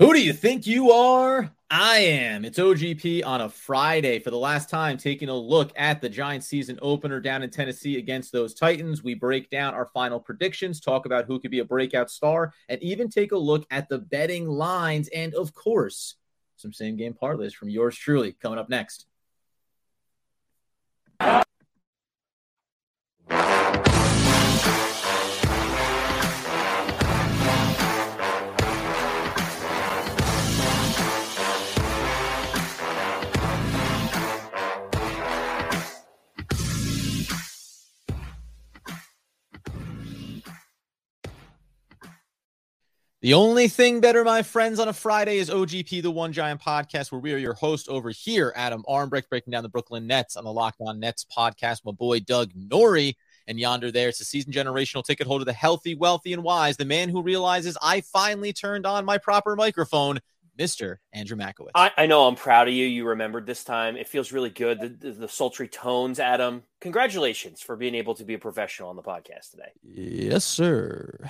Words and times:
Who 0.00 0.12
do 0.12 0.20
you 0.20 0.32
think 0.32 0.66
you 0.66 0.90
are? 0.90 1.52
I 1.70 1.98
am. 1.98 2.44
It's 2.44 2.58
OGP 2.58 3.24
on 3.24 3.42
a 3.42 3.48
Friday 3.48 4.18
for 4.18 4.32
the 4.32 4.36
last 4.36 4.68
time, 4.68 4.96
taking 4.96 5.28
a 5.28 5.34
look 5.34 5.70
at 5.76 6.00
the 6.00 6.08
Giants 6.08 6.48
season 6.48 6.80
opener 6.82 7.20
down 7.20 7.44
in 7.44 7.50
Tennessee 7.50 7.98
against 7.98 8.32
those 8.32 8.54
Titans. 8.54 9.04
We 9.04 9.14
break 9.14 9.50
down 9.50 9.72
our 9.72 9.86
final 9.94 10.18
predictions, 10.18 10.80
talk 10.80 11.06
about 11.06 11.26
who 11.26 11.38
could 11.38 11.52
be 11.52 11.60
a 11.60 11.64
breakout 11.64 12.10
star, 12.10 12.52
and 12.68 12.82
even 12.82 13.08
take 13.08 13.30
a 13.30 13.38
look 13.38 13.66
at 13.70 13.88
the 13.88 13.98
betting 13.98 14.48
lines. 14.48 15.08
And 15.14 15.32
of 15.34 15.54
course, 15.54 16.16
some 16.56 16.72
same 16.72 16.96
game 16.96 17.14
parlays 17.14 17.54
from 17.54 17.68
yours 17.68 17.96
truly 17.96 18.32
coming 18.32 18.58
up 18.58 18.68
next. 18.68 19.06
The 43.24 43.32
only 43.32 43.68
thing 43.68 44.00
better, 44.02 44.22
my 44.22 44.42
friends, 44.42 44.78
on 44.78 44.88
a 44.88 44.92
Friday 44.92 45.38
is 45.38 45.48
OGP, 45.48 46.02
the 46.02 46.10
One 46.10 46.30
Giant 46.30 46.60
podcast, 46.60 47.10
where 47.10 47.22
we 47.22 47.32
are 47.32 47.38
your 47.38 47.54
host 47.54 47.88
over 47.88 48.10
here, 48.10 48.52
Adam 48.54 48.84
Armbrecht, 48.86 49.30
breaking 49.30 49.50
down 49.52 49.62
the 49.62 49.70
Brooklyn 49.70 50.06
Nets 50.06 50.36
on 50.36 50.44
the 50.44 50.52
Locked 50.52 50.82
On 50.82 51.00
Nets 51.00 51.24
podcast. 51.34 51.86
My 51.86 51.92
boy 51.92 52.20
Doug 52.20 52.50
Norrie, 52.54 53.16
and 53.46 53.58
yonder 53.58 53.90
there, 53.90 54.10
it's 54.10 54.20
a 54.20 54.26
season 54.26 54.52
generational 54.52 55.02
ticket 55.02 55.26
holder, 55.26 55.46
the 55.46 55.54
healthy, 55.54 55.94
wealthy, 55.94 56.34
and 56.34 56.42
wise, 56.42 56.76
the 56.76 56.84
man 56.84 57.08
who 57.08 57.22
realizes 57.22 57.78
I 57.80 58.02
finally 58.02 58.52
turned 58.52 58.84
on 58.84 59.06
my 59.06 59.16
proper 59.16 59.56
microphone. 59.56 60.20
Mr. 60.58 60.98
Andrew 61.12 61.36
Makowitz. 61.36 61.70
I, 61.74 61.90
I, 61.96 62.06
know 62.06 62.26
I'm 62.26 62.36
proud 62.36 62.68
of 62.68 62.74
you. 62.74 62.86
You 62.86 63.06
remembered 63.06 63.46
this 63.46 63.64
time. 63.64 63.96
It 63.96 64.08
feels 64.08 64.32
really 64.32 64.50
good. 64.50 64.80
The, 64.80 64.88
the, 64.88 65.12
the, 65.12 65.28
sultry 65.28 65.68
tones, 65.68 66.20
Adam. 66.20 66.62
Congratulations 66.80 67.60
for 67.60 67.76
being 67.76 67.94
able 67.94 68.14
to 68.14 68.24
be 68.24 68.34
a 68.34 68.38
professional 68.38 68.88
on 68.88 68.96
the 68.96 69.02
podcast 69.02 69.50
today. 69.50 69.72
Yes, 69.82 70.44
sir. 70.44 71.28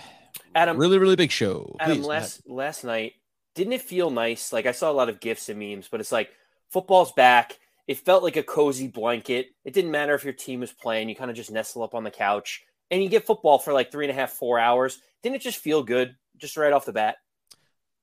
Adam, 0.55 0.77
really, 0.77 0.99
really 0.99 1.17
big 1.17 1.31
show. 1.31 1.77
Adam, 1.81 1.99
Please, 1.99 2.07
last 2.07 2.49
last 2.49 2.85
night, 2.85 3.15
didn't 3.55 3.73
it 3.73 3.83
feel 3.83 4.11
nice? 4.11 4.53
Like 4.53 4.67
I 4.67 4.73
saw 4.73 4.91
a 4.91 4.93
lot 4.93 5.09
of 5.09 5.21
gifs 5.21 5.49
and 5.49 5.59
memes, 5.59 5.89
but 5.89 6.01
it's 6.01 6.13
like 6.13 6.31
football's 6.71 7.13
back. 7.13 7.59
It 7.87 7.99
felt 7.99 8.23
like 8.23 8.37
a 8.37 8.43
cozy 8.43 8.89
blanket. 8.89 9.49
It 9.65 9.75
didn't 9.75 9.91
matter 9.91 10.15
if 10.15 10.25
your 10.25 10.33
team 10.33 10.61
was 10.61 10.73
playing. 10.73 11.09
You 11.09 11.17
kind 11.17 11.31
of 11.31 11.37
just 11.37 11.51
nestle 11.51 11.83
up 11.83 11.95
on 11.95 12.05
the 12.05 12.11
couch 12.11 12.63
and 12.91 13.03
you 13.03 13.09
get 13.09 13.27
football 13.27 13.59
for 13.59 13.73
like 13.73 13.91
three 13.91 14.07
and 14.07 14.13
a 14.13 14.15
half, 14.15 14.33
four 14.33 14.59
hours. 14.59 15.01
Didn't 15.23 15.37
it 15.37 15.43
just 15.43 15.59
feel 15.59 15.83
good, 15.83 16.17
just 16.37 16.57
right 16.57 16.73
off 16.73 16.85
the 16.85 16.93
bat? 16.93 17.17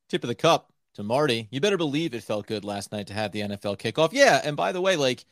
Tip 0.08 0.24
of 0.24 0.28
the 0.28 0.34
cup 0.34 0.71
to 0.94 1.02
Marty. 1.02 1.48
You 1.50 1.60
better 1.60 1.76
believe 1.76 2.14
it 2.14 2.22
felt 2.22 2.46
good 2.46 2.64
last 2.64 2.92
night 2.92 3.06
to 3.08 3.14
have 3.14 3.32
the 3.32 3.40
NFL 3.40 3.78
kickoff. 3.78 4.10
Yeah, 4.12 4.40
and 4.42 4.56
by 4.56 4.72
the 4.72 4.80
way, 4.80 4.96
like 4.96 5.24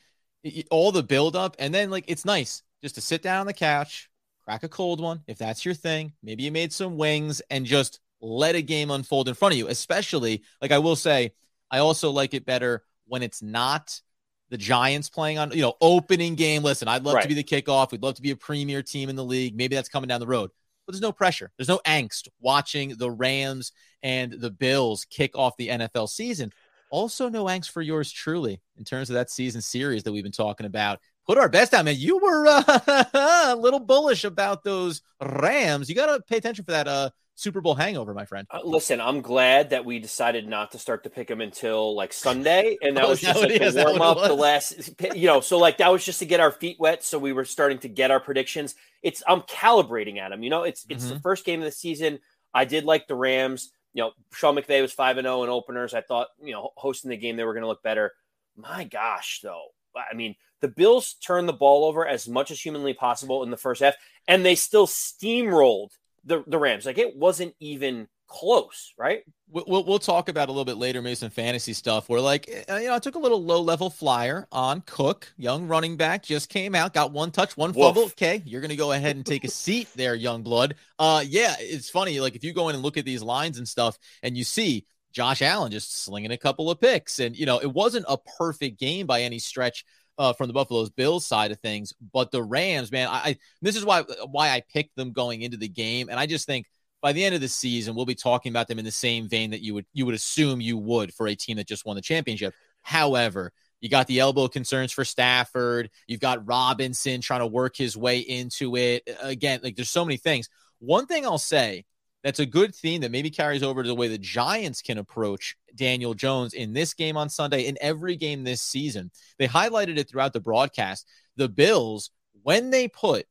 all 0.69 0.91
the 0.91 1.03
build 1.03 1.35
up, 1.35 1.55
and 1.59 1.73
then 1.73 1.89
like 1.89 2.05
it's 2.07 2.25
nice 2.25 2.63
just 2.81 2.95
to 2.95 3.01
sit 3.01 3.21
down 3.21 3.41
on 3.41 3.47
the 3.47 3.53
couch, 3.53 4.09
crack 4.43 4.63
a 4.63 4.69
cold 4.69 4.99
one 4.99 5.21
if 5.27 5.37
that's 5.37 5.65
your 5.65 5.73
thing. 5.73 6.13
Maybe 6.23 6.43
you 6.43 6.51
made 6.51 6.73
some 6.73 6.97
wings 6.97 7.41
and 7.49 7.65
just 7.65 7.99
let 8.21 8.55
a 8.55 8.61
game 8.61 8.91
unfold 8.91 9.27
in 9.27 9.33
front 9.33 9.53
of 9.53 9.57
you. 9.57 9.67
Especially, 9.67 10.43
like 10.61 10.71
I 10.71 10.79
will 10.79 10.95
say, 10.95 11.33
I 11.69 11.79
also 11.79 12.11
like 12.11 12.33
it 12.33 12.45
better 12.45 12.83
when 13.05 13.23
it's 13.23 13.41
not 13.41 14.01
the 14.49 14.57
Giants 14.57 15.09
playing 15.09 15.37
on, 15.37 15.51
you 15.51 15.61
know, 15.61 15.75
opening 15.79 16.35
game. 16.35 16.61
Listen, 16.61 16.87
I'd 16.87 17.03
love 17.03 17.15
right. 17.15 17.21
to 17.23 17.27
be 17.27 17.33
the 17.35 17.43
kickoff. 17.43 17.91
We'd 17.91 18.03
love 18.03 18.15
to 18.15 18.21
be 18.21 18.31
a 18.31 18.35
premier 18.35 18.83
team 18.83 19.09
in 19.09 19.15
the 19.15 19.23
league. 19.23 19.55
Maybe 19.55 19.75
that's 19.75 19.89
coming 19.89 20.09
down 20.09 20.19
the 20.19 20.27
road. 20.27 20.51
But 20.91 20.95
there's 20.95 21.09
no 21.09 21.13
pressure. 21.13 21.51
There's 21.57 21.69
no 21.69 21.79
angst 21.85 22.27
watching 22.41 22.97
the 22.97 23.09
Rams 23.09 23.71
and 24.03 24.33
the 24.33 24.51
Bills 24.51 25.05
kick 25.05 25.37
off 25.37 25.55
the 25.57 25.69
NFL 25.69 26.09
season. 26.09 26.51
Also, 26.89 27.29
no 27.29 27.45
angst 27.45 27.71
for 27.71 27.81
yours 27.81 28.11
truly 28.11 28.59
in 28.77 28.83
terms 28.83 29.09
of 29.09 29.13
that 29.13 29.29
season 29.29 29.61
series 29.61 30.03
that 30.03 30.11
we've 30.11 30.23
been 30.23 30.31
talking 30.33 30.65
about 30.65 30.99
put 31.25 31.37
our 31.37 31.49
best 31.49 31.73
out, 31.73 31.85
man. 31.85 31.95
You 31.97 32.17
were 32.17 32.45
uh, 32.47 33.05
a 33.53 33.55
little 33.55 33.79
bullish 33.79 34.23
about 34.23 34.63
those 34.63 35.01
Rams. 35.21 35.87
You 35.87 35.95
got 35.95 36.13
to 36.13 36.21
pay 36.21 36.37
attention 36.37 36.65
for 36.65 36.71
that 36.71 36.87
uh, 36.87 37.11
Super 37.35 37.61
Bowl 37.61 37.75
hangover, 37.75 38.13
my 38.13 38.25
friend. 38.25 38.45
Uh, 38.51 38.59
listen, 38.63 39.01
I'm 39.01 39.21
glad 39.21 39.71
that 39.71 39.85
we 39.85 39.99
decided 39.99 40.47
not 40.47 40.71
to 40.71 40.79
start 40.79 41.03
to 41.03 41.09
pick 41.09 41.27
them 41.27 41.41
until 41.41 41.95
like 41.95 42.13
Sunday, 42.13 42.77
and 42.81 42.97
that 42.97 43.05
oh, 43.05 43.09
was 43.09 43.21
just 43.21 43.39
like 43.39 43.59
to 43.59 43.83
warm 43.83 44.01
up 44.01 44.17
the 44.17 44.33
last, 44.33 44.91
you 45.15 45.27
know. 45.27 45.41
So 45.41 45.57
like 45.57 45.77
that 45.77 45.91
was 45.91 46.05
just 46.05 46.19
to 46.19 46.25
get 46.25 46.39
our 46.39 46.51
feet 46.51 46.77
wet, 46.79 47.03
so 47.03 47.17
we 47.17 47.33
were 47.33 47.45
starting 47.45 47.79
to 47.79 47.89
get 47.89 48.11
our 48.11 48.19
predictions. 48.19 48.75
It's 49.01 49.23
I'm 49.27 49.41
calibrating 49.41 50.19
at 50.19 50.29
them. 50.29 50.43
You 50.43 50.49
know, 50.49 50.63
it's 50.63 50.85
it's 50.89 51.05
mm-hmm. 51.05 51.15
the 51.15 51.19
first 51.21 51.45
game 51.45 51.59
of 51.61 51.65
the 51.65 51.71
season. 51.71 52.19
I 52.53 52.65
did 52.65 52.83
like 52.83 53.07
the 53.07 53.15
Rams. 53.15 53.71
You 53.93 54.03
know, 54.03 54.11
Sean 54.33 54.55
McVay 54.55 54.81
was 54.81 54.93
five 54.93 55.17
and 55.17 55.25
zero 55.25 55.39
oh 55.39 55.43
in 55.43 55.49
openers. 55.49 55.93
I 55.93 56.01
thought 56.01 56.27
you 56.41 56.53
know 56.53 56.71
hosting 56.75 57.09
the 57.09 57.17
game 57.17 57.37
they 57.37 57.43
were 57.43 57.53
going 57.53 57.63
to 57.63 57.67
look 57.67 57.83
better. 57.83 58.11
My 58.55 58.83
gosh, 58.83 59.39
though, 59.41 59.69
I 59.95 60.13
mean 60.15 60.35
the 60.61 60.67
Bills 60.67 61.15
turned 61.15 61.49
the 61.49 61.53
ball 61.53 61.85
over 61.85 62.07
as 62.07 62.27
much 62.27 62.51
as 62.51 62.61
humanly 62.61 62.93
possible 62.93 63.43
in 63.43 63.49
the 63.49 63.57
first 63.57 63.81
half, 63.81 63.95
and 64.27 64.45
they 64.45 64.55
still 64.55 64.85
steamrolled 64.85 65.89
the, 66.25 66.43
the 66.47 66.57
Rams. 66.57 66.85
Like 66.85 66.97
it 66.97 67.15
wasn't 67.15 67.55
even 67.59 68.07
close, 68.27 68.93
right? 68.97 69.23
We'll, 69.49 69.83
we'll 69.83 69.99
talk 69.99 70.29
about 70.29 70.47
a 70.47 70.51
little 70.53 70.63
bit 70.63 70.77
later, 70.77 71.01
maybe 71.01 71.15
some 71.15 71.31
fantasy 71.31 71.73
stuff 71.73 72.07
where, 72.07 72.21
like, 72.21 72.47
eh, 72.47 72.79
you 72.79 72.87
know, 72.87 72.95
I 72.95 72.99
took 72.99 73.15
a 73.15 73.19
little 73.19 73.43
low 73.43 73.61
level 73.61 73.89
flyer 73.89 74.47
on 74.53 74.81
Cook, 74.85 75.33
young 75.35 75.67
running 75.67 75.97
back, 75.97 76.23
just 76.23 76.47
came 76.47 76.73
out, 76.73 76.93
got 76.93 77.11
one 77.11 77.31
touch, 77.31 77.57
one 77.57 77.73
fumble. 77.73 78.03
Okay, 78.03 78.41
you're 78.45 78.61
going 78.61 78.69
to 78.69 78.77
go 78.77 78.93
ahead 78.93 79.17
and 79.17 79.25
take 79.25 79.43
a 79.43 79.49
seat 79.49 79.89
there, 79.97 80.15
young 80.15 80.43
blood. 80.43 80.75
Uh, 80.97 81.21
yeah, 81.27 81.55
it's 81.59 81.89
funny. 81.89 82.21
Like, 82.21 82.37
if 82.37 82.45
you 82.45 82.53
go 82.53 82.69
in 82.69 82.75
and 82.75 82.83
look 82.83 82.95
at 82.95 83.03
these 83.03 83.21
lines 83.21 83.57
and 83.57 83.67
stuff 83.67 83.97
and 84.23 84.37
you 84.37 84.45
see 84.45 84.85
Josh 85.11 85.41
Allen 85.41 85.73
just 85.73 86.01
slinging 86.01 86.31
a 86.31 86.37
couple 86.37 86.71
of 86.71 86.79
picks, 86.79 87.19
and, 87.19 87.35
you 87.35 87.45
know, 87.45 87.59
it 87.59 87.73
wasn't 87.73 88.05
a 88.07 88.17
perfect 88.17 88.79
game 88.79 89.05
by 89.05 89.23
any 89.23 89.39
stretch 89.39 89.83
uh, 90.17 90.33
from 90.33 90.47
the 90.47 90.53
Buffalo's 90.53 90.89
Bills 90.89 91.25
side 91.25 91.51
of 91.51 91.59
things. 91.59 91.93
But 92.13 92.31
the 92.31 92.43
Rams, 92.43 92.91
man, 92.91 93.07
I, 93.07 93.11
I 93.13 93.37
this 93.61 93.75
is 93.75 93.85
why 93.85 94.03
why 94.29 94.49
I 94.49 94.61
picked 94.73 94.95
them 94.95 95.11
going 95.11 95.41
into 95.41 95.57
the 95.57 95.67
game, 95.67 96.09
and 96.09 96.19
I 96.19 96.25
just 96.25 96.45
think 96.45 96.67
by 97.01 97.13
the 97.13 97.23
end 97.23 97.35
of 97.35 97.41
the 97.41 97.47
season 97.47 97.95
we'll 97.95 98.05
be 98.05 98.15
talking 98.15 98.51
about 98.51 98.67
them 98.67 98.79
in 98.79 98.85
the 98.85 98.91
same 98.91 99.27
vein 99.27 99.51
that 99.51 99.61
you 99.61 99.73
would 99.73 99.85
you 99.93 100.05
would 100.05 100.15
assume 100.15 100.61
you 100.61 100.77
would 100.77 101.13
for 101.13 101.27
a 101.27 101.35
team 101.35 101.57
that 101.57 101.67
just 101.67 101.85
won 101.85 101.95
the 101.95 102.01
championship. 102.01 102.53
However, 102.81 103.51
you 103.79 103.89
got 103.89 104.07
the 104.07 104.19
elbow 104.19 104.47
concerns 104.47 104.91
for 104.91 105.03
Stafford. 105.03 105.89
You've 106.07 106.19
got 106.19 106.47
Robinson 106.47 107.21
trying 107.21 107.39
to 107.39 107.47
work 107.47 107.75
his 107.75 107.97
way 107.97 108.19
into 108.19 108.75
it. 108.75 109.09
Again, 109.21 109.59
like 109.63 109.75
there's 109.75 109.89
so 109.89 110.05
many 110.05 110.17
things. 110.17 110.49
One 110.79 111.07
thing 111.07 111.25
I'll 111.25 111.37
say 111.37 111.85
that's 112.23 112.39
a 112.39 112.45
good 112.45 112.75
theme 112.75 113.01
that 113.01 113.11
maybe 113.11 113.29
carries 113.29 113.63
over 113.63 113.81
to 113.81 113.87
the 113.87 113.95
way 113.95 114.07
the 114.07 114.17
Giants 114.17 114.81
can 114.81 114.97
approach 114.97 115.55
Daniel 115.75 116.13
Jones 116.13 116.53
in 116.53 116.73
this 116.73 116.93
game 116.93 117.17
on 117.17 117.29
Sunday, 117.29 117.61
in 117.61 117.77
every 117.81 118.15
game 118.15 118.43
this 118.43 118.61
season. 118.61 119.11
They 119.39 119.47
highlighted 119.47 119.97
it 119.97 120.09
throughout 120.09 120.33
the 120.33 120.39
broadcast. 120.39 121.07
The 121.35 121.49
Bills, 121.49 122.11
when 122.43 122.69
they 122.69 122.87
put 122.87 123.25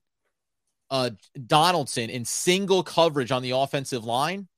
uh, 0.91 1.11
Donaldson 1.47 2.11
in 2.11 2.25
single 2.25 2.83
coverage 2.83 3.31
on 3.31 3.43
the 3.43 3.53
offensive 3.53 4.05
line, 4.05 4.49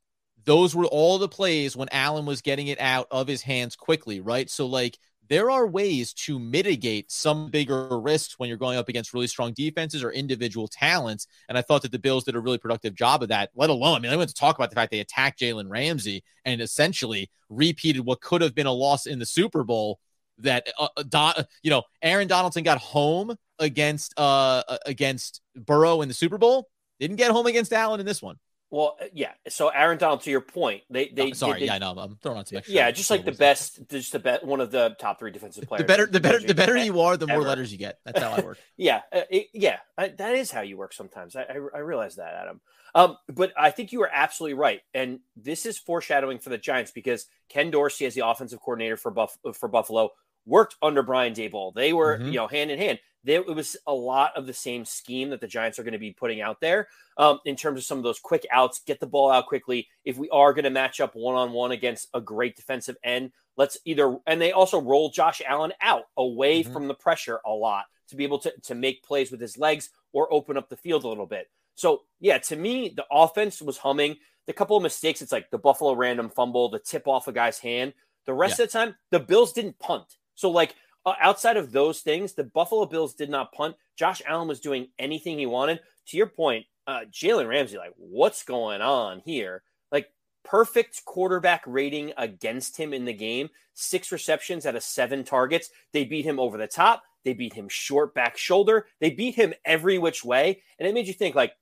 those 0.45 0.75
were 0.75 0.87
all 0.87 1.19
the 1.19 1.29
plays 1.29 1.77
when 1.77 1.89
Allen 1.93 2.27
was 2.27 2.41
getting 2.41 2.69
it 2.69 2.81
out 2.81 3.07
of 3.11 3.29
his 3.29 3.43
hands 3.43 3.77
quickly, 3.77 4.21
right? 4.21 4.49
So, 4.51 4.67
like, 4.67 4.99
there 5.33 5.51
are 5.51 5.67
ways 5.67 6.13
to 6.13 6.39
mitigate 6.39 7.11
some 7.11 7.49
bigger 7.49 7.99
risks 7.99 8.39
when 8.39 8.51
you're 8.51 8.59
going 8.59 8.77
up 8.77 8.91
against 8.91 9.15
really 9.15 9.27
strong 9.27 9.55
defenses 9.55 10.05
or 10.05 10.13
individual 10.13 10.69
talents. 10.69 11.27
And 11.49 11.57
I 11.57 11.63
thought 11.63 11.81
that 11.83 11.91
the 11.91 11.99
Bills 11.99 12.25
did 12.25 12.37
a 12.37 12.41
really 12.41 12.59
productive 12.59 12.95
job 12.95 13.23
of 13.23 13.31
that, 13.31 13.49
let 13.55 13.71
alone, 13.71 13.97
I 13.97 13.99
mean, 14.01 14.13
I 14.13 14.17
went 14.17 14.29
to 14.29 14.35
talk 14.35 14.57
about 14.57 14.69
the 14.69 14.75
fact 14.75 14.91
they 14.91 15.01
attacked 15.01 15.41
Jalen 15.41 15.71
Ramsey 15.71 16.23
and 16.45 16.61
essentially 16.61 17.31
repeated 17.49 18.05
what 18.05 18.21
could 18.21 18.43
have 18.43 18.55
been 18.55 18.67
a 18.67 18.73
loss 18.73 19.07
in 19.07 19.19
the 19.19 19.25
Super 19.25 19.65
Bowl 19.65 19.99
that, 20.37 20.69
uh, 20.79 20.89
uh 20.99 21.03
Don, 21.09 21.33
you 21.63 21.71
know, 21.71 21.85
Aaron 22.03 22.29
Donaldson 22.29 22.63
got 22.63 22.77
home 22.77 23.35
against, 23.59 24.13
uh, 24.19 24.63
against 24.85 25.41
Burrow 25.57 26.03
in 26.03 26.09
the 26.09 26.15
Super 26.15 26.37
Bowl. 26.37 26.69
Didn't 27.01 27.17
get 27.17 27.31
home 27.31 27.47
against 27.47 27.73
Allen 27.73 28.01
in 28.01 28.05
this 28.07 28.21
one. 28.21 28.37
Well, 28.73 28.97
uh, 28.99 29.05
yeah. 29.13 29.33
So 29.51 29.69
Aaron 29.69 29.99
Donald, 29.99 30.23
to 30.23 30.31
your 30.31 30.41
point, 30.41 30.83
they 30.89 31.09
they 31.09 31.31
oh, 31.31 31.33
sorry, 31.35 31.61
they, 31.61 31.67
yeah, 31.67 31.75
I 31.75 31.79
know. 31.79 31.91
I'm 31.91 32.17
throwing 32.23 32.39
on 32.39 32.47
some 32.47 32.57
extra. 32.57 32.75
Yeah, 32.75 32.91
just 32.91 33.11
like 33.11 33.27
the 33.27 33.31
best, 33.33 33.81
just 33.91 34.13
the 34.13 34.19
best, 34.19 34.45
one 34.45 34.63
of 34.63 34.71
the 34.71 34.97
top 34.99 35.19
three 35.19 35.31
defensive 35.31 35.69
players. 35.69 35.83
The 35.83 35.87
better, 35.87 36.07
the 36.07 36.21
better, 36.21 36.41
the 36.41 36.55
better 36.55 36.75
you 36.79 37.03
are, 37.03 37.19
the 37.19 37.27
more 37.27 37.43
letters 37.43 37.71
you 37.71 37.77
get. 37.77 37.99
That's 38.07 38.21
how 38.21 38.31
I 38.31 38.41
work. 38.41 38.57
yeah, 38.79 39.03
uh, 39.13 39.21
it, 39.29 39.49
yeah, 39.53 39.81
I, 39.99 40.09
that 40.09 40.37
is 40.37 40.51
how 40.51 40.63
you 40.63 40.79
work. 40.79 40.95
Sometimes 40.95 41.37
I, 41.37 41.43
I, 41.43 41.59
I 41.75 41.79
realize 41.81 42.17
that, 42.17 42.33
Adam. 42.33 42.63
Um, 42.95 43.19
but 43.29 43.53
I 43.59 43.73
think 43.73 43.93
you 43.93 44.03
are 44.05 44.11
absolutely 44.11 44.55
right, 44.55 44.81
and 44.95 45.21
this 45.37 45.67
is 45.67 45.77
foreshadowing 45.79 46.39
for 46.39 46.49
the 46.49 46.57
Giants 46.57 46.93
because 46.93 47.27
Ken 47.51 47.71
Dorsey, 47.71 48.07
as 48.07 48.15
the 48.15 48.27
offensive 48.27 48.61
coordinator 48.61 48.97
for 48.97 49.11
Buff 49.11 49.37
for 49.53 49.69
Buffalo, 49.69 50.13
worked 50.47 50.77
under 50.83 51.03
Brian 51.03 51.35
Daboll. 51.35 51.75
They 51.75 51.93
were, 51.93 52.19
mm-hmm. 52.19 52.27
you 52.27 52.35
know, 52.35 52.49
hand 52.49 52.71
in 52.71 52.79
hand 52.79 52.99
there 53.25 53.41
it 53.41 53.55
was 53.55 53.77
a 53.87 53.95
lot 53.95 54.33
of 54.37 54.47
the 54.47 54.53
same 54.53 54.85
scheme 54.85 55.31
that 55.31 55.41
the 55.41 55.47
Giants 55.47 55.79
are 55.79 55.85
going 55.85 55.93
to 55.93 55.99
be 55.99 56.13
putting 56.13 56.41
out 56.41 56.61
there 56.61 56.89
um, 57.17 57.39
in 57.45 57.57
terms 57.57 57.79
of 57.79 57.85
some 57.85 57.99
of 57.99 58.05
those 58.05 58.19
quick 58.19 58.47
outs, 58.51 58.81
get 58.87 59.01
the 59.01 59.07
ball 59.07 59.31
out 59.31 59.47
quickly. 59.47 59.89
If 60.05 60.17
we 60.19 60.29
are 60.31 60.53
going 60.53 60.65
to 60.65 60.71
match 60.71 61.01
up 61.01 61.15
one 61.15 61.37
on 61.37 61.53
one 61.53 61.73
against 61.73 62.09
a 62.15 62.21
great 62.21 62.57
defensive 62.57 62.97
end, 63.05 63.33
let's 63.57 63.79
either 63.85 64.17
and 64.27 64.41
they 64.41 64.53
also 64.53 64.81
roll 64.81 65.11
Josh 65.11 65.43
Allen 65.47 65.73
out 65.81 66.05
away 66.17 66.63
mm-hmm. 66.63 66.73
from 66.73 66.89
the 66.89 66.95
pressure 66.95 67.41
a 67.47 67.51
lot 67.51 67.85
to 68.09 68.17
be 68.17 68.25
able 68.25 68.39
to 68.41 68.53
to 68.65 68.75
make 68.75 69.05
plays 69.05 69.31
with 69.31 69.41
his 69.41 69.59
legs 69.59 69.91
or 70.13 70.33
open 70.33 70.57
up 70.57 70.69
the 70.69 70.77
field 70.77 71.05
a 71.05 71.09
little 71.09 71.27
bit. 71.27 71.49
So 71.75 72.03
yeah, 72.21 72.39
to 72.39 72.57
me, 72.57 72.93
the 72.95 73.07
offense 73.11 73.63
was 73.63 73.79
humming. 73.79 74.17
The 74.47 74.53
couple 74.53 74.77
of 74.77 74.83
mistakes, 74.83 75.23
it's 75.23 75.31
like 75.31 75.51
the 75.51 75.59
Buffalo 75.59 75.95
random 75.95 76.29
fumble, 76.29 76.69
the 76.69 76.81
tip 76.81 77.07
off 77.07 77.29
a 77.29 77.33
guy's 77.33 77.61
hand. 77.61 77.95
The 78.27 78.35
rest 78.35 78.59
yeah. 78.59 78.65
of 78.65 78.73
the 78.73 78.79
time, 78.79 78.97
the 79.11 79.21
Bills 79.21 79.53
didn't 79.53 79.79
punt. 79.79 80.17
So 80.43 80.51
like 80.51 80.75
uh, 81.07 81.15
outside 81.21 81.57
of 81.57 81.71
those 81.71 82.01
things, 82.01 82.35
the 82.35 82.43
Buffalo 82.43 82.85
Bills 82.85 83.15
did 83.15 83.31
not 83.31 83.53
punt. 83.53 83.77
Josh 83.97 84.21
Allen 84.27 84.49
was 84.49 84.59
doing 84.59 84.89
anything 84.99 85.39
he 85.39 85.47
wanted. 85.47 85.79
To 86.09 86.17
your 86.17 86.27
point, 86.27 86.67
uh, 86.89 87.03
Jalen 87.13 87.49
Ramsey, 87.49 87.79
like, 87.79 87.93
what's 87.97 88.43
going 88.43 88.81
on 88.81 89.23
here? 89.25 89.63
Like, 89.93 90.09
perfect 90.45 91.05
quarterback 91.05 91.63
rating 91.65 92.13
against 92.17 92.77
him 92.77 92.93
in 92.93 93.05
the 93.05 93.13
game. 93.13 93.51
Six 93.75 94.11
receptions 94.11 94.67
out 94.67 94.75
of 94.75 94.83
seven 94.83 95.23
targets. 95.23 95.71
They 95.93 96.05
beat 96.05 96.25
him 96.25 96.41
over 96.41 96.59
the 96.59 96.67
top. 96.67 97.05
They 97.25 97.35
beat 97.35 97.53
him 97.53 97.69
short 97.69 98.15
back 98.15 98.37
shoulder. 98.37 98.87
They 99.01 99.11
beat 99.11 99.37
him 99.37 99.55
every 99.65 99.97
which 99.99 100.25
way. 100.25 100.61
And 100.81 100.89
it 100.89 100.95
made 100.95 101.07
you 101.07 101.15
think, 101.15 101.37
like, 101.37 101.53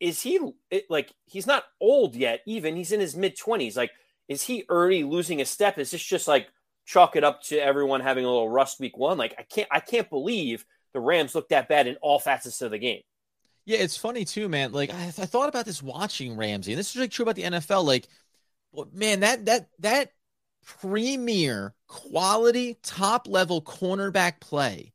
is 0.00 0.20
he 0.20 0.38
like 0.90 1.12
he's 1.24 1.46
not 1.46 1.64
old 1.80 2.14
yet? 2.14 2.40
Even 2.44 2.76
he's 2.76 2.92
in 2.92 3.00
his 3.00 3.16
mid 3.16 3.38
twenties. 3.38 3.76
Like, 3.76 3.92
is 4.28 4.42
he 4.42 4.64
already 4.68 5.02
losing 5.02 5.40
a 5.40 5.46
step? 5.46 5.78
Is 5.78 5.92
this 5.92 6.02
just 6.02 6.28
like 6.28 6.48
chalk 6.84 7.16
it 7.16 7.24
up 7.24 7.42
to 7.44 7.58
everyone 7.58 8.00
having 8.00 8.24
a 8.24 8.28
little 8.28 8.48
rust 8.48 8.80
week 8.80 8.96
one? 8.96 9.18
Like, 9.18 9.34
I 9.38 9.42
can't, 9.42 9.68
I 9.70 9.80
can't 9.80 10.08
believe 10.10 10.64
the 10.92 11.00
Rams 11.00 11.34
looked 11.34 11.50
that 11.50 11.68
bad 11.68 11.86
in 11.86 11.96
all 11.96 12.18
facets 12.18 12.60
of 12.62 12.70
the 12.70 12.78
game. 12.78 13.02
Yeah, 13.64 13.78
it's 13.78 13.96
funny 13.96 14.24
too, 14.24 14.48
man. 14.48 14.72
Like 14.72 14.92
I, 14.92 15.06
I 15.06 15.10
thought 15.10 15.48
about 15.48 15.64
this 15.64 15.82
watching 15.82 16.36
Ramsey, 16.36 16.72
and 16.72 16.78
this 16.78 16.94
is 16.94 17.00
like 17.00 17.12
true 17.12 17.22
about 17.22 17.36
the 17.36 17.44
NFL. 17.44 17.84
Like, 17.84 18.08
man, 18.92 19.20
that 19.20 19.46
that 19.46 19.68
that 19.78 20.12
premier 20.64 21.74
quality 21.86 22.78
top 22.82 23.28
level 23.28 23.62
cornerback 23.62 24.40
play 24.40 24.92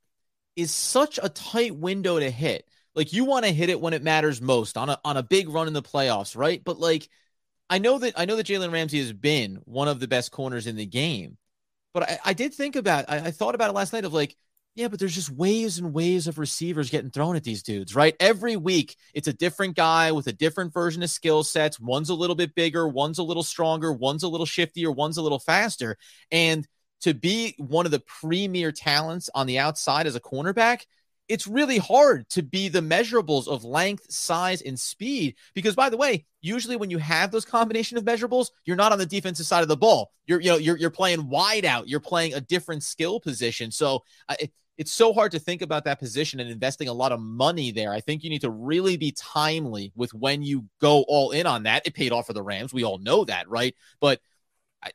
is 0.55 0.71
such 0.71 1.19
a 1.21 1.29
tight 1.29 1.75
window 1.75 2.19
to 2.19 2.29
hit. 2.29 2.67
Like 2.93 3.13
you 3.13 3.25
want 3.25 3.45
to 3.45 3.51
hit 3.51 3.69
it 3.69 3.79
when 3.79 3.93
it 3.93 4.03
matters 4.03 4.41
most 4.41 4.75
on 4.75 4.89
a 4.89 4.99
on 5.05 5.17
a 5.17 5.23
big 5.23 5.49
run 5.49 5.67
in 5.67 5.73
the 5.73 5.81
playoffs, 5.81 6.35
right? 6.35 6.61
But 6.63 6.79
like 6.79 7.07
I 7.69 7.77
know 7.77 7.99
that 7.99 8.13
I 8.17 8.25
know 8.25 8.35
that 8.35 8.47
Jalen 8.47 8.71
Ramsey 8.71 8.99
has 8.99 9.13
been 9.13 9.61
one 9.65 9.87
of 9.87 9.99
the 9.99 10.07
best 10.07 10.31
corners 10.31 10.67
in 10.67 10.75
the 10.75 10.85
game. 10.85 11.37
But 11.93 12.03
I, 12.03 12.19
I 12.25 12.33
did 12.33 12.53
think 12.53 12.75
about 12.75 13.05
I, 13.07 13.17
I 13.17 13.31
thought 13.31 13.55
about 13.55 13.69
it 13.69 13.73
last 13.73 13.93
night 13.93 14.05
of 14.05 14.13
like 14.13 14.35
yeah, 14.77 14.89
but 14.89 14.99
there's 14.99 15.15
just 15.15 15.31
waves 15.31 15.79
and 15.79 15.91
waves 15.91 16.27
of 16.27 16.37
receivers 16.37 16.91
getting 16.91 17.09
thrown 17.09 17.35
at 17.35 17.43
these 17.43 17.63
dudes, 17.63 17.95
right? 17.95 18.15
Every 18.19 18.55
week, 18.55 18.95
it's 19.11 19.27
a 19.27 19.33
different 19.33 19.75
guy 19.75 20.11
with 20.11 20.27
a 20.27 20.31
different 20.31 20.71
version 20.71 21.01
of 21.01 21.09
skill 21.09 21.43
sets. 21.43 21.79
One's 21.79 22.11
a 22.11 22.13
little 22.13 22.35
bit 22.35 22.53
bigger, 22.53 22.87
one's 22.87 23.17
a 23.17 23.23
little 23.23 23.41
stronger, 23.41 23.91
one's 23.91 24.21
a 24.21 24.27
little 24.27 24.45
shiftier, 24.45 24.95
one's 24.95 25.17
a 25.17 25.23
little 25.23 25.39
faster. 25.39 25.97
And 26.31 26.67
to 27.01 27.15
be 27.15 27.55
one 27.57 27.87
of 27.87 27.91
the 27.91 28.01
premier 28.01 28.71
talents 28.71 29.31
on 29.33 29.47
the 29.47 29.57
outside 29.57 30.05
as 30.05 30.15
a 30.15 30.19
cornerback, 30.19 30.81
it's 31.27 31.47
really 31.47 31.77
hard 31.77 32.29
to 32.29 32.41
be 32.41 32.69
the 32.69 32.81
measurables 32.81 33.47
of 33.47 33.63
length, 33.63 34.11
size, 34.11 34.61
and 34.61 34.79
speed. 34.79 35.35
Because 35.53 35.75
by 35.75 35.89
the 35.89 35.97
way, 35.97 36.25
usually 36.41 36.77
when 36.77 36.89
you 36.89 36.97
have 36.97 37.31
those 37.31 37.45
combination 37.45 37.97
of 37.97 38.05
measurables, 38.05 38.51
you're 38.65 38.77
not 38.77 38.91
on 38.91 38.99
the 38.99 39.05
defensive 39.05 39.45
side 39.45 39.61
of 39.61 39.67
the 39.67 39.77
ball. 39.77 40.11
You're 40.25 40.39
you 40.39 40.51
know 40.51 40.57
you're 40.57 40.77
you're 40.77 40.89
playing 40.89 41.29
wide 41.29 41.65
out. 41.65 41.87
You're 41.87 41.99
playing 41.99 42.33
a 42.33 42.41
different 42.41 42.83
skill 42.83 43.19
position. 43.19 43.71
So 43.71 44.03
uh, 44.29 44.35
it, 44.39 44.51
it's 44.77 44.93
so 44.93 45.11
hard 45.11 45.31
to 45.31 45.39
think 45.39 45.61
about 45.61 45.85
that 45.85 45.99
position 45.99 46.39
and 46.39 46.49
investing 46.49 46.87
a 46.87 46.93
lot 46.93 47.11
of 47.11 47.19
money 47.19 47.71
there. 47.71 47.91
I 47.91 47.99
think 47.99 48.23
you 48.23 48.29
need 48.29 48.41
to 48.41 48.51
really 48.51 48.95
be 48.95 49.11
timely 49.11 49.91
with 49.95 50.13
when 50.13 50.43
you 50.43 50.65
go 50.79 51.03
all 51.07 51.31
in 51.31 51.47
on 51.47 51.63
that. 51.63 51.87
It 51.87 51.95
paid 51.95 52.11
off 52.11 52.27
for 52.27 52.33
the 52.33 52.43
Rams. 52.43 52.73
We 52.73 52.83
all 52.83 52.99
know 52.99 53.25
that, 53.25 53.49
right? 53.49 53.73
But 53.99 54.21
I, 54.83 54.91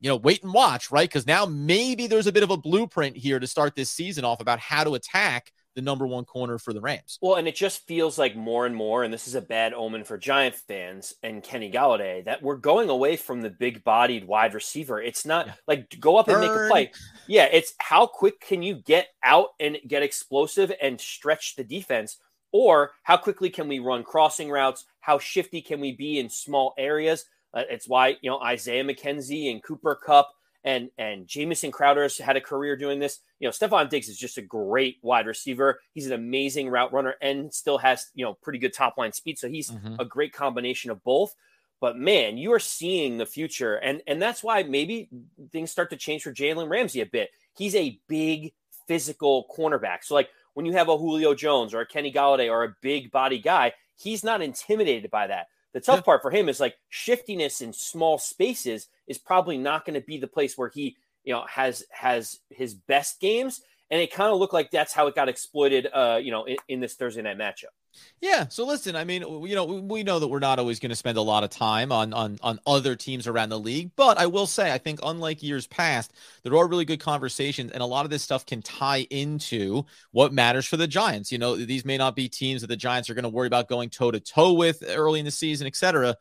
you 0.00 0.08
know, 0.08 0.16
wait 0.16 0.42
and 0.42 0.52
watch, 0.52 0.90
right? 0.90 1.08
Because 1.08 1.26
now 1.26 1.46
maybe 1.46 2.08
there's 2.08 2.26
a 2.26 2.32
bit 2.32 2.42
of 2.42 2.50
a 2.50 2.56
blueprint 2.56 3.16
here 3.16 3.38
to 3.38 3.46
start 3.46 3.76
this 3.76 3.90
season 3.90 4.24
off 4.24 4.40
about 4.40 4.58
how 4.58 4.82
to 4.82 4.94
attack 4.94 5.52
the 5.80 5.84
number 5.84 6.06
one 6.06 6.24
corner 6.24 6.58
for 6.58 6.72
the 6.74 6.80
Rams. 6.80 7.18
Well, 7.22 7.36
and 7.36 7.48
it 7.48 7.54
just 7.54 7.86
feels 7.86 8.18
like 8.18 8.36
more 8.36 8.66
and 8.66 8.76
more, 8.76 9.02
and 9.02 9.12
this 9.12 9.26
is 9.26 9.34
a 9.34 9.40
bad 9.40 9.72
omen 9.72 10.04
for 10.04 10.18
Giant 10.18 10.54
fans 10.54 11.14
and 11.22 11.42
Kenny 11.42 11.72
Golladay, 11.72 12.24
that 12.26 12.42
we're 12.42 12.56
going 12.56 12.90
away 12.90 13.16
from 13.16 13.40
the 13.40 13.48
big 13.48 13.82
bodied 13.82 14.26
wide 14.26 14.52
receiver. 14.52 15.00
It's 15.00 15.24
not 15.24 15.46
yeah. 15.46 15.54
like 15.66 15.98
go 15.98 16.16
up 16.16 16.26
Burn. 16.26 16.42
and 16.42 16.52
make 16.52 16.66
a 16.66 16.68
play. 16.68 16.92
Yeah, 17.26 17.48
it's 17.50 17.72
how 17.78 18.06
quick 18.06 18.40
can 18.40 18.62
you 18.62 18.74
get 18.74 19.08
out 19.24 19.48
and 19.58 19.78
get 19.88 20.02
explosive 20.02 20.70
and 20.82 21.00
stretch 21.00 21.56
the 21.56 21.64
defense, 21.64 22.18
or 22.52 22.92
how 23.02 23.16
quickly 23.16 23.48
can 23.48 23.66
we 23.66 23.78
run 23.78 24.02
crossing 24.02 24.50
routes? 24.50 24.84
How 25.00 25.18
shifty 25.18 25.62
can 25.62 25.80
we 25.80 25.92
be 25.92 26.18
in 26.18 26.28
small 26.28 26.74
areas? 26.76 27.24
Uh, 27.54 27.62
it's 27.70 27.88
why 27.88 28.16
you 28.20 28.30
know 28.30 28.40
Isaiah 28.40 28.84
McKenzie 28.84 29.50
and 29.50 29.62
Cooper 29.62 29.98
Kupp 30.04 30.30
and 30.64 30.90
and 30.98 31.26
Jamison 31.26 31.70
Crowder 31.70 32.02
has 32.02 32.18
had 32.18 32.36
a 32.36 32.40
career 32.40 32.76
doing 32.76 32.98
this. 32.98 33.20
You 33.38 33.48
know, 33.48 33.52
Stefon 33.52 33.88
Diggs 33.88 34.08
is 34.08 34.18
just 34.18 34.38
a 34.38 34.42
great 34.42 34.98
wide 35.02 35.26
receiver. 35.26 35.80
He's 35.92 36.06
an 36.06 36.12
amazing 36.12 36.68
route 36.68 36.92
runner 36.92 37.14
and 37.20 37.52
still 37.52 37.78
has 37.78 38.10
you 38.14 38.24
know 38.24 38.34
pretty 38.34 38.58
good 38.58 38.74
top 38.74 38.98
line 38.98 39.12
speed. 39.12 39.38
So 39.38 39.48
he's 39.48 39.70
mm-hmm. 39.70 39.96
a 39.98 40.04
great 40.04 40.32
combination 40.32 40.90
of 40.90 41.02
both. 41.02 41.34
But 41.80 41.96
man, 41.96 42.36
you 42.36 42.52
are 42.52 42.58
seeing 42.58 43.16
the 43.16 43.26
future, 43.26 43.76
and 43.76 44.02
and 44.06 44.20
that's 44.20 44.42
why 44.42 44.62
maybe 44.62 45.08
things 45.50 45.70
start 45.70 45.90
to 45.90 45.96
change 45.96 46.22
for 46.22 46.32
Jalen 46.32 46.68
Ramsey 46.68 47.00
a 47.00 47.06
bit. 47.06 47.30
He's 47.56 47.74
a 47.74 47.98
big 48.06 48.52
physical 48.86 49.46
cornerback. 49.56 49.98
So 50.02 50.14
like 50.14 50.28
when 50.54 50.66
you 50.66 50.72
have 50.72 50.88
a 50.88 50.96
Julio 50.96 51.34
Jones 51.34 51.72
or 51.72 51.80
a 51.80 51.86
Kenny 51.86 52.12
Golladay 52.12 52.50
or 52.50 52.64
a 52.64 52.76
big 52.82 53.10
body 53.10 53.38
guy, 53.38 53.72
he's 53.96 54.24
not 54.24 54.42
intimidated 54.42 55.10
by 55.10 55.28
that. 55.28 55.46
The 55.72 55.80
tough 55.80 56.04
part 56.04 56.22
for 56.22 56.30
him 56.30 56.48
is 56.48 56.58
like 56.58 56.76
shiftiness 56.88 57.60
in 57.60 57.72
small 57.72 58.18
spaces 58.18 58.88
is 59.06 59.18
probably 59.18 59.56
not 59.56 59.84
going 59.84 59.94
to 59.94 60.04
be 60.04 60.18
the 60.18 60.26
place 60.26 60.58
where 60.58 60.68
he, 60.68 60.96
you 61.24 61.32
know, 61.32 61.44
has 61.48 61.84
has 61.90 62.40
his 62.50 62.74
best 62.74 63.20
games. 63.20 63.60
And 63.90 64.00
it 64.00 64.12
kind 64.12 64.32
of 64.32 64.38
looked 64.38 64.54
like 64.54 64.70
that's 64.70 64.92
how 64.92 65.06
it 65.08 65.14
got 65.14 65.28
exploited, 65.28 65.88
uh, 65.92 66.20
you 66.22 66.30
know, 66.30 66.44
in, 66.44 66.56
in 66.68 66.80
this 66.80 66.94
Thursday 66.94 67.22
night 67.22 67.38
matchup. 67.38 67.74
Yeah. 68.20 68.48
So 68.48 68.66
listen, 68.66 68.96
I 68.96 69.04
mean, 69.04 69.22
you 69.22 69.54
know, 69.54 69.64
we 69.64 70.02
know 70.02 70.18
that 70.18 70.28
we're 70.28 70.38
not 70.40 70.58
always 70.58 70.78
going 70.78 70.90
to 70.90 70.96
spend 70.96 71.16
a 71.18 71.22
lot 71.22 71.42
of 71.42 71.50
time 71.50 71.90
on 71.90 72.12
on 72.12 72.38
on 72.42 72.60
other 72.66 72.94
teams 72.94 73.26
around 73.26 73.48
the 73.48 73.58
league, 73.58 73.92
but 73.96 74.18
I 74.18 74.26
will 74.26 74.46
say, 74.46 74.72
I 74.72 74.78
think 74.78 75.00
unlike 75.02 75.42
years 75.42 75.66
past, 75.66 76.12
there 76.42 76.54
are 76.54 76.68
really 76.68 76.84
good 76.84 77.00
conversations, 77.00 77.72
and 77.72 77.82
a 77.82 77.86
lot 77.86 78.04
of 78.04 78.10
this 78.10 78.22
stuff 78.22 78.44
can 78.46 78.62
tie 78.62 79.06
into 79.10 79.84
what 80.12 80.32
matters 80.32 80.66
for 80.66 80.76
the 80.76 80.86
Giants. 80.86 81.32
You 81.32 81.38
know, 81.38 81.56
these 81.56 81.84
may 81.84 81.96
not 81.96 82.14
be 82.14 82.28
teams 82.28 82.60
that 82.60 82.68
the 82.68 82.76
Giants 82.76 83.08
are 83.10 83.14
going 83.14 83.24
to 83.24 83.28
worry 83.28 83.46
about 83.46 83.68
going 83.68 83.90
toe 83.90 84.10
to 84.10 84.20
toe 84.20 84.52
with 84.52 84.84
early 84.86 85.18
in 85.18 85.24
the 85.24 85.30
season, 85.30 85.66
et 85.66 85.76
cetera 85.76 86.16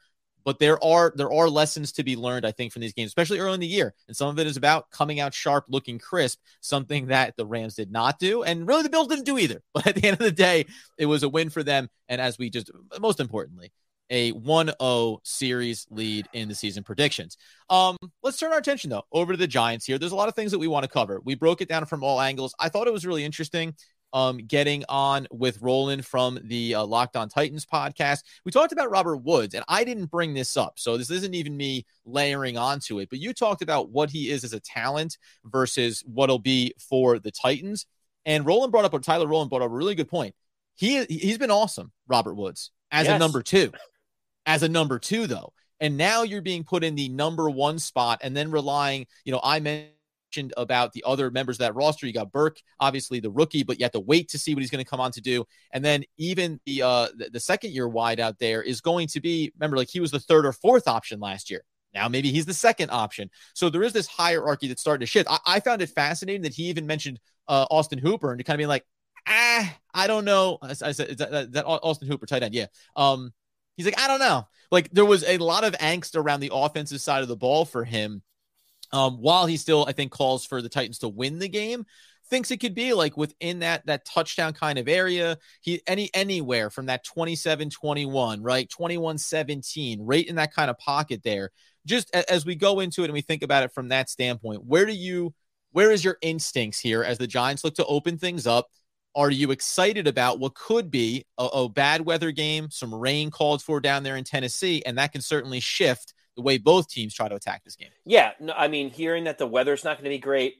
but 0.49 0.57
there 0.57 0.83
are 0.83 1.13
there 1.15 1.31
are 1.31 1.47
lessons 1.47 1.91
to 1.91 2.03
be 2.03 2.15
learned 2.15 2.43
i 2.43 2.51
think 2.51 2.73
from 2.73 2.81
these 2.81 2.93
games 2.93 3.09
especially 3.09 3.37
early 3.37 3.53
in 3.53 3.59
the 3.59 3.67
year 3.67 3.93
and 4.07 4.17
some 4.17 4.29
of 4.29 4.39
it 4.39 4.47
is 4.47 4.57
about 4.57 4.89
coming 4.89 5.19
out 5.19 5.31
sharp 5.31 5.63
looking 5.67 5.99
crisp 5.99 6.39
something 6.59 7.05
that 7.05 7.37
the 7.37 7.45
rams 7.45 7.75
did 7.75 7.91
not 7.91 8.17
do 8.17 8.41
and 8.41 8.67
really 8.67 8.81
the 8.81 8.89
bills 8.89 9.07
didn't 9.07 9.25
do 9.25 9.37
either 9.37 9.61
but 9.75 9.85
at 9.85 9.93
the 9.93 10.07
end 10.07 10.15
of 10.15 10.25
the 10.25 10.31
day 10.31 10.65
it 10.97 11.05
was 11.05 11.21
a 11.21 11.29
win 11.29 11.51
for 11.51 11.61
them 11.61 11.87
and 12.07 12.19
as 12.19 12.39
we 12.39 12.49
just 12.49 12.71
most 12.99 13.19
importantly 13.19 13.71
a 14.11 14.31
1-0 14.33 15.19
series 15.23 15.85
lead 15.91 16.27
in 16.33 16.49
the 16.49 16.55
season 16.55 16.81
predictions. 16.83 17.37
Um, 17.69 17.95
let's 18.23 18.39
turn 18.39 18.51
our 18.51 18.57
attention 18.57 18.89
though 18.89 19.03
over 19.11 19.33
to 19.33 19.37
the 19.37 19.45
Giants 19.45 19.85
here. 19.85 19.99
There's 19.99 20.13
a 20.13 20.15
lot 20.15 20.29
of 20.29 20.33
things 20.33 20.51
that 20.51 20.57
we 20.57 20.67
want 20.67 20.83
to 20.83 20.89
cover. 20.89 21.21
We 21.23 21.35
broke 21.35 21.61
it 21.61 21.69
down 21.69 21.85
from 21.85 22.03
all 22.03 22.19
angles. 22.19 22.55
I 22.59 22.69
thought 22.69 22.87
it 22.87 22.93
was 22.93 23.05
really 23.05 23.23
interesting 23.23 23.75
um, 24.13 24.37
getting 24.37 24.83
on 24.89 25.27
with 25.31 25.61
Roland 25.61 26.05
from 26.05 26.39
the 26.43 26.75
uh, 26.75 26.85
Locked 26.85 27.15
On 27.15 27.29
Titans 27.29 27.65
podcast. 27.65 28.23
We 28.45 28.51
talked 28.51 28.71
about 28.71 28.91
Robert 28.91 29.17
Woods, 29.17 29.53
and 29.53 29.63
I 29.67 29.83
didn't 29.83 30.11
bring 30.11 30.33
this 30.33 30.57
up, 30.57 30.79
so 30.79 30.97
this 30.97 31.09
isn't 31.09 31.33
even 31.33 31.55
me 31.55 31.85
layering 32.05 32.57
onto 32.57 32.99
it. 32.99 33.09
But 33.09 33.19
you 33.19 33.33
talked 33.33 33.61
about 33.61 33.89
what 33.89 34.09
he 34.09 34.29
is 34.29 34.43
as 34.43 34.53
a 34.53 34.59
talent 34.59 35.17
versus 35.45 36.03
what'll 36.05 36.39
be 36.39 36.73
for 36.79 37.19
the 37.19 37.31
Titans. 37.31 37.85
And 38.25 38.45
Roland 38.45 38.71
brought 38.71 38.85
up, 38.85 38.93
or 38.93 38.99
Tyler 38.99 39.27
Roland 39.27 39.49
brought 39.49 39.61
up 39.61 39.71
a 39.71 39.73
really 39.73 39.95
good 39.95 40.09
point. 40.09 40.35
He 40.75 41.03
he's 41.05 41.37
been 41.37 41.51
awesome, 41.51 41.91
Robert 42.07 42.35
Woods, 42.35 42.71
as 42.91 43.07
yes. 43.07 43.15
a 43.15 43.19
number 43.19 43.41
two. 43.41 43.71
As 44.45 44.63
a 44.63 44.69
number 44.69 44.97
two, 44.99 45.27
though. 45.27 45.53
And 45.79 45.97
now 45.97 46.23
you're 46.23 46.41
being 46.41 46.63
put 46.63 46.83
in 46.83 46.95
the 46.95 47.09
number 47.09 47.49
one 47.49 47.79
spot 47.79 48.19
and 48.21 48.35
then 48.35 48.51
relying, 48.51 49.07
you 49.23 49.31
know, 49.31 49.39
I 49.41 49.59
mentioned 49.59 49.93
about 50.57 50.93
the 50.93 51.03
other 51.05 51.31
members 51.31 51.55
of 51.55 51.59
that 51.59 51.75
roster. 51.75 52.07
You 52.07 52.13
got 52.13 52.31
Burke, 52.31 52.61
obviously 52.79 53.19
the 53.19 53.31
rookie, 53.31 53.63
but 53.63 53.79
you 53.79 53.85
have 53.85 53.91
to 53.93 53.99
wait 53.99 54.29
to 54.29 54.39
see 54.39 54.53
what 54.53 54.61
he's 54.61 54.69
going 54.69 54.83
to 54.83 54.89
come 54.89 54.99
on 54.99 55.11
to 55.11 55.21
do. 55.21 55.45
And 55.71 55.83
then 55.83 56.03
even 56.17 56.59
the 56.65 56.81
uh 56.83 57.07
the, 57.15 57.29
the 57.31 57.39
second 57.39 57.73
year 57.73 57.87
wide 57.87 58.19
out 58.19 58.39
there 58.39 58.61
is 58.61 58.81
going 58.81 59.07
to 59.09 59.21
be 59.21 59.51
remember 59.57 59.77
like 59.77 59.89
he 59.89 59.99
was 59.99 60.11
the 60.11 60.19
third 60.19 60.45
or 60.45 60.53
fourth 60.53 60.87
option 60.87 61.19
last 61.19 61.49
year. 61.49 61.63
Now 61.93 62.07
maybe 62.07 62.31
he's 62.31 62.45
the 62.45 62.53
second 62.53 62.91
option. 62.91 63.29
So 63.53 63.69
there 63.69 63.83
is 63.83 63.93
this 63.93 64.07
hierarchy 64.07 64.67
that's 64.67 64.81
starting 64.81 65.05
to 65.05 65.09
shift. 65.09 65.29
I, 65.29 65.39
I 65.45 65.59
found 65.59 65.81
it 65.81 65.89
fascinating 65.89 66.43
that 66.43 66.53
he 66.53 66.63
even 66.63 66.85
mentioned 66.85 67.19
uh, 67.47 67.65
Austin 67.71 67.99
Hooper 67.99 68.31
and 68.31 68.37
to 68.39 68.43
kind 68.43 68.55
of 68.55 68.59
be 68.59 68.67
like, 68.67 68.85
ah, 69.27 69.77
I 69.93 70.07
don't 70.07 70.25
know. 70.25 70.59
I, 70.61 70.69
I 70.69 70.91
said 70.91 71.17
that, 71.17 71.51
that 71.53 71.65
Austin 71.65 72.07
Hooper 72.07 72.25
tight 72.25 72.43
end, 72.43 72.53
yeah. 72.53 72.67
Um, 72.95 73.33
he's 73.75 73.85
like, 73.85 73.99
I 73.99 74.07
don't 74.07 74.19
know. 74.19 74.47
Like 74.71 74.91
there 74.91 75.05
was 75.05 75.23
a 75.23 75.37
lot 75.37 75.63
of 75.63 75.73
angst 75.73 76.15
around 76.15 76.41
the 76.41 76.51
offensive 76.53 77.01
side 77.01 77.23
of 77.23 77.27
the 77.27 77.35
ball 77.35 77.65
for 77.65 77.83
him 77.83 78.21
um, 78.91 79.17
while 79.17 79.45
he 79.45 79.57
still, 79.57 79.85
I 79.87 79.91
think, 79.91 80.11
calls 80.11 80.45
for 80.45 80.61
the 80.61 80.69
Titans 80.69 80.99
to 80.99 81.09
win 81.09 81.39
the 81.39 81.49
game, 81.49 81.85
thinks 82.29 82.51
it 82.51 82.57
could 82.57 82.75
be 82.75 82.93
like 82.93 83.17
within 83.17 83.59
that 83.59 83.85
that 83.87 84.05
touchdown 84.05 84.53
kind 84.53 84.79
of 84.79 84.87
area. 84.87 85.37
He 85.61 85.81
any 85.87 86.09
anywhere 86.13 86.69
from 86.69 86.87
that 86.87 87.05
27-21, 87.05 88.39
right? 88.41 88.69
21-17, 88.69 89.97
right 90.01 90.27
in 90.27 90.35
that 90.35 90.53
kind 90.53 90.69
of 90.69 90.77
pocket 90.77 91.21
there. 91.23 91.51
Just 91.85 92.13
as 92.13 92.45
we 92.45 92.55
go 92.55 92.79
into 92.81 93.01
it 93.01 93.05
and 93.05 93.13
we 93.13 93.21
think 93.21 93.41
about 93.41 93.63
it 93.63 93.73
from 93.73 93.89
that 93.89 94.09
standpoint, 94.09 94.65
where 94.65 94.85
do 94.85 94.93
you 94.93 95.33
where 95.71 95.91
is 95.91 96.03
your 96.03 96.17
instincts 96.21 96.79
here 96.79 97.03
as 97.03 97.17
the 97.17 97.27
Giants 97.27 97.63
look 97.63 97.75
to 97.75 97.85
open 97.85 98.17
things 98.17 98.47
up? 98.47 98.67
Are 99.15 99.31
you 99.31 99.51
excited 99.51 100.07
about 100.07 100.39
what 100.39 100.55
could 100.55 100.91
be 100.91 101.25
a, 101.37 101.45
a 101.45 101.69
bad 101.69 102.01
weather 102.01 102.31
game, 102.31 102.69
some 102.69 102.93
rain 102.93 103.31
called 103.31 103.61
for 103.61 103.79
down 103.79 104.03
there 104.03 104.15
in 104.15 104.23
Tennessee, 104.23 104.83
and 104.85 104.97
that 104.97 105.11
can 105.11 105.21
certainly 105.21 105.59
shift 105.59 106.13
the 106.39 106.43
way 106.43 106.57
both 106.57 106.87
teams 106.87 107.13
try 107.13 107.27
to 107.27 107.35
attack 107.35 107.65
this 107.65 107.75
game. 107.75 107.89
Yeah, 108.05 108.31
no, 108.39 108.53
I 108.55 108.69
mean, 108.69 108.89
hearing 108.89 109.25
that 109.25 109.37
the 109.37 109.45
weather's 109.45 109.83
not 109.83 109.97
going 109.97 110.05
to 110.05 110.09
be 110.09 110.19
great, 110.19 110.55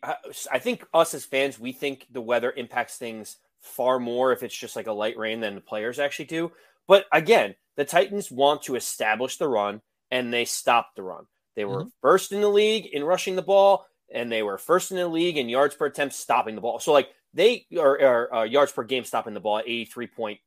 I 0.52 0.60
think 0.60 0.86
us 0.94 1.14
as 1.14 1.24
fans, 1.24 1.58
we 1.58 1.72
think 1.72 2.06
the 2.12 2.20
weather 2.20 2.52
impacts 2.52 2.98
things 2.98 3.38
far 3.62 3.98
more 3.98 4.34
if 4.34 4.44
it's 4.44 4.56
just 4.56 4.76
like 4.76 4.88
a 4.88 4.92
light 4.92 5.18
rain 5.18 5.40
than 5.40 5.56
the 5.56 5.62
players 5.62 5.98
actually 5.98 6.26
do. 6.26 6.52
But 6.86 7.06
again, 7.14 7.56
the 7.78 7.86
Titans 7.86 8.30
want 8.30 8.64
to 8.64 8.76
establish 8.76 9.38
the 9.38 9.48
run 9.48 9.82
and 10.12 10.34
they 10.34 10.44
stopped 10.44 10.98
the 10.98 11.04
run. 11.04 11.28
They 11.56 11.64
were 11.64 11.84
mm-hmm. 11.84 11.90
first 12.02 12.34
in 12.34 12.42
the 12.42 12.50
league 12.50 12.88
in 12.88 13.06
rushing 13.06 13.38
the 13.38 13.42
ball 13.42 13.86
and 14.14 14.30
they 14.30 14.44
were 14.44 14.58
first 14.58 14.92
in 14.92 14.98
the 14.98 15.08
league 15.08 15.38
in 15.38 15.48
yards 15.48 15.76
per 15.76 15.86
attempt 15.86 16.14
stopping 16.14 16.56
the 16.56 16.62
ball. 16.62 16.80
So 16.80 16.92
like 16.92 17.10
they 17.34 17.68
are, 17.80 18.34
uh, 18.34 18.44
yards 18.44 18.74
per 18.74 18.84
game 18.84 19.06
stopping 19.06 19.34
the 19.34 19.40
ball 19.40 19.60
at 19.60 19.68
83.5 19.68 20.40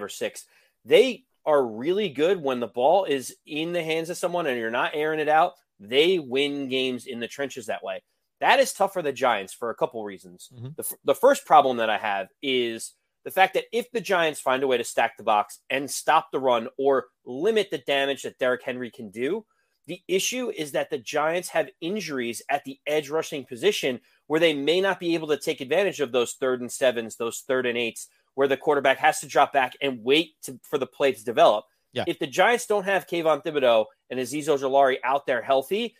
or 0.00 0.08
6. 0.08 0.44
They 0.86 1.24
are 1.48 1.66
really 1.66 2.10
good 2.10 2.42
when 2.42 2.60
the 2.60 2.66
ball 2.66 3.06
is 3.06 3.34
in 3.46 3.72
the 3.72 3.82
hands 3.82 4.10
of 4.10 4.18
someone 4.18 4.46
and 4.46 4.58
you're 4.58 4.70
not 4.70 4.92
airing 4.92 5.18
it 5.18 5.30
out. 5.30 5.54
They 5.80 6.18
win 6.18 6.68
games 6.68 7.06
in 7.06 7.20
the 7.20 7.26
trenches 7.26 7.66
that 7.66 7.82
way. 7.82 8.02
That 8.40 8.60
is 8.60 8.74
tough 8.74 8.92
for 8.92 9.00
the 9.00 9.12
Giants 9.12 9.54
for 9.54 9.70
a 9.70 9.74
couple 9.74 10.04
reasons. 10.04 10.50
Mm-hmm. 10.54 10.68
The, 10.76 10.94
the 11.04 11.14
first 11.14 11.46
problem 11.46 11.78
that 11.78 11.88
I 11.88 11.96
have 11.96 12.28
is 12.42 12.92
the 13.24 13.30
fact 13.30 13.54
that 13.54 13.64
if 13.72 13.90
the 13.90 14.00
Giants 14.00 14.40
find 14.40 14.62
a 14.62 14.66
way 14.66 14.76
to 14.76 14.84
stack 14.84 15.16
the 15.16 15.24
box 15.24 15.60
and 15.70 15.90
stop 15.90 16.30
the 16.30 16.38
run 16.38 16.68
or 16.76 17.06
limit 17.24 17.70
the 17.70 17.78
damage 17.78 18.22
that 18.22 18.38
Derrick 18.38 18.62
Henry 18.62 18.90
can 18.90 19.10
do, 19.10 19.46
the 19.86 20.02
issue 20.06 20.52
is 20.54 20.72
that 20.72 20.90
the 20.90 20.98
Giants 20.98 21.48
have 21.48 21.70
injuries 21.80 22.42
at 22.50 22.62
the 22.64 22.78
edge 22.86 23.08
rushing 23.08 23.46
position 23.46 24.00
where 24.26 24.38
they 24.38 24.52
may 24.52 24.82
not 24.82 25.00
be 25.00 25.14
able 25.14 25.28
to 25.28 25.38
take 25.38 25.62
advantage 25.62 26.00
of 26.00 26.12
those 26.12 26.34
third 26.34 26.60
and 26.60 26.70
sevens, 26.70 27.16
those 27.16 27.42
third 27.48 27.64
and 27.64 27.78
eights, 27.78 28.08
where 28.38 28.46
the 28.46 28.56
quarterback 28.56 28.98
has 28.98 29.18
to 29.18 29.26
drop 29.26 29.52
back 29.52 29.72
and 29.82 29.98
wait 30.04 30.40
to, 30.40 30.60
for 30.62 30.78
the 30.78 30.86
play 30.86 31.10
to 31.10 31.24
develop. 31.24 31.64
Yeah. 31.92 32.04
If 32.06 32.20
the 32.20 32.26
Giants 32.28 32.66
don't 32.66 32.84
have 32.84 33.08
Kayvon 33.08 33.42
Thibodeaux 33.42 33.86
and 34.10 34.20
Azeez 34.20 34.44
Ojulari 34.44 34.98
out 35.02 35.26
there 35.26 35.42
healthy, 35.42 35.96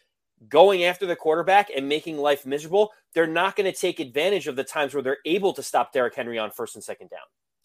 going 0.48 0.84
after 0.84 1.04
the 1.04 1.16
quarterback 1.16 1.68
and 1.76 1.88
making 1.88 2.16
life 2.16 2.46
miserable, 2.46 2.92
they're 3.12 3.26
not 3.26 3.56
going 3.56 3.68
to 3.68 3.76
take 3.76 3.98
advantage 3.98 4.46
of 4.46 4.54
the 4.54 4.62
times 4.62 4.94
where 4.94 5.02
they're 5.02 5.18
able 5.24 5.52
to 5.54 5.64
stop 5.64 5.92
Derrick 5.92 6.14
Henry 6.14 6.38
on 6.38 6.52
first 6.52 6.76
and 6.76 6.84
second 6.84 7.10
down. 7.10 7.18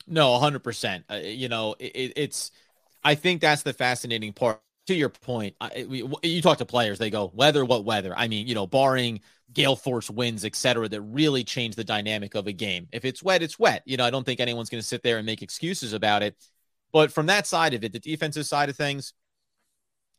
No, 0.08 0.30
100%. 0.30 1.04
Uh, 1.08 1.18
you 1.18 1.50
know, 1.50 1.76
it, 1.78 2.14
it's, 2.16 2.50
I 3.04 3.14
think 3.14 3.42
that's 3.42 3.62
the 3.62 3.74
fascinating 3.74 4.34
part. 4.34 4.60
To 4.88 4.94
your 4.94 5.08
point, 5.10 5.56
I, 5.62 5.86
we, 5.88 6.06
you 6.24 6.42
talk 6.42 6.58
to 6.58 6.66
players, 6.66 7.00
they 7.00 7.10
go, 7.10 7.32
weather, 7.34 7.64
what 7.64 7.86
weather? 7.86 8.14
I 8.18 8.28
mean, 8.28 8.48
you 8.48 8.54
know, 8.54 8.68
barring 8.68 9.22
gale 9.54 9.78
force 9.78 10.10
winds, 10.10 10.44
et 10.44 10.58
cetera, 10.58 10.90
that 10.90 11.02
really 11.02 11.46
change 11.46 11.76
the 11.76 11.86
dynamic 11.86 12.36
of 12.36 12.48
a 12.48 12.52
game. 12.52 12.90
If 12.92 13.06
it's 13.06 13.24
wet, 13.24 13.42
it's 13.42 13.58
wet. 13.58 13.84
You 13.86 13.96
know, 13.96 14.04
I 14.04 14.10
don't 14.10 14.26
think 14.26 14.42
anyone's 14.42 14.70
going 14.70 14.82
to 14.82 14.88
sit 14.88 15.02
there 15.02 15.18
and 15.18 15.26
make 15.26 15.42
excuses 15.42 15.94
about 15.94 16.22
it. 16.22 16.36
But 16.92 17.14
from 17.14 17.28
that 17.28 17.48
side 17.48 17.74
of 17.74 17.84
it, 17.86 17.94
the 17.94 18.00
defensive 18.00 18.46
side 18.46 18.70
of 18.70 18.76
things, 18.76 19.14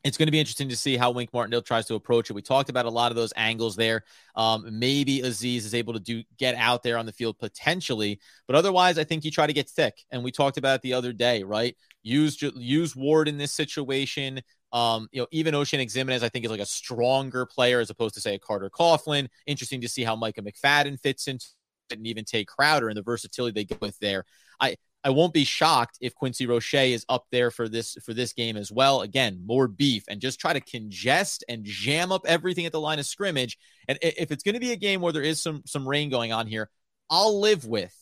it's 0.05 0.19
going 0.19 0.27
to 0.27 0.33
be 0.33 0.39
interesting 0.39 0.69
to 0.69 0.77
see 0.77 0.99
how 0.99 1.11
Wink 1.11 1.33
Martindale 1.33 1.63
tries 1.63 1.87
to 1.87 1.95
approach 1.95 2.29
it. 2.29 2.35
We 2.35 2.43
talked 2.43 2.69
about 2.69 2.85
a 2.85 2.91
lot 2.91 3.11
of 3.11 3.17
those 3.17 3.33
angles 3.37 3.75
there. 3.75 4.05
Um, 4.37 4.79
maybe 4.79 5.23
Azeez 5.23 5.59
is 5.59 5.75
able 5.75 5.95
to 5.95 5.99
do 5.99 6.23
get 6.39 6.55
out 6.57 6.83
there 6.83 6.99
on 6.99 7.07
the 7.07 7.13
field 7.13 7.39
potentially, 7.39 8.21
but 8.47 8.55
otherwise, 8.55 8.99
I 8.99 9.05
think 9.05 9.25
you 9.25 9.31
try 9.31 9.47
to 9.47 9.53
get 9.55 9.69
thick. 9.69 10.05
And 10.11 10.23
we 10.23 10.31
talked 10.31 10.59
about 10.59 10.77
it 10.77 10.83
the 10.83 10.93
other 10.93 11.15
day, 11.15 11.43
right? 11.43 11.75
Use 12.03 12.41
use 12.43 12.95
Ward 12.95 13.29
in 13.29 13.39
this 13.39 13.53
situation. 13.53 14.43
Um, 14.73 15.09
you 15.11 15.23
know, 15.23 15.27
even 15.31 15.55
Oshane 15.55 15.81
Ximines, 15.87 16.23
I 16.23 16.29
think, 16.29 16.45
is 16.45 16.51
like 16.51 16.61
a 16.61 16.67
stronger 16.67 17.47
player 17.47 17.81
as 17.81 17.89
opposed 17.91 18.15
to 18.17 18.21
say 18.21 18.35
a 18.35 18.39
Carter 18.39 18.69
Coughlin. 18.69 19.29
Interesting 19.47 19.81
to 19.81 19.89
see 19.89 20.05
how 20.05 20.17
Micah 20.17 20.43
McFadden 20.43 21.01
fits 21.01 21.29
into 21.29 21.47
it 21.91 21.99
and 21.99 22.07
even 22.07 22.25
Tae 22.25 22.45
Crowder 22.45 22.89
and 22.89 22.97
the 22.97 23.03
versatility 23.03 23.55
they 23.55 23.65
get 23.65 23.81
with 23.81 23.99
there. 24.01 24.25
I 24.61 24.77
I 25.05 25.11
won't 25.11 25.35
be 25.35 25.45
shocked 25.45 25.99
if 26.01 26.15
Quincy 26.15 26.47
Roche 26.47 26.75
is 26.75 27.05
up 27.09 27.27
there 27.31 27.51
for 27.51 27.69
this 27.69 27.97
for 28.05 28.15
this 28.15 28.33
game 28.33 28.57
as 28.57 28.73
well. 28.73 29.03
Again, 29.03 29.43
more 29.45 29.69
beef 29.69 30.05
and 30.09 30.21
just 30.21 30.41
try 30.41 30.55
to 30.55 30.61
congest 30.61 31.45
and 31.49 31.65
jam 31.65 32.11
up 32.11 32.23
everything 32.27 32.65
at 32.65 32.73
the 32.73 32.81
line 32.81 32.99
of 32.99 33.07
scrimmage. 33.07 33.59
And 33.87 33.99
if 34.01 34.33
it's 34.33 34.43
going 34.43 34.55
to 34.55 34.61
be 34.61 34.73
a 34.73 34.77
game 34.77 35.01
where 35.01 35.13
there 35.13 35.23
is 35.23 35.43
some 35.43 35.63
some 35.67 35.87
rain 35.87 36.09
going 36.09 36.33
on 36.33 36.47
here, 36.47 36.71
I'll 37.11 37.39
live 37.41 37.67
with 37.67 37.95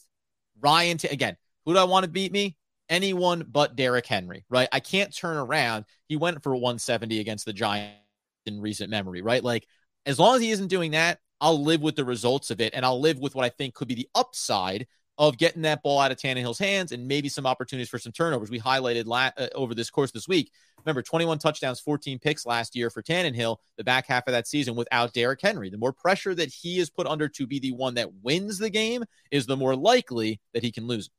Ryan. 0.61 0.99
T- 0.99 1.09
again, 1.09 1.37
who 1.67 1.73
do 1.73 1.79
I 1.81 1.85
want 1.85 2.05
to 2.05 2.11
beat 2.11 2.33
me? 2.33 2.57
anyone 2.89 3.45
but 3.51 3.75
Derrick 3.75 4.07
Henry, 4.07 4.45
right? 4.51 4.69
I 4.71 4.79
can't 4.81 5.17
turn 5.17 5.39
around. 5.39 5.87
He 6.09 6.17
went 6.17 6.43
for 6.43 6.55
170 6.55 7.21
against 7.21 7.47
the 7.47 7.53
Giants 7.53 7.97
in 8.45 8.61
recent 8.61 8.91
memory, 8.91 9.23
right? 9.23 9.43
Like, 9.43 9.67
as 10.05 10.19
long 10.19 10.37
as 10.37 10.43
he 10.43 10.51
isn't 10.51 10.69
doing 10.69 10.91
that, 10.93 11.19
I'll 11.41 11.63
live 11.63 11.81
with 11.81 11.97
the 11.97 12.05
results 12.05 12.51
of 12.51 12.61
it. 12.61 12.75
And 12.75 12.85
I'll 12.85 13.01
live 13.01 13.19
with 13.19 13.35
what 13.35 13.45
I 13.45 13.49
think 13.49 13.75
could 13.75 13.89
be 13.89 13.95
the 13.95 14.09
upside 14.15 14.87
of 15.19 15.37
getting 15.37 15.63
that 15.63 15.83
ball 15.83 16.01
out 16.01 16.11
of 16.11 16.17
Tannehill's 16.17 16.59
hands 16.59 16.93
and 16.93 17.07
maybe 17.07 17.29
some 17.29 17.47
opportunities 17.47 17.89
for 17.89 17.99
some 17.99 18.13
turnovers. 18.13 18.51
We 18.51 18.59
highlighted 18.59 19.07
la- 19.07 19.31
uh, 19.37 19.49
over 19.55 19.75
this 19.75 19.91
course 19.91 20.11
this 20.11 20.27
week. 20.27 20.51
Remember, 20.85 21.03
21 21.03 21.39
touchdowns, 21.39 21.81
14 21.81 22.19
picks 22.19 22.47
last 22.47 22.75
year 22.75 22.91
for 22.91 23.03
Tannehill, 23.03 23.59
the 23.77 23.85
back 23.85 24.07
half 24.07 24.27
of 24.27 24.33
that 24.33 24.49
season 24.49 24.75
without 24.75 25.13
Derrick 25.13 25.41
Henry. 25.41 25.71
The 25.71 25.79
more 25.79 25.93
pressure 25.93 26.35
that 26.35 26.49
he 26.49 26.79
is 26.79 26.91
put 26.91 27.07
under 27.07 27.29
to 27.29 27.47
be 27.47 27.59
the 27.59 27.73
one 27.73 27.95
that 27.95 28.13
wins 28.23 28.59
the 28.59 28.71
game 28.71 29.05
is 29.31 29.47
the 29.47 29.57
more 29.57 29.77
likely 29.77 30.41
that 30.55 30.63
he 30.63 30.73
can 30.73 30.87
lose. 30.87 31.11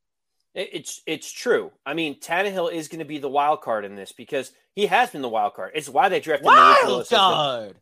It's 0.56 1.02
it's 1.08 1.32
true. 1.32 1.72
I 1.84 1.96
mean, 1.96 2.20
Tannehill 2.20 2.72
is 2.72 2.88
going 2.88 3.00
to 3.00 3.06
be 3.06 3.18
the 3.18 3.30
wild 3.30 3.62
card 3.62 3.86
in 3.86 3.96
this 3.96 4.12
because 4.12 4.52
he 4.76 4.86
has 4.86 5.10
been 5.10 5.24
the 5.24 5.30
wild 5.30 5.56
card. 5.56 5.72
It's 5.74 5.90
why 5.90 6.10
they 6.10 6.20
drafted 6.20 6.46
wild. 6.46 7.08
Card. 7.10 7.76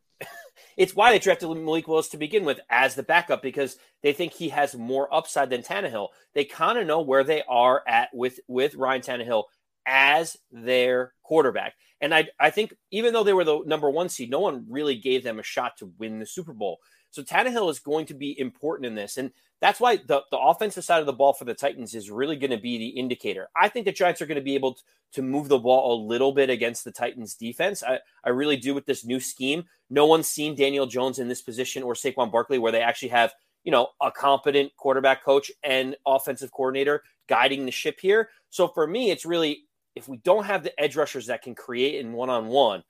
It's 0.77 0.95
why 0.95 1.11
they 1.11 1.19
drafted 1.19 1.49
Malik 1.49 1.87
Willis 1.87 2.09
to 2.09 2.17
begin 2.17 2.45
with 2.45 2.59
as 2.69 2.95
the 2.95 3.03
backup 3.03 3.41
because 3.41 3.77
they 4.03 4.13
think 4.13 4.33
he 4.33 4.49
has 4.49 4.75
more 4.75 5.13
upside 5.13 5.49
than 5.49 5.61
Tannehill. 5.61 6.09
They 6.33 6.45
kind 6.45 6.77
of 6.77 6.87
know 6.87 7.01
where 7.01 7.23
they 7.23 7.43
are 7.47 7.83
at 7.87 8.09
with 8.13 8.39
with 8.47 8.75
Ryan 8.75 9.01
Tannehill 9.01 9.43
as 9.85 10.37
their 10.51 11.13
quarterback. 11.23 11.73
And 11.99 12.13
I 12.13 12.27
I 12.39 12.49
think 12.49 12.73
even 12.91 13.13
though 13.13 13.23
they 13.23 13.33
were 13.33 13.43
the 13.43 13.61
number 13.65 13.89
one 13.89 14.09
seed, 14.09 14.29
no 14.29 14.39
one 14.39 14.65
really 14.69 14.95
gave 14.95 15.23
them 15.23 15.39
a 15.39 15.43
shot 15.43 15.77
to 15.77 15.93
win 15.97 16.19
the 16.19 16.25
Super 16.25 16.53
Bowl. 16.53 16.79
So 17.11 17.21
Tannehill 17.21 17.69
is 17.69 17.79
going 17.79 18.05
to 18.07 18.13
be 18.13 18.39
important 18.39 18.87
in 18.87 18.95
this. 18.95 19.17
And 19.17 19.31
that's 19.59 19.79
why 19.79 19.97
the, 19.97 20.23
the 20.31 20.37
offensive 20.37 20.83
side 20.83 21.01
of 21.01 21.05
the 21.05 21.13
ball 21.13 21.33
for 21.33 21.45
the 21.45 21.53
Titans 21.53 21.93
is 21.93 22.09
really 22.09 22.35
going 22.35 22.51
to 22.51 22.57
be 22.57 22.77
the 22.77 22.87
indicator. 22.87 23.49
I 23.55 23.69
think 23.69 23.85
the 23.85 23.91
Giants 23.91 24.21
are 24.21 24.25
going 24.25 24.37
to 24.37 24.41
be 24.41 24.55
able 24.55 24.77
to, 25.13 25.21
move 25.21 25.49
the 25.49 25.59
ball 25.59 25.93
a 25.93 26.03
little 26.07 26.31
bit 26.31 26.49
against 26.49 26.85
the 26.85 26.91
Titans 26.91 27.35
defense. 27.35 27.83
I, 27.83 27.99
I 28.23 28.29
really 28.29 28.55
do 28.55 28.73
with 28.73 28.85
this 28.85 29.03
new 29.03 29.19
scheme. 29.19 29.65
No 29.89 30.05
one's 30.05 30.29
seen 30.29 30.55
Daniel 30.55 30.85
Jones 30.85 31.19
in 31.19 31.27
this 31.27 31.41
position 31.41 31.83
or 31.83 31.95
Saquon 31.95 32.31
Barkley 32.31 32.59
where 32.59 32.71
they 32.71 32.81
actually 32.81 33.09
have, 33.09 33.33
you 33.65 33.73
know, 33.73 33.89
a 34.01 34.09
competent 34.09 34.71
quarterback 34.77 35.21
coach 35.21 35.51
and 35.63 35.97
offensive 36.05 36.49
coordinator 36.53 37.03
guiding 37.27 37.65
the 37.65 37.71
ship 37.73 37.99
here. 37.99 38.29
So 38.51 38.69
for 38.69 38.87
me, 38.87 39.11
it's 39.11 39.25
really 39.25 39.65
if 39.95 40.07
we 40.07 40.15
don't 40.17 40.45
have 40.45 40.63
the 40.63 40.79
edge 40.79 40.95
rushers 40.95 41.27
that 41.27 41.41
can 41.41 41.55
create 41.55 41.99
in 41.99 42.13
one 42.13 42.29
on 42.29 42.47
one, 42.47 42.83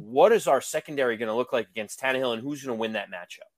what 0.00 0.32
is 0.32 0.46
our 0.46 0.62
secondary 0.62 1.18
going 1.18 1.28
to 1.28 1.34
look 1.34 1.52
like 1.52 1.68
against 1.68 2.00
Tannehill 2.00 2.32
and 2.32 2.42
who's 2.42 2.64
going 2.64 2.74
to 2.74 2.80
win 2.80 2.94
that 2.94 3.10
matchup? 3.10 3.50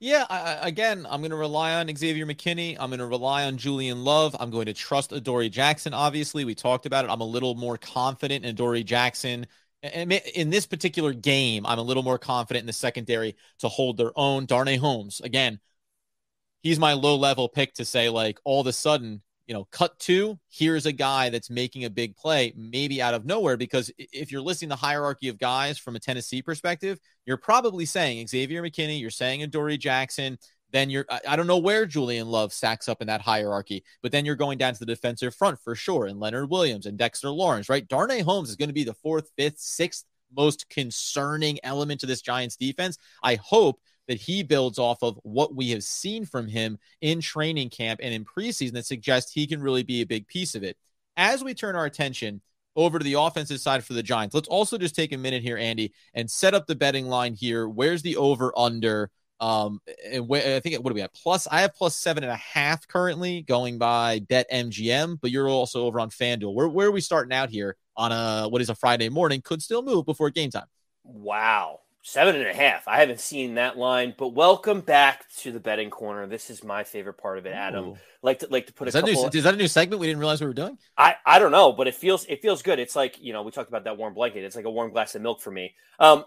Yeah, 0.00 0.26
I, 0.28 0.68
again, 0.68 1.06
I'm 1.08 1.20
going 1.20 1.30
to 1.30 1.36
rely 1.36 1.74
on 1.74 1.94
Xavier 1.94 2.26
McKinney. 2.26 2.76
I'm 2.78 2.90
going 2.90 2.98
to 2.98 3.06
rely 3.06 3.44
on 3.44 3.56
Julian 3.56 4.04
Love. 4.04 4.36
I'm 4.38 4.50
going 4.50 4.66
to 4.66 4.74
trust 4.74 5.12
Adoree 5.12 5.48
Jackson. 5.48 5.94
Obviously, 5.94 6.44
we 6.44 6.54
talked 6.54 6.84
about 6.84 7.04
it. 7.04 7.10
I'm 7.10 7.22
a 7.22 7.26
little 7.26 7.54
more 7.54 7.78
confident 7.78 8.44
in 8.44 8.50
Adoree 8.50 8.84
Jackson. 8.84 9.46
In 9.82 10.50
this 10.50 10.66
particular 10.66 11.12
game, 11.14 11.64
I'm 11.64 11.78
a 11.78 11.82
little 11.82 12.02
more 12.02 12.18
confident 12.18 12.62
in 12.62 12.66
the 12.66 12.72
secondary 12.72 13.36
to 13.60 13.68
hold 13.68 13.96
their 13.96 14.12
own. 14.16 14.46
Darnay 14.46 14.76
Holmes, 14.76 15.20
again, 15.20 15.60
he's 16.62 16.78
my 16.78 16.94
low 16.94 17.16
level 17.16 17.48
pick 17.48 17.74
to 17.74 17.84
say, 17.84 18.08
like, 18.08 18.38
all 18.44 18.60
of 18.60 18.66
a 18.66 18.72
sudden, 18.72 19.22
you 19.46 19.54
know, 19.54 19.66
cut 19.70 19.98
two, 19.98 20.38
here's 20.48 20.86
a 20.86 20.92
guy 20.92 21.30
that's 21.30 21.50
making 21.50 21.84
a 21.84 21.90
big 21.90 22.16
play, 22.16 22.52
maybe 22.56 23.02
out 23.02 23.14
of 23.14 23.24
nowhere. 23.24 23.56
Because 23.56 23.90
if 23.98 24.32
you're 24.32 24.40
listing 24.40 24.68
the 24.68 24.76
hierarchy 24.76 25.28
of 25.28 25.38
guys 25.38 25.78
from 25.78 25.96
a 25.96 26.00
Tennessee 26.00 26.42
perspective, 26.42 26.98
you're 27.26 27.36
probably 27.36 27.84
saying 27.84 28.26
Xavier 28.26 28.62
McKinney, 28.62 29.00
you're 29.00 29.10
saying 29.10 29.42
Adoree 29.42 29.78
Jackson. 29.78 30.38
Then 30.72 30.90
you're, 30.90 31.06
I 31.28 31.36
don't 31.36 31.46
know 31.46 31.58
where 31.58 31.86
Julian 31.86 32.26
Love 32.26 32.52
stacks 32.52 32.88
up 32.88 33.00
in 33.00 33.06
that 33.06 33.20
hierarchy, 33.20 33.84
but 34.02 34.10
then 34.10 34.24
you're 34.24 34.34
going 34.34 34.58
down 34.58 34.72
to 34.72 34.80
the 34.80 34.86
defensive 34.86 35.32
front 35.32 35.60
for 35.60 35.76
sure, 35.76 36.06
and 36.06 36.18
Leonard 36.18 36.50
Williams 36.50 36.86
and 36.86 36.98
Dexter 36.98 37.30
Lawrence, 37.30 37.68
right? 37.68 37.86
Darnay 37.86 38.22
Holmes 38.22 38.50
is 38.50 38.56
going 38.56 38.70
to 38.70 38.74
be 38.74 38.82
the 38.82 38.94
fourth, 38.94 39.30
fifth, 39.36 39.60
sixth 39.60 40.04
most 40.36 40.68
concerning 40.68 41.60
element 41.62 42.00
to 42.00 42.06
this 42.06 42.22
Giants 42.22 42.56
defense. 42.56 42.98
I 43.22 43.36
hope 43.36 43.78
that 44.08 44.20
he 44.20 44.42
builds 44.42 44.78
off 44.78 45.02
of 45.02 45.18
what 45.22 45.54
we 45.54 45.70
have 45.70 45.82
seen 45.82 46.24
from 46.24 46.46
him 46.46 46.78
in 47.00 47.20
training 47.20 47.70
camp 47.70 48.00
and 48.02 48.12
in 48.12 48.24
preseason 48.24 48.72
that 48.72 48.86
suggests 48.86 49.32
he 49.32 49.46
can 49.46 49.62
really 49.62 49.82
be 49.82 50.02
a 50.02 50.06
big 50.06 50.26
piece 50.26 50.54
of 50.54 50.62
it. 50.62 50.76
As 51.16 51.44
we 51.44 51.54
turn 51.54 51.76
our 51.76 51.86
attention 51.86 52.40
over 52.76 52.98
to 52.98 53.04
the 53.04 53.14
offensive 53.14 53.60
side 53.60 53.84
for 53.84 53.92
the 53.92 54.02
Giants, 54.02 54.34
let's 54.34 54.48
also 54.48 54.76
just 54.76 54.96
take 54.96 55.12
a 55.12 55.18
minute 55.18 55.42
here, 55.42 55.56
Andy, 55.56 55.92
and 56.12 56.30
set 56.30 56.54
up 56.54 56.66
the 56.66 56.74
betting 56.74 57.06
line 57.06 57.34
here. 57.34 57.68
Where's 57.68 58.02
the 58.02 58.16
over 58.16 58.52
under? 58.56 59.10
Um, 59.40 59.80
and 60.04 60.26
wh- 60.28 60.46
I 60.46 60.60
think 60.60 60.76
what 60.82 60.90
do 60.90 60.94
we 60.94 61.00
have? 61.00 61.12
Plus, 61.12 61.46
I 61.50 61.60
have 61.60 61.74
plus 61.74 61.96
seven 61.96 62.24
and 62.24 62.32
a 62.32 62.36
half 62.36 62.86
currently 62.86 63.42
going 63.42 63.78
by 63.78 64.20
Bet 64.20 64.50
MGM, 64.50 65.18
but 65.20 65.30
you're 65.30 65.48
also 65.48 65.84
over 65.84 66.00
on 66.00 66.10
FanDuel. 66.10 66.54
Where 66.54 66.68
where 66.68 66.88
are 66.88 66.92
we 66.92 67.00
starting 67.00 67.32
out 67.32 67.50
here 67.50 67.76
on 67.96 68.12
a 68.12 68.48
what 68.48 68.62
is 68.62 68.70
a 68.70 68.74
Friday 68.74 69.08
morning? 69.08 69.40
Could 69.42 69.62
still 69.62 69.82
move 69.82 70.06
before 70.06 70.30
game 70.30 70.50
time. 70.50 70.66
Wow 71.04 71.80
Seven 72.06 72.36
and 72.36 72.46
a 72.46 72.52
half. 72.52 72.86
I 72.86 73.00
haven't 73.00 73.18
seen 73.18 73.54
that 73.54 73.78
line, 73.78 74.12
but 74.18 74.34
welcome 74.34 74.82
back 74.82 75.24
to 75.38 75.50
the 75.50 75.58
betting 75.58 75.88
corner. 75.88 76.26
This 76.26 76.50
is 76.50 76.62
my 76.62 76.84
favorite 76.84 77.14
part 77.14 77.38
of 77.38 77.46
it, 77.46 77.54
Adam. 77.54 77.84
Ooh. 77.86 77.96
Like 78.20 78.40
to 78.40 78.48
like 78.50 78.66
to 78.66 78.74
put 78.74 78.88
is 78.88 78.94
a 78.94 78.98
that 78.98 79.06
couple. 79.06 79.22
New, 79.22 79.38
is 79.38 79.44
that 79.44 79.54
a 79.54 79.56
new 79.56 79.68
segment 79.68 80.00
we 80.00 80.08
didn't 80.08 80.18
realize 80.18 80.42
we 80.42 80.46
were 80.46 80.52
doing? 80.52 80.76
I 80.98 81.16
I 81.24 81.38
don't 81.38 81.50
know, 81.50 81.72
but 81.72 81.88
it 81.88 81.94
feels 81.94 82.26
it 82.26 82.42
feels 82.42 82.60
good. 82.60 82.78
It's 82.78 82.94
like 82.94 83.18
you 83.22 83.32
know 83.32 83.42
we 83.42 83.50
talked 83.52 83.70
about 83.70 83.84
that 83.84 83.96
warm 83.96 84.12
blanket. 84.12 84.44
It's 84.44 84.54
like 84.54 84.66
a 84.66 84.70
warm 84.70 84.90
glass 84.90 85.14
of 85.14 85.22
milk 85.22 85.40
for 85.40 85.50
me. 85.50 85.74
Um, 85.98 86.26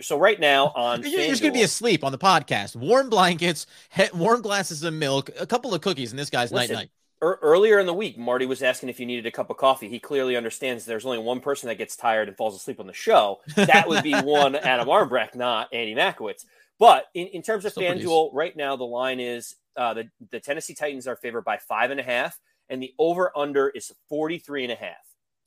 so 0.00 0.18
right 0.18 0.40
now 0.40 0.68
on 0.68 1.02
you're, 1.06 1.26
just 1.26 1.42
gonna 1.42 1.52
be 1.52 1.60
asleep 1.60 2.04
on 2.04 2.12
the 2.12 2.18
podcast. 2.18 2.74
Warm 2.74 3.10
blankets, 3.10 3.66
he- 3.90 4.08
warm 4.14 4.40
glasses 4.40 4.82
of 4.82 4.94
milk, 4.94 5.28
a 5.38 5.46
couple 5.46 5.74
of 5.74 5.82
cookies, 5.82 6.10
and 6.10 6.18
this 6.18 6.30
guy's 6.30 6.52
night 6.52 6.70
night 6.70 6.88
earlier 7.20 7.78
in 7.78 7.86
the 7.86 7.94
week, 7.94 8.18
Marty 8.18 8.46
was 8.46 8.62
asking 8.62 8.88
if 8.88 9.00
you 9.00 9.06
needed 9.06 9.26
a 9.26 9.30
cup 9.30 9.50
of 9.50 9.56
coffee. 9.56 9.88
He 9.88 9.98
clearly 9.98 10.36
understands 10.36 10.84
there's 10.84 11.06
only 11.06 11.18
one 11.18 11.40
person 11.40 11.68
that 11.68 11.76
gets 11.76 11.96
tired 11.96 12.28
and 12.28 12.36
falls 12.36 12.54
asleep 12.54 12.80
on 12.80 12.86
the 12.86 12.92
show. 12.92 13.40
That 13.56 13.88
would 13.88 14.02
be 14.02 14.14
one 14.20 14.54
Adam 14.54 14.88
Armbrecht, 14.88 15.34
not 15.34 15.68
Andy 15.72 15.94
Makowitz. 15.94 16.44
But 16.78 17.06
in, 17.14 17.26
in 17.28 17.42
terms 17.42 17.64
of 17.64 17.72
Still 17.72 17.82
FanDuel, 17.82 18.30
right 18.32 18.56
now 18.56 18.76
the 18.76 18.84
line 18.84 19.20
is 19.20 19.56
uh, 19.76 19.94
the, 19.94 20.10
the 20.30 20.40
Tennessee 20.40 20.74
Titans 20.74 21.06
are 21.06 21.16
favored 21.16 21.44
by 21.44 21.58
five 21.58 21.90
and 21.90 21.98
a 21.98 22.04
half, 22.04 22.38
and 22.68 22.82
the 22.82 22.94
over 22.98 23.32
under 23.36 23.68
is 23.68 23.92
43 24.08 24.64
and 24.64 24.72
a 24.72 24.76
half. 24.76 24.96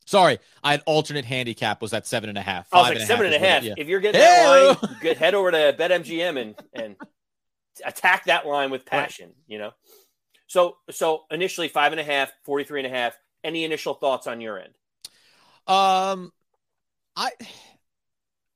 Sorry, 0.04 0.38
I 0.64 0.72
had 0.72 0.82
alternate 0.84 1.24
handicap 1.24 1.80
was 1.80 1.94
at 1.94 2.06
seven 2.06 2.28
and 2.28 2.36
a 2.36 2.42
half. 2.42 2.66
I 2.72 2.78
was 2.78 2.88
like 2.88 2.98
and 2.98 3.06
seven 3.06 3.26
and 3.26 3.34
a 3.34 3.38
half. 3.38 3.62
Yeah. 3.62 3.74
If 3.76 3.86
you're 3.86 4.00
getting 4.00 4.20
that 4.20 4.78
line, 4.82 4.96
good, 5.00 5.16
head 5.16 5.34
over 5.36 5.50
to 5.50 5.74
BetMGM 5.78 6.40
and 6.40 6.54
and 6.74 6.96
attack 7.86 8.24
that 8.24 8.46
line 8.46 8.70
with 8.70 8.84
passion. 8.84 9.28
Right. 9.28 9.36
You 9.46 9.58
know. 9.58 9.70
So 10.52 10.76
so 10.90 11.22
initially 11.30 11.68
five 11.68 11.92
and 11.92 12.00
a 12.00 12.04
half, 12.04 12.30
43 12.44 12.80
and 12.84 12.86
a 12.86 12.94
half. 12.94 13.18
Any 13.42 13.64
initial 13.64 13.94
thoughts 13.94 14.26
on 14.26 14.42
your 14.42 14.58
end? 14.58 14.74
Um 15.66 16.30
I 17.16 17.30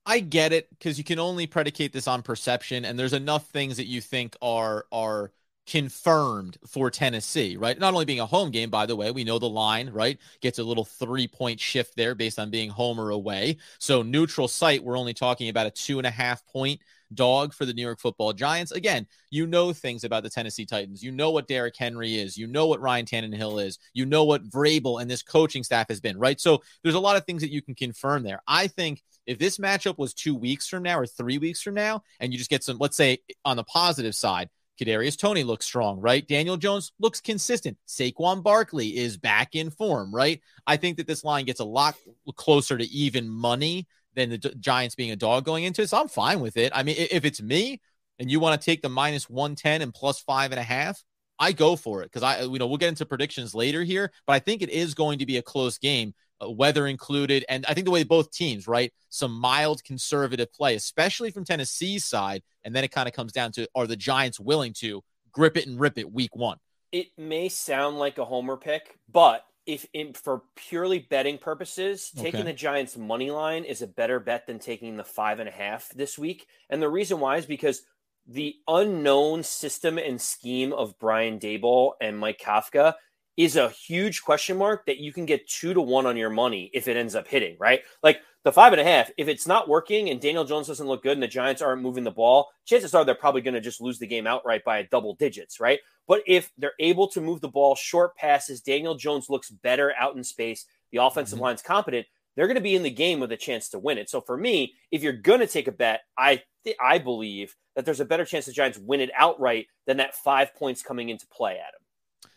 I 0.05 0.21
get 0.21 0.53
it 0.53 0.69
because 0.69 0.99
you 0.99 1.05
can 1.05 1.19
only 1.19 1.47
predicate 1.47 1.95
this 1.95 2.07
on 2.07 2.21
perception, 2.21 2.85
and 2.85 2.99
there's 2.99 3.15
enough 3.15 3.49
things 3.49 3.79
that 3.79 3.87
you 3.87 4.03
think 4.03 4.37
are 4.43 4.85
are 4.93 5.33
confirmed 5.67 6.59
for 6.69 6.91
Tennessee, 6.91 7.57
right? 7.57 7.79
Not 7.79 7.95
only 7.95 8.05
being 8.05 8.21
a 8.21 8.27
home 8.27 8.51
game, 8.51 8.69
by 8.69 8.85
the 8.85 8.95
way, 8.95 9.11
we 9.11 9.25
know 9.25 9.39
the 9.39 9.49
line, 9.49 9.89
right? 9.89 10.19
Gets 10.43 10.59
a 10.59 10.65
little 10.65 10.85
three 10.85 11.27
point 11.27 11.59
shift 11.61 11.97
there 11.97 12.15
based 12.15 12.39
on 12.39 12.51
being 12.51 12.69
home 12.69 13.01
or 13.01 13.09
away. 13.09 13.57
So 13.79 14.03
neutral 14.03 14.49
site, 14.49 14.85
we're 14.85 14.99
only 14.99 15.15
talking 15.15 15.49
about 15.49 15.67
a 15.67 15.71
two 15.71 15.97
and 15.97 16.07
a 16.07 16.11
half 16.11 16.47
point 16.47 16.83
dog 17.15 17.55
for 17.55 17.65
the 17.65 17.73
New 17.73 17.83
York 17.83 18.01
football 18.01 18.33
Giants. 18.33 18.73
Again, 18.73 19.07
you 19.31 19.47
know 19.47 19.73
things 19.73 20.05
about 20.05 20.23
the 20.23 20.31
Tennessee 20.31 20.67
Titans. 20.67 21.03
You 21.03 21.13
know 21.13 21.31
what 21.31 21.49
Derrick 21.49 21.77
Henry 21.77 22.17
is. 22.17 22.37
You 22.37 22.47
know 22.47 22.67
what 22.67 22.81
Ryan 22.81 23.07
Tannehill 23.07 23.65
is. 23.65 23.79
You 23.95 24.07
know 24.07 24.25
what 24.25 24.49
Vrabel 24.49 25.01
and 25.01 25.11
this 25.11 25.23
coaching 25.23 25.63
staff 25.63 25.89
has 25.89 26.01
been, 26.01 26.19
right? 26.19 26.41
So 26.41 26.63
there's 26.83 26.95
a 26.95 27.01
lot 27.01 27.17
of 27.17 27.25
things 27.25 27.43
that 27.43 27.53
you 27.53 27.63
can 27.63 27.75
confirm 27.75 28.23
there. 28.23 28.41
I 28.47 28.67
think 28.67 29.03
if 29.27 29.39
this 29.39 29.59
matchup 29.59 29.99
was 29.99 30.15
two 30.15 30.35
weeks 30.35 30.69
from 30.69 30.83
now 30.85 30.99
or 30.99 31.07
three 31.07 31.39
weeks 31.39 31.63
from 31.63 31.75
now, 31.75 32.03
and 32.21 32.33
you 32.33 32.39
just 32.39 32.51
get 32.51 32.63
some, 32.63 32.79
let's 32.79 32.97
say 32.97 33.19
on 33.45 33.57
the 33.57 33.65
positive 33.65 34.15
side, 34.15 34.49
Kadarius 34.81 35.19
Toney 35.19 35.43
looks 35.43 35.65
strong, 35.65 36.01
right? 36.01 36.27
Daniel 36.27 36.57
Jones 36.57 36.93
looks 37.01 37.21
consistent. 37.21 37.79
Saquon 37.89 38.43
Barkley 38.43 38.97
is 38.97 39.17
back 39.17 39.55
in 39.55 39.71
form, 39.71 40.15
right? 40.15 40.41
I 40.67 40.77
think 40.77 40.99
that 40.99 41.07
this 41.07 41.25
line 41.25 41.47
gets 41.47 41.61
a 41.61 41.65
lot 41.65 41.97
closer 42.35 42.77
to 42.77 42.85
even 42.85 43.29
money 43.29 43.87
than 44.17 44.31
the 44.31 44.39
Giants 44.39 44.95
being 44.95 45.13
a 45.13 45.17
dog 45.17 45.45
going 45.45 45.65
into 45.65 45.83
it. 45.83 45.91
So 45.91 46.01
I'm 46.01 46.09
fine 46.09 46.41
with 46.41 46.57
it. 46.57 46.73
I 46.75 46.83
mean, 46.83 46.97
if 46.99 47.25
it's 47.25 47.41
me 47.41 47.81
and 48.19 48.31
you 48.31 48.41
want 48.41 48.61
to 48.61 48.65
take 48.65 48.83
the 48.83 48.89
minus 48.89 49.31
110 49.31 49.83
and 49.83 49.95
plus 49.95 50.19
five 50.19 50.51
and 50.51 50.59
a 50.59 50.65
half, 50.65 51.05
I 51.39 51.53
go 51.53 51.77
for 51.77 52.03
it 52.03 52.07
because 52.07 52.23
I, 52.23 52.43
you 52.43 52.59
know, 52.59 52.67
we'll 52.67 52.79
get 52.79 52.89
into 52.89 53.05
predictions 53.05 53.55
later 53.55 53.85
here, 53.85 54.11
but 54.27 54.33
I 54.33 54.39
think 54.39 54.63
it 54.63 54.71
is 54.71 54.95
going 54.95 55.19
to 55.19 55.27
be 55.27 55.37
a 55.37 55.43
close 55.43 55.77
game, 55.77 56.15
uh, 56.43 56.51
weather 56.51 56.87
included. 56.87 57.45
And 57.49 57.67
I 57.67 57.75
think 57.75 57.85
the 57.85 57.91
way 57.91 58.05
both 58.05 58.33
teams, 58.33 58.67
right, 58.67 58.91
some 59.11 59.33
mild 59.33 59.85
conservative 59.85 60.53
play, 60.53 60.75
especially 60.75 61.31
from 61.31 61.45
Tennessee's 61.45 62.07
side. 62.07 62.43
And 62.65 62.75
then 62.75 62.85
it 62.85 62.91
kind 62.91 63.07
of 63.07 63.15
comes 63.15 63.33
down 63.33 63.53
to 63.53 63.69
are 63.75 63.87
the 63.87 63.97
Giants 63.97 64.41
willing 64.41 64.73
to 64.79 65.05
grip 65.31 65.59
it 65.59 65.67
and 65.67 65.79
rip 65.79 65.99
it 65.99 66.11
week 66.11 66.35
one? 66.35 66.57
It 66.91 67.09
may 67.19 67.51
sound 67.51 67.99
like 67.99 68.17
a 68.17 68.25
homer 68.25 68.57
pick, 68.57 68.99
but 69.13 69.45
if 69.67 69.87
in, 69.93 70.13
for 70.13 70.43
purely 70.55 71.01
betting 71.01 71.39
purposes, 71.39 72.11
taking 72.17 72.41
okay. 72.41 72.51
the 72.51 72.57
Giants 72.57 72.97
money 72.97 73.31
line 73.31 73.65
is 73.65 73.83
a 73.83 73.87
better 73.87 74.21
bet 74.21 74.47
than 74.47 74.59
taking 74.59 74.97
the 74.97 75.05
five 75.05 75.41
and 75.41 75.49
a 75.49 75.53
half 75.53 75.89
this 75.91 76.19
week. 76.19 76.47
And 76.71 76.81
the 76.81 76.89
reason 76.89 77.21
why 77.21 77.37
is 77.37 77.47
because 77.47 77.83
the 78.27 78.57
unknown 78.67 79.43
system 79.43 79.99
and 79.99 80.21
scheme 80.21 80.73
of 80.73 80.99
Brian 80.99 81.39
Daboll 81.39 81.93
and 82.01 82.19
Mike 82.19 82.41
Kafka 82.41 82.95
is 83.37 83.57
a 83.57 83.69
huge 83.69 84.23
question 84.23 84.57
mark 84.57 84.87
that 84.87 84.99
you 84.99 85.13
can 85.13 85.27
get 85.27 85.47
two 85.49 85.75
to 85.75 85.81
one 85.81 86.07
on 86.07 86.17
your 86.17 86.31
money 86.31 86.71
if 86.73 86.89
it 86.89 86.97
ends 86.97 87.15
up 87.15 87.29
hitting, 87.29 87.57
right? 87.59 87.83
Like 88.03 88.21
the 88.47 88.53
five 88.53 88.73
and 88.73 88.81
a 88.81 88.85
half, 88.85 89.11
if 89.17 89.27
it's 89.27 89.49
not 89.49 89.69
working 89.69 90.09
and 90.09 90.21
Daniel 90.21 90.45
Jones 90.45 90.69
doesn't 90.69 90.87
look 90.87 91.03
good 91.03 91.15
and 91.15 91.23
the 91.23 91.27
Giants 91.27 91.61
aren't 91.61 91.83
moving 91.83 92.05
the 92.05 92.13
ball, 92.13 92.49
chances 92.65 92.95
are 92.95 93.05
they're 93.05 93.17
probably 93.17 93.41
going 93.41 93.55
to 93.55 93.61
just 93.61 93.81
lose 93.81 93.99
the 93.99 94.07
game 94.07 94.25
outright 94.25 94.63
by 94.63 94.83
double 94.83 95.17
digits, 95.17 95.59
right? 95.59 95.81
But 96.07 96.23
if 96.29 96.53
they're 96.57 96.71
able 96.79 97.09
to 97.09 97.21
move 97.21 97.41
the 97.41 97.49
ball, 97.49 97.75
short 97.75 98.15
passes, 98.15 98.61
Daniel 98.61 98.95
Jones 98.95 99.29
looks 99.29 99.51
better 99.51 99.93
out 99.99 100.15
in 100.15 100.23
space, 100.23 100.65
the 100.93 101.03
offensive 101.03 101.39
mm-hmm. 101.39 101.43
line's 101.43 101.61
competent, 101.61 102.07
they're 102.37 102.47
going 102.47 102.55
to 102.55 102.61
be 102.61 102.77
in 102.77 102.85
the 102.85 102.91
game 102.91 103.19
with 103.19 103.33
a 103.33 103.37
chance 103.37 103.69
to 103.71 103.81
win 103.81 103.99
it. 103.99 104.09
So 104.09 104.21
for 104.21 104.37
me, 104.37 104.75
if 104.93 105.03
you're 105.03 105.13
going 105.13 105.41
to 105.41 105.49
take 105.49 105.67
a 105.67 105.73
bet, 105.73 106.03
I 106.17 106.45
th- 106.63 106.77
I 106.81 106.99
believe 106.99 107.57
that 107.75 107.85
there's 107.85 107.99
a 107.99 108.05
better 108.05 108.25
chance 108.25 108.47
the 108.47 108.53
Giants 108.53 108.79
win 108.79 109.01
it 109.01 109.11
outright 109.17 109.67
than 109.89 109.97
that 109.97 110.15
five 110.15 110.55
points 110.55 110.85
coming 110.85 111.09
into 111.09 111.27
play, 111.27 111.55
Adam. 111.55 111.81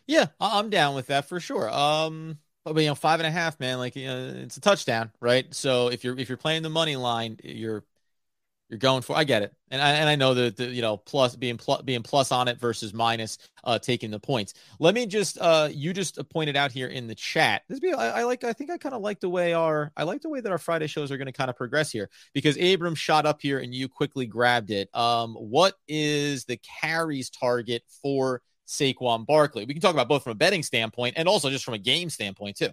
Yeah, 0.08 0.26
I'm 0.42 0.72
down 0.72 0.96
with 0.96 1.06
that 1.08 1.30
for 1.30 1.40
sure. 1.40 1.70
Um, 1.70 2.40
but 2.74 2.82
you 2.82 2.88
know, 2.88 2.96
five 2.96 3.20
and 3.20 3.28
a 3.28 3.32
half, 3.32 3.60
man, 3.60 3.78
like 3.78 3.96
you 3.96 4.08
know, 4.08 4.34
it's 4.38 4.58
a 4.58 4.62
touchdown, 4.62 5.12
right? 5.20 5.54
So 5.54 5.90
if 5.90 6.04
you're 6.04 6.18
if 6.18 6.30
you're 6.30 6.38
playing 6.38 6.64
the 6.64 6.70
money 6.70 6.96
line, 6.96 7.38
you're 7.44 7.84
you're 8.70 8.78
going 8.78 9.02
for. 9.02 9.18
I 9.18 9.24
get 9.24 9.42
it, 9.42 9.54
and 9.72 9.82
I 9.82 9.94
and 9.94 10.08
I 10.08 10.16
know 10.16 10.36
that 10.36 10.58
the 10.58 10.68
you 10.68 10.84
know 10.84 10.96
plus 10.96 11.36
being 11.36 11.58
plus 11.58 11.82
being 11.82 12.04
plus 12.04 12.32
on 12.32 12.48
it 12.48 12.60
versus 12.60 12.94
minus 12.94 13.40
uh 13.64 13.80
taking 13.80 14.12
the 14.12 14.20
points. 14.20 14.54
Let 14.80 14.94
me 14.94 15.08
just 15.08 15.40
uh 15.42 15.70
you 15.72 15.92
just 15.92 16.20
pointed 16.30 16.56
out 16.56 16.72
here 16.72 16.88
in 16.88 17.08
the 17.08 17.16
chat. 17.16 17.64
This 17.68 17.80
be 17.80 17.92
I, 17.94 18.22
I 18.22 18.24
like 18.26 18.44
I 18.44 18.54
think 18.54 18.70
I 18.70 18.78
kind 18.78 18.94
of 18.94 19.02
like 19.02 19.20
the 19.22 19.30
way 19.30 19.54
our 19.54 19.92
I 19.98 20.04
like 20.04 20.22
the 20.22 20.30
way 20.30 20.40
that 20.40 20.52
our 20.52 20.60
Friday 20.60 20.86
shows 20.86 21.12
are 21.12 21.18
going 21.18 21.26
to 21.26 21.32
kind 21.32 21.50
of 21.50 21.56
progress 21.56 21.92
here 21.92 22.12
because 22.34 22.58
Abram 22.62 22.94
shot 22.94 23.26
up 23.26 23.42
here 23.42 23.58
and 23.58 23.74
you 23.74 23.90
quickly 23.90 24.28
grabbed 24.28 24.70
it. 24.70 24.96
Um, 24.96 25.34
what 25.34 25.74
is 25.88 26.46
the 26.46 26.60
carries 26.82 27.32
target 27.32 27.84
for 28.04 28.44
Saquon 28.70 29.26
Barkley? 29.26 29.66
We 29.66 29.74
can 29.74 29.82
talk 29.82 29.94
about 29.94 30.08
both 30.08 30.24
from 30.24 30.32
a 30.32 30.36
betting 30.36 30.64
standpoint 30.64 31.16
and 31.18 31.28
also 31.28 31.50
just 31.50 31.66
from 31.66 31.74
a 31.74 31.80
game 31.80 32.10
standpoint 32.10 32.58
too. 32.58 32.70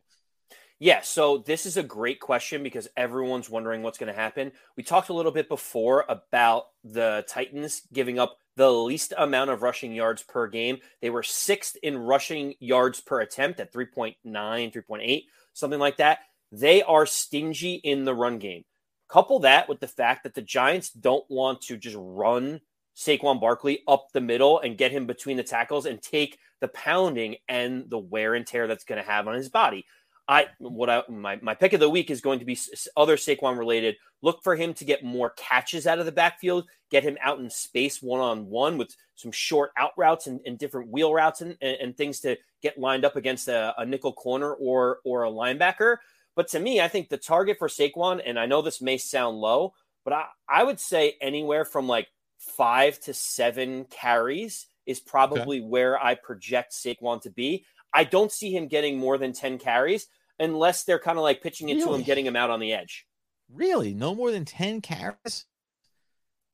Yeah, 0.78 1.00
so 1.00 1.38
this 1.38 1.64
is 1.64 1.78
a 1.78 1.82
great 1.82 2.20
question 2.20 2.62
because 2.62 2.86
everyone's 2.98 3.48
wondering 3.48 3.82
what's 3.82 3.96
going 3.96 4.12
to 4.12 4.20
happen. 4.20 4.52
We 4.76 4.82
talked 4.82 5.08
a 5.08 5.14
little 5.14 5.32
bit 5.32 5.48
before 5.48 6.04
about 6.06 6.64
the 6.84 7.24
Titans 7.26 7.80
giving 7.94 8.18
up 8.18 8.36
the 8.56 8.70
least 8.70 9.14
amount 9.16 9.48
of 9.48 9.62
rushing 9.62 9.94
yards 9.94 10.22
per 10.22 10.48
game. 10.48 10.78
They 11.00 11.08
were 11.08 11.22
sixth 11.22 11.76
in 11.82 11.96
rushing 11.96 12.54
yards 12.60 13.00
per 13.00 13.20
attempt 13.20 13.58
at 13.58 13.72
3.9, 13.72 14.16
3.8, 14.22 15.22
something 15.54 15.80
like 15.80 15.96
that. 15.96 16.18
They 16.52 16.82
are 16.82 17.06
stingy 17.06 17.76
in 17.76 18.04
the 18.04 18.14
run 18.14 18.38
game. 18.38 18.64
Couple 19.08 19.40
that 19.40 19.70
with 19.70 19.80
the 19.80 19.88
fact 19.88 20.24
that 20.24 20.34
the 20.34 20.42
Giants 20.42 20.90
don't 20.90 21.24
want 21.30 21.62
to 21.62 21.78
just 21.78 21.96
run 21.98 22.60
Saquon 22.96 23.40
Barkley 23.40 23.82
up 23.86 24.08
the 24.12 24.20
middle 24.20 24.60
and 24.60 24.78
get 24.78 24.90
him 24.90 25.06
between 25.06 25.36
the 25.36 25.42
tackles 25.42 25.86
and 25.86 26.00
take 26.00 26.38
the 26.60 26.68
pounding 26.68 27.36
and 27.48 27.88
the 27.90 27.98
wear 27.98 28.34
and 28.34 28.46
tear 28.46 28.66
that's 28.66 28.84
going 28.84 29.02
to 29.02 29.08
have 29.08 29.28
on 29.28 29.34
his 29.34 29.50
body. 29.50 29.84
I 30.28 30.46
what 30.58 30.90
I 30.90 31.02
my, 31.08 31.38
my 31.40 31.54
pick 31.54 31.72
of 31.72 31.78
the 31.78 31.88
week 31.88 32.10
is 32.10 32.20
going 32.20 32.40
to 32.40 32.44
be 32.44 32.58
other 32.96 33.16
Saquon 33.16 33.58
related. 33.58 33.96
Look 34.22 34.42
for 34.42 34.56
him 34.56 34.74
to 34.74 34.84
get 34.84 35.04
more 35.04 35.30
catches 35.36 35.86
out 35.86 36.00
of 36.00 36.06
the 36.06 36.10
backfield, 36.10 36.66
get 36.90 37.04
him 37.04 37.16
out 37.22 37.38
in 37.38 37.48
space 37.48 38.02
one 38.02 38.20
on 38.20 38.46
one 38.46 38.76
with 38.76 38.96
some 39.14 39.30
short 39.30 39.70
out 39.76 39.92
routes 39.96 40.26
and, 40.26 40.40
and 40.44 40.58
different 40.58 40.90
wheel 40.90 41.14
routes 41.14 41.42
and, 41.42 41.56
and, 41.60 41.76
and, 41.80 41.96
things 41.96 42.20
to 42.20 42.36
get 42.60 42.78
lined 42.78 43.04
up 43.04 43.14
against 43.14 43.46
a, 43.46 43.72
a 43.78 43.86
nickel 43.86 44.12
corner 44.12 44.52
or 44.54 44.98
or 45.04 45.24
a 45.24 45.30
linebacker. 45.30 45.98
But 46.34 46.48
to 46.48 46.60
me, 46.60 46.80
I 46.80 46.88
think 46.88 47.08
the 47.08 47.16
target 47.16 47.58
for 47.58 47.68
Saquon, 47.68 48.20
and 48.24 48.38
I 48.38 48.46
know 48.46 48.62
this 48.62 48.82
may 48.82 48.98
sound 48.98 49.36
low, 49.36 49.74
but 50.04 50.12
I, 50.12 50.24
I 50.48 50.64
would 50.64 50.80
say 50.80 51.16
anywhere 51.20 51.64
from 51.64 51.86
like 51.86 52.08
five 52.38 52.98
to 53.00 53.14
seven 53.14 53.84
carries 53.84 54.66
is 54.86 55.00
probably 55.00 55.58
okay. 55.58 55.66
where 55.66 56.02
I 56.02 56.14
project 56.14 56.72
Saquon 56.72 57.22
to 57.22 57.30
be. 57.30 57.64
I 57.92 58.04
don't 58.04 58.30
see 58.30 58.54
him 58.54 58.68
getting 58.68 58.98
more 58.98 59.18
than 59.18 59.32
10 59.32 59.58
carries 59.58 60.06
unless 60.38 60.84
they're 60.84 60.98
kind 60.98 61.18
of 61.18 61.22
like 61.22 61.42
pitching 61.42 61.68
it 61.68 61.74
really? 61.74 61.86
to 61.86 61.94
him, 61.94 62.02
getting 62.02 62.26
him 62.26 62.36
out 62.36 62.50
on 62.50 62.60
the 62.60 62.72
edge. 62.72 63.06
Really? 63.52 63.94
No 63.94 64.14
more 64.14 64.30
than 64.30 64.44
10 64.44 64.80
carries? 64.80 65.46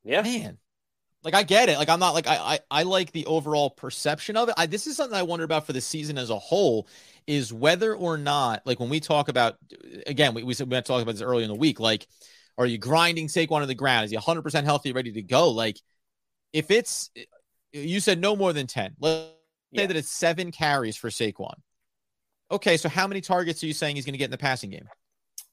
Yeah. 0.04 0.22
Man. 0.22 0.58
Like 1.24 1.34
I 1.34 1.44
get 1.44 1.68
it. 1.68 1.78
Like 1.78 1.88
I'm 1.88 2.00
not 2.00 2.14
like 2.14 2.26
I 2.26 2.36
I, 2.36 2.58
I 2.70 2.82
like 2.82 3.12
the 3.12 3.26
overall 3.26 3.70
perception 3.70 4.36
of 4.36 4.48
it. 4.48 4.54
I, 4.58 4.66
this 4.66 4.88
is 4.88 4.96
something 4.96 5.16
I 5.16 5.22
wonder 5.22 5.44
about 5.44 5.66
for 5.66 5.72
the 5.72 5.80
season 5.80 6.18
as 6.18 6.30
a 6.30 6.38
whole 6.38 6.88
is 7.28 7.52
whether 7.52 7.94
or 7.94 8.18
not 8.18 8.66
like 8.66 8.80
when 8.80 8.88
we 8.88 8.98
talk 8.98 9.28
about 9.28 9.56
again 10.06 10.34
we 10.34 10.42
we 10.42 10.54
said 10.54 10.68
we 10.68 10.74
had 10.74 10.84
to 10.84 10.88
talk 10.88 11.00
about 11.00 11.12
this 11.12 11.22
earlier 11.22 11.44
in 11.44 11.48
the 11.48 11.54
week 11.54 11.78
like 11.78 12.08
are 12.58 12.66
you 12.66 12.78
grinding 12.78 13.28
Saquon 13.28 13.60
to 13.60 13.66
the 13.66 13.74
ground? 13.74 14.04
Is 14.04 14.10
he 14.10 14.16
100% 14.16 14.64
healthy, 14.64 14.92
ready 14.92 15.12
to 15.12 15.22
go? 15.22 15.50
Like 15.50 15.78
if 16.52 16.70
it's 16.70 17.10
you 17.72 18.00
said 18.00 18.20
no 18.20 18.36
more 18.36 18.52
than 18.52 18.66
10. 18.66 18.96
Let's 19.00 19.30
yeah. 19.70 19.82
say 19.82 19.86
that 19.86 19.96
it's 19.96 20.10
7 20.10 20.52
carries 20.52 20.96
for 20.96 21.08
Saquon. 21.08 21.54
Okay, 22.50 22.76
so 22.76 22.88
how 22.88 23.06
many 23.06 23.20
targets 23.20 23.62
are 23.62 23.66
you 23.66 23.72
saying 23.72 23.96
he's 23.96 24.04
going 24.04 24.12
to 24.12 24.18
get 24.18 24.26
in 24.26 24.30
the 24.30 24.38
passing 24.38 24.70
game? 24.70 24.86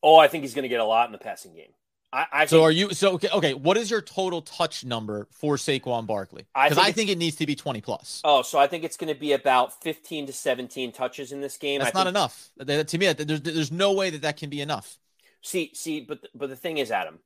Oh, 0.04 0.18
I 0.18 0.28
think 0.28 0.44
he's 0.44 0.54
going 0.54 0.64
to 0.64 0.70
get 0.70 0.82
a 0.82 0.86
lot 0.86 1.08
in 1.08 1.14
the 1.14 1.18
passing 1.18 1.54
game. 1.54 1.72
I, 2.12 2.26
I 2.32 2.46
so 2.48 2.64
are 2.64 2.72
you 2.72 2.92
so 2.92 3.14
okay, 3.14 3.30
okay? 3.32 3.54
What 3.54 3.78
is 3.78 3.92
your 3.92 4.02
total 4.02 4.42
touch 4.42 4.84
number 4.84 5.28
for 5.32 5.58
Saquon 5.58 6.08
Barkley? 6.08 6.48
Because 6.56 6.80
I, 6.80 6.88
I, 6.88 6.92
think 6.92 7.12
it 7.12 7.20
needs 7.20 7.36
to 7.36 7.46
be 7.46 7.56
twenty 7.56 7.82
plus. 7.82 8.20
Oh, 8.24 8.42
so 8.42 8.58
I 8.58 8.66
think 8.66 8.84
it's 8.84 8.98
going 8.98 9.14
to 9.14 9.20
be 9.20 9.34
about 9.34 9.84
fifteen 9.84 10.26
to 10.26 10.34
seventeen 10.34 10.92
touches 10.92 11.32
in 11.32 11.40
this 11.40 11.58
game. 11.58 11.82
That's 11.82 11.94
not 11.94 12.08
think, 12.08 12.16
enough. 12.16 12.88
To 12.88 12.98
me, 12.98 13.14
there's 13.14 13.42
there's 13.42 13.72
no 13.72 13.94
way 13.94 14.10
that 14.10 14.24
that 14.24 14.38
can 14.38 14.50
be 14.50 14.60
enough. 14.60 14.98
See, 15.42 15.72
see, 15.74 16.02
but 16.02 16.28
but 16.36 16.50
the 16.50 16.56
thing 16.56 16.78
is, 16.78 16.92
Adam, 16.92 17.20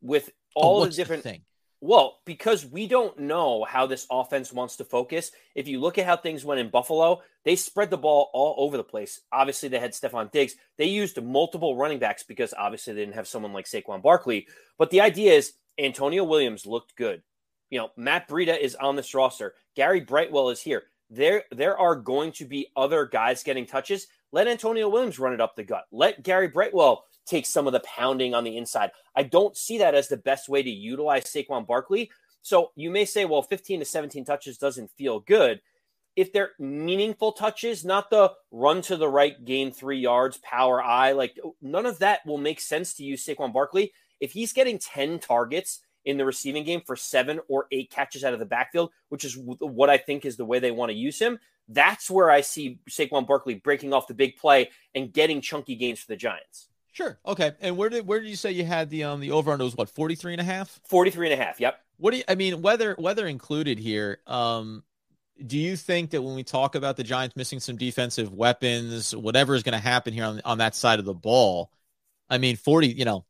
with 0.00 0.30
all 0.54 0.82
oh, 0.82 0.86
the 0.86 0.90
different 0.90 1.22
the 1.22 1.30
thing. 1.30 1.42
Well, 1.84 2.20
because 2.26 2.64
we 2.64 2.86
don't 2.86 3.18
know 3.18 3.64
how 3.64 3.86
this 3.88 4.06
offense 4.08 4.52
wants 4.52 4.76
to 4.76 4.84
focus. 4.84 5.32
If 5.56 5.66
you 5.66 5.80
look 5.80 5.98
at 5.98 6.06
how 6.06 6.16
things 6.16 6.44
went 6.44 6.60
in 6.60 6.70
Buffalo, 6.70 7.22
they 7.44 7.56
spread 7.56 7.90
the 7.90 7.98
ball 7.98 8.30
all 8.32 8.54
over 8.58 8.76
the 8.76 8.84
place. 8.84 9.20
Obviously, 9.32 9.68
they 9.68 9.80
had 9.80 9.90
Stefon 9.90 10.30
Diggs. 10.30 10.54
They 10.78 10.84
used 10.84 11.20
multiple 11.20 11.76
running 11.76 11.98
backs 11.98 12.22
because 12.22 12.54
obviously 12.56 12.92
they 12.92 13.00
didn't 13.00 13.16
have 13.16 13.26
someone 13.26 13.52
like 13.52 13.66
Saquon 13.66 14.00
Barkley. 14.00 14.46
But 14.78 14.90
the 14.90 15.00
idea 15.00 15.32
is 15.32 15.54
Antonio 15.76 16.22
Williams 16.22 16.66
looked 16.66 16.94
good. 16.94 17.20
You 17.68 17.80
know, 17.80 17.90
Matt 17.96 18.28
Breida 18.28 18.56
is 18.56 18.76
on 18.76 18.94
this 18.94 19.12
roster. 19.12 19.54
Gary 19.74 20.02
Brightwell 20.02 20.50
is 20.50 20.60
here. 20.60 20.84
There, 21.10 21.42
there 21.50 21.76
are 21.76 21.96
going 21.96 22.30
to 22.32 22.44
be 22.44 22.68
other 22.76 23.06
guys 23.06 23.42
getting 23.42 23.66
touches. 23.66 24.06
Let 24.30 24.46
Antonio 24.46 24.88
Williams 24.88 25.18
run 25.18 25.32
it 25.32 25.40
up 25.40 25.56
the 25.56 25.64
gut. 25.64 25.86
Let 25.90 26.22
Gary 26.22 26.46
Brightwell 26.46 27.06
take 27.26 27.46
some 27.46 27.66
of 27.66 27.72
the 27.72 27.80
pounding 27.80 28.34
on 28.34 28.44
the 28.44 28.56
inside. 28.56 28.90
I 29.14 29.22
don't 29.22 29.56
see 29.56 29.78
that 29.78 29.94
as 29.94 30.08
the 30.08 30.16
best 30.16 30.48
way 30.48 30.62
to 30.62 30.70
utilize 30.70 31.24
Saquon 31.24 31.66
Barkley. 31.66 32.10
So 32.42 32.72
you 32.74 32.90
may 32.90 33.04
say, 33.04 33.24
well, 33.24 33.42
15 33.42 33.80
to 33.80 33.84
17 33.84 34.24
touches 34.24 34.58
doesn't 34.58 34.90
feel 34.92 35.20
good. 35.20 35.60
If 36.14 36.32
they're 36.32 36.50
meaningful 36.58 37.32
touches, 37.32 37.84
not 37.84 38.10
the 38.10 38.32
run 38.50 38.82
to 38.82 38.96
the 38.96 39.08
right, 39.08 39.42
gain 39.44 39.72
three 39.72 39.98
yards, 39.98 40.38
power 40.38 40.82
eye, 40.82 41.12
like 41.12 41.38
none 41.62 41.86
of 41.86 42.00
that 42.00 42.20
will 42.26 42.38
make 42.38 42.60
sense 42.60 42.94
to 42.94 43.04
use 43.04 43.24
Saquon 43.24 43.52
Barkley. 43.52 43.92
If 44.20 44.32
he's 44.32 44.52
getting 44.52 44.78
10 44.78 45.20
targets 45.20 45.80
in 46.04 46.18
the 46.18 46.24
receiving 46.24 46.64
game 46.64 46.82
for 46.84 46.96
seven 46.96 47.40
or 47.48 47.66
eight 47.70 47.90
catches 47.90 48.24
out 48.24 48.34
of 48.34 48.40
the 48.40 48.44
backfield, 48.44 48.90
which 49.08 49.24
is 49.24 49.38
what 49.38 49.88
I 49.88 49.96
think 49.96 50.24
is 50.24 50.36
the 50.36 50.44
way 50.44 50.58
they 50.58 50.70
want 50.70 50.90
to 50.90 50.96
use 50.96 51.18
him, 51.18 51.38
that's 51.68 52.10
where 52.10 52.30
I 52.30 52.40
see 52.40 52.80
Saquon 52.90 53.26
Barkley 53.26 53.54
breaking 53.54 53.92
off 53.92 54.08
the 54.08 54.14
big 54.14 54.36
play 54.36 54.70
and 54.94 55.12
getting 55.12 55.40
chunky 55.40 55.76
gains 55.76 56.00
for 56.00 56.08
the 56.08 56.16
Giants. 56.16 56.68
Sure. 56.92 57.18
Okay. 57.26 57.52
And 57.60 57.76
where 57.76 57.88
did 57.88 58.06
where 58.06 58.20
did 58.20 58.28
you 58.28 58.36
say 58.36 58.52
you 58.52 58.64
had 58.64 58.90
the 58.90 59.04
um 59.04 59.20
the 59.20 59.32
over 59.32 59.50
under 59.50 59.64
was 59.64 59.74
what 59.74 59.88
43 59.88 60.34
and 60.34 60.40
a 60.40 60.44
half? 60.44 60.78
43 60.84 61.32
and 61.32 61.40
a 61.40 61.44
half. 61.44 61.58
Yep. 61.58 61.80
What 61.96 62.10
do 62.12 62.18
you 62.18 62.24
I 62.28 62.34
mean 62.34 62.62
weather 62.62 62.94
weather 62.98 63.26
included 63.26 63.78
here 63.78 64.18
um 64.26 64.84
do 65.44 65.58
you 65.58 65.76
think 65.76 66.10
that 66.10 66.22
when 66.22 66.34
we 66.34 66.44
talk 66.44 66.74
about 66.74 66.96
the 66.96 67.02
Giants 67.02 67.34
missing 67.34 67.60
some 67.60 67.76
defensive 67.76 68.32
weapons 68.32 69.16
whatever 69.16 69.54
is 69.54 69.62
going 69.62 69.72
to 69.72 69.78
happen 69.78 70.12
here 70.12 70.24
on 70.24 70.42
on 70.44 70.58
that 70.58 70.74
side 70.74 70.98
of 70.98 71.06
the 71.06 71.14
ball 71.14 71.72
I 72.28 72.38
mean 72.38 72.56
40 72.56 72.88
you 72.88 73.06
know 73.06 73.24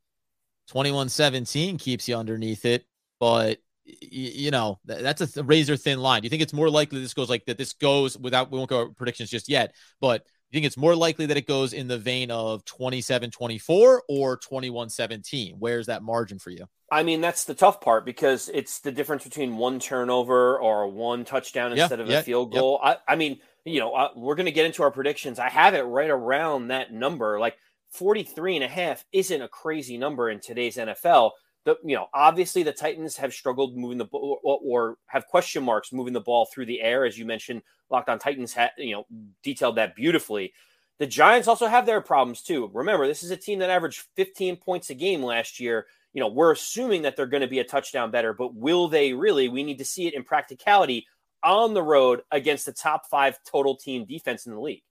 21-17 0.73 1.79
keeps 1.79 2.09
you 2.09 2.17
underneath 2.17 2.65
it 2.65 2.85
but 3.21 3.59
you 3.85 4.51
know 4.51 4.79
that's 4.85 5.37
a 5.37 5.43
razor 5.43 5.77
thin 5.77 6.01
line. 6.01 6.23
Do 6.23 6.27
you 6.27 6.31
think 6.31 6.43
it's 6.43 6.53
more 6.53 6.71
likely 6.71 7.01
this 7.01 7.15
goes 7.15 7.29
like 7.29 7.45
that? 7.47 7.59
This 7.59 7.73
goes 7.73 8.17
without 8.17 8.51
we 8.51 8.59
won't 8.59 8.71
go 8.71 8.91
predictions 8.91 9.31
just 9.31 9.49
yet, 9.49 9.75
but 10.01 10.25
you 10.53 10.59
think 10.59 10.67
it's 10.67 10.77
more 10.77 10.95
likely 10.95 11.27
that 11.27 11.37
it 11.37 11.47
goes 11.47 11.73
in 11.73 11.89
the 11.89 11.99
vein 11.99 12.31
of 12.31 12.65
27 12.67 13.31
24 13.31 14.03
or 14.09 14.37
21 14.37 14.91
17? 14.91 15.57
Where's 15.59 15.87
that 15.87 16.03
margin 16.03 16.39
for 16.39 16.51
you? 16.51 16.67
I 16.91 17.03
mean, 17.03 17.23
that's 17.23 17.45
the 17.45 17.55
tough 17.55 17.81
part 17.81 18.05
because 18.05 18.51
it's 18.53 18.81
the 18.81 18.93
difference 18.93 19.25
between 19.25 19.57
one 19.57 19.81
turnover 19.81 20.59
or 20.59 20.89
one 20.89 21.25
touchdown 21.25 21.73
instead 21.73 22.01
of 22.01 22.07
yeah, 22.07 22.19
a 22.19 22.23
field 22.23 22.53
goal. 22.53 22.81
I, 22.85 22.99
I, 23.09 23.17
mean, 23.17 23.41
you 23.65 23.81
know, 23.81 23.95
uh, 23.95 24.11
we're 24.15 24.35
going 24.35 24.45
to 24.45 24.53
get 24.53 24.67
into 24.67 24.83
our 24.83 24.91
predictions. 24.91 25.39
I 25.39 25.49
have 25.49 25.73
it 25.73 25.85
right 25.85 26.11
around 26.11 26.69
that 26.69 26.93
number. 26.93 27.41
Like 27.41 27.57
43 27.93 28.57
and 28.57 28.65
a 28.65 28.69
half 28.69 29.07
isn't 29.11 29.41
a 29.41 29.49
crazy 29.49 29.97
number 29.97 30.29
in 30.29 30.39
today's 30.39 30.77
NFL. 30.77 31.31
The, 31.65 31.77
you 31.85 31.95
know, 31.95 32.09
obviously 32.13 32.63
the 32.63 32.73
Titans 32.73 33.17
have 33.17 33.33
struggled 33.33 33.77
moving 33.77 33.99
the 33.99 34.07
ball 34.07 34.41
or, 34.43 34.59
or 34.65 34.99
have 35.07 35.27
question 35.27 35.63
marks 35.63 35.93
moving 35.93 36.13
the 36.13 36.21
ball 36.21 36.47
through 36.47 36.67
the 36.67 36.81
air, 36.81 37.05
as 37.05 37.17
you 37.17 37.25
mentioned 37.25 37.63
Locked 37.93 38.09
on 38.09 38.19
Titans 38.19 38.55
had, 38.55 38.71
you 38.79 38.93
know, 38.93 39.07
detailed 39.43 39.77
that 39.77 39.95
beautifully. 39.95 40.55
The 40.99 41.07
Giants 41.07 41.47
also 41.47 41.67
have 41.67 41.85
their 41.85 42.01
problems 42.01 42.43
too. 42.43 42.71
Remember, 42.73 43.07
this 43.07 43.23
is 43.23 43.31
a 43.31 43.37
team 43.37 43.59
that 43.59 43.71
averaged 43.71 44.07
15 44.17 44.57
points 44.57 44.91
a 44.91 44.95
game 44.95 45.23
last 45.23 45.61
year. 45.61 45.87
You 46.15 46.21
know, 46.21 46.29
we're 46.29 46.53
assuming 46.53 47.03
that 47.03 47.17
they're 47.17 47.27
going 47.27 47.43
to 47.43 47.49
be 47.49 47.59
a 47.59 47.65
touchdown 47.65 48.11
better, 48.11 48.33
but 48.33 48.55
will 48.55 48.89
they 48.89 49.13
really? 49.13 49.49
We 49.49 49.63
need 49.63 49.79
to 49.79 49.85
see 49.85 50.07
it 50.07 50.15
in 50.15 50.25
practicality 50.25 51.07
on 51.43 51.75
the 51.75 51.83
road 51.83 52.23
against 52.31 52.67
the 52.67 52.73
top 52.73 53.09
five 53.11 53.39
total 53.45 53.77
team 53.77 54.05
defense 54.05 54.47
in 54.47 54.55
the 54.55 54.61
league. 54.61 54.83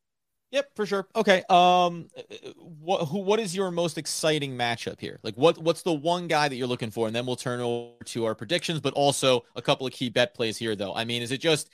Yep, 0.52 0.72
for 0.76 0.86
sure. 0.86 1.08
Okay. 1.16 1.44
Um, 1.50 2.10
what 2.58 3.08
who 3.08 3.20
what 3.20 3.40
is 3.40 3.56
your 3.56 3.72
most 3.72 3.98
exciting 3.98 4.58
matchup 4.58 5.00
here? 5.00 5.18
Like, 5.24 5.36
what 5.36 5.58
what's 5.58 5.82
the 5.82 5.94
one 5.94 6.28
guy 6.28 6.50
that 6.50 6.56
you're 6.56 6.68
looking 6.68 6.92
for? 6.92 7.08
And 7.08 7.16
then 7.16 7.26
we'll 7.26 7.38
turn 7.38 7.62
over 7.62 7.94
to 8.06 8.26
our 8.26 8.36
predictions, 8.36 8.82
but 8.82 8.94
also 8.94 9.46
a 9.56 9.62
couple 9.62 9.88
of 9.88 9.94
key 9.94 10.10
bet 10.10 10.34
plays 10.34 10.58
here, 10.58 10.76
though. 10.76 10.94
I 10.94 11.06
mean, 11.06 11.22
is 11.22 11.32
it 11.32 11.40
just 11.40 11.70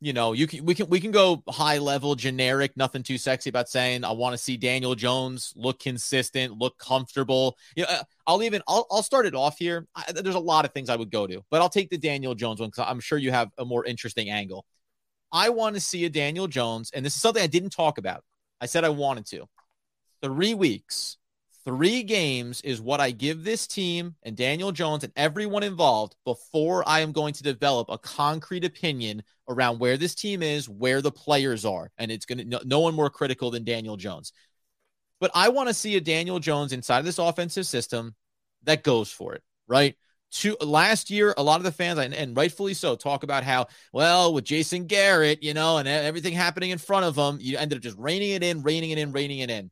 you 0.00 0.12
know, 0.14 0.32
you 0.32 0.46
can 0.46 0.64
we 0.64 0.74
can 0.74 0.88
we 0.88 0.98
can 0.98 1.10
go 1.10 1.42
high 1.48 1.76
level, 1.78 2.14
generic, 2.14 2.74
nothing 2.76 3.02
too 3.02 3.18
sexy 3.18 3.50
about 3.50 3.68
saying 3.68 4.02
I 4.02 4.12
want 4.12 4.32
to 4.32 4.38
see 4.38 4.56
Daniel 4.56 4.94
Jones 4.94 5.52
look 5.54 5.78
consistent, 5.78 6.58
look 6.58 6.78
comfortable. 6.78 7.56
You 7.76 7.84
know, 7.84 7.90
uh, 7.90 8.02
I'll 8.26 8.42
even 8.42 8.62
I'll 8.66 8.86
I'll 8.90 9.02
start 9.02 9.26
it 9.26 9.34
off 9.34 9.58
here. 9.58 9.86
I, 9.94 10.10
there's 10.10 10.34
a 10.34 10.40
lot 10.40 10.64
of 10.64 10.72
things 10.72 10.88
I 10.88 10.96
would 10.96 11.10
go 11.10 11.26
to, 11.26 11.44
but 11.50 11.60
I'll 11.60 11.68
take 11.68 11.90
the 11.90 11.98
Daniel 11.98 12.34
Jones 12.34 12.60
one 12.60 12.70
because 12.70 12.86
I'm 12.88 12.98
sure 12.98 13.18
you 13.18 13.30
have 13.30 13.50
a 13.58 13.64
more 13.64 13.84
interesting 13.84 14.30
angle. 14.30 14.64
I 15.32 15.48
want 15.48 15.74
to 15.76 15.80
see 15.80 16.04
a 16.04 16.10
Daniel 16.10 16.46
Jones, 16.46 16.90
and 16.92 17.04
this 17.04 17.14
is 17.14 17.22
something 17.22 17.42
I 17.42 17.46
didn't 17.46 17.70
talk 17.70 17.98
about. 17.98 18.22
I 18.60 18.66
said 18.66 18.84
I 18.84 18.90
wanted 18.90 19.26
to. 19.26 19.48
Three 20.22 20.54
weeks 20.54 21.16
Three 21.64 22.02
games 22.02 22.60
is 22.62 22.80
what 22.80 23.00
I 23.00 23.12
give 23.12 23.44
this 23.44 23.68
team 23.68 24.16
and 24.24 24.36
Daniel 24.36 24.72
Jones 24.72 25.04
and 25.04 25.12
everyone 25.14 25.62
involved 25.62 26.16
before 26.24 26.86
I 26.88 27.00
am 27.00 27.12
going 27.12 27.34
to 27.34 27.42
develop 27.44 27.88
a 27.88 27.98
concrete 27.98 28.64
opinion 28.64 29.22
around 29.48 29.78
where 29.78 29.96
this 29.96 30.16
team 30.16 30.42
is, 30.42 30.68
where 30.68 31.00
the 31.00 31.12
players 31.12 31.64
are. 31.64 31.92
And 31.98 32.10
it's 32.10 32.26
going 32.26 32.38
to, 32.38 32.44
no, 32.44 32.60
no 32.64 32.80
one 32.80 32.94
more 32.94 33.10
critical 33.10 33.52
than 33.52 33.62
Daniel 33.62 33.96
Jones. 33.96 34.32
But 35.20 35.30
I 35.36 35.50
want 35.50 35.68
to 35.68 35.74
see 35.74 35.94
a 35.94 36.00
Daniel 36.00 36.40
Jones 36.40 36.72
inside 36.72 36.98
of 36.98 37.04
this 37.04 37.20
offensive 37.20 37.66
system 37.66 38.16
that 38.64 38.82
goes 38.82 39.12
for 39.12 39.34
it, 39.34 39.42
right? 39.68 39.94
To, 40.36 40.56
last 40.62 41.10
year, 41.10 41.34
a 41.36 41.42
lot 41.42 41.56
of 41.56 41.64
the 41.64 41.72
fans, 41.72 41.98
and, 41.98 42.14
and, 42.14 42.34
rightfully 42.34 42.72
so, 42.72 42.96
talk 42.96 43.22
about 43.22 43.44
how, 43.44 43.66
well, 43.92 44.32
with 44.32 44.44
Jason 44.44 44.86
Garrett, 44.86 45.42
you 45.42 45.52
know, 45.52 45.76
and 45.76 45.86
everything 45.86 46.32
happening 46.32 46.70
in 46.70 46.78
front 46.78 47.04
of 47.04 47.16
him, 47.16 47.38
you 47.40 47.58
ended 47.58 47.76
up 47.76 47.82
just 47.82 47.98
reining 47.98 48.30
it 48.30 48.42
in, 48.42 48.62
reining 48.62 48.90
it 48.90 48.98
in, 48.98 49.12
reining 49.12 49.40
it 49.40 49.50
in. 49.50 49.70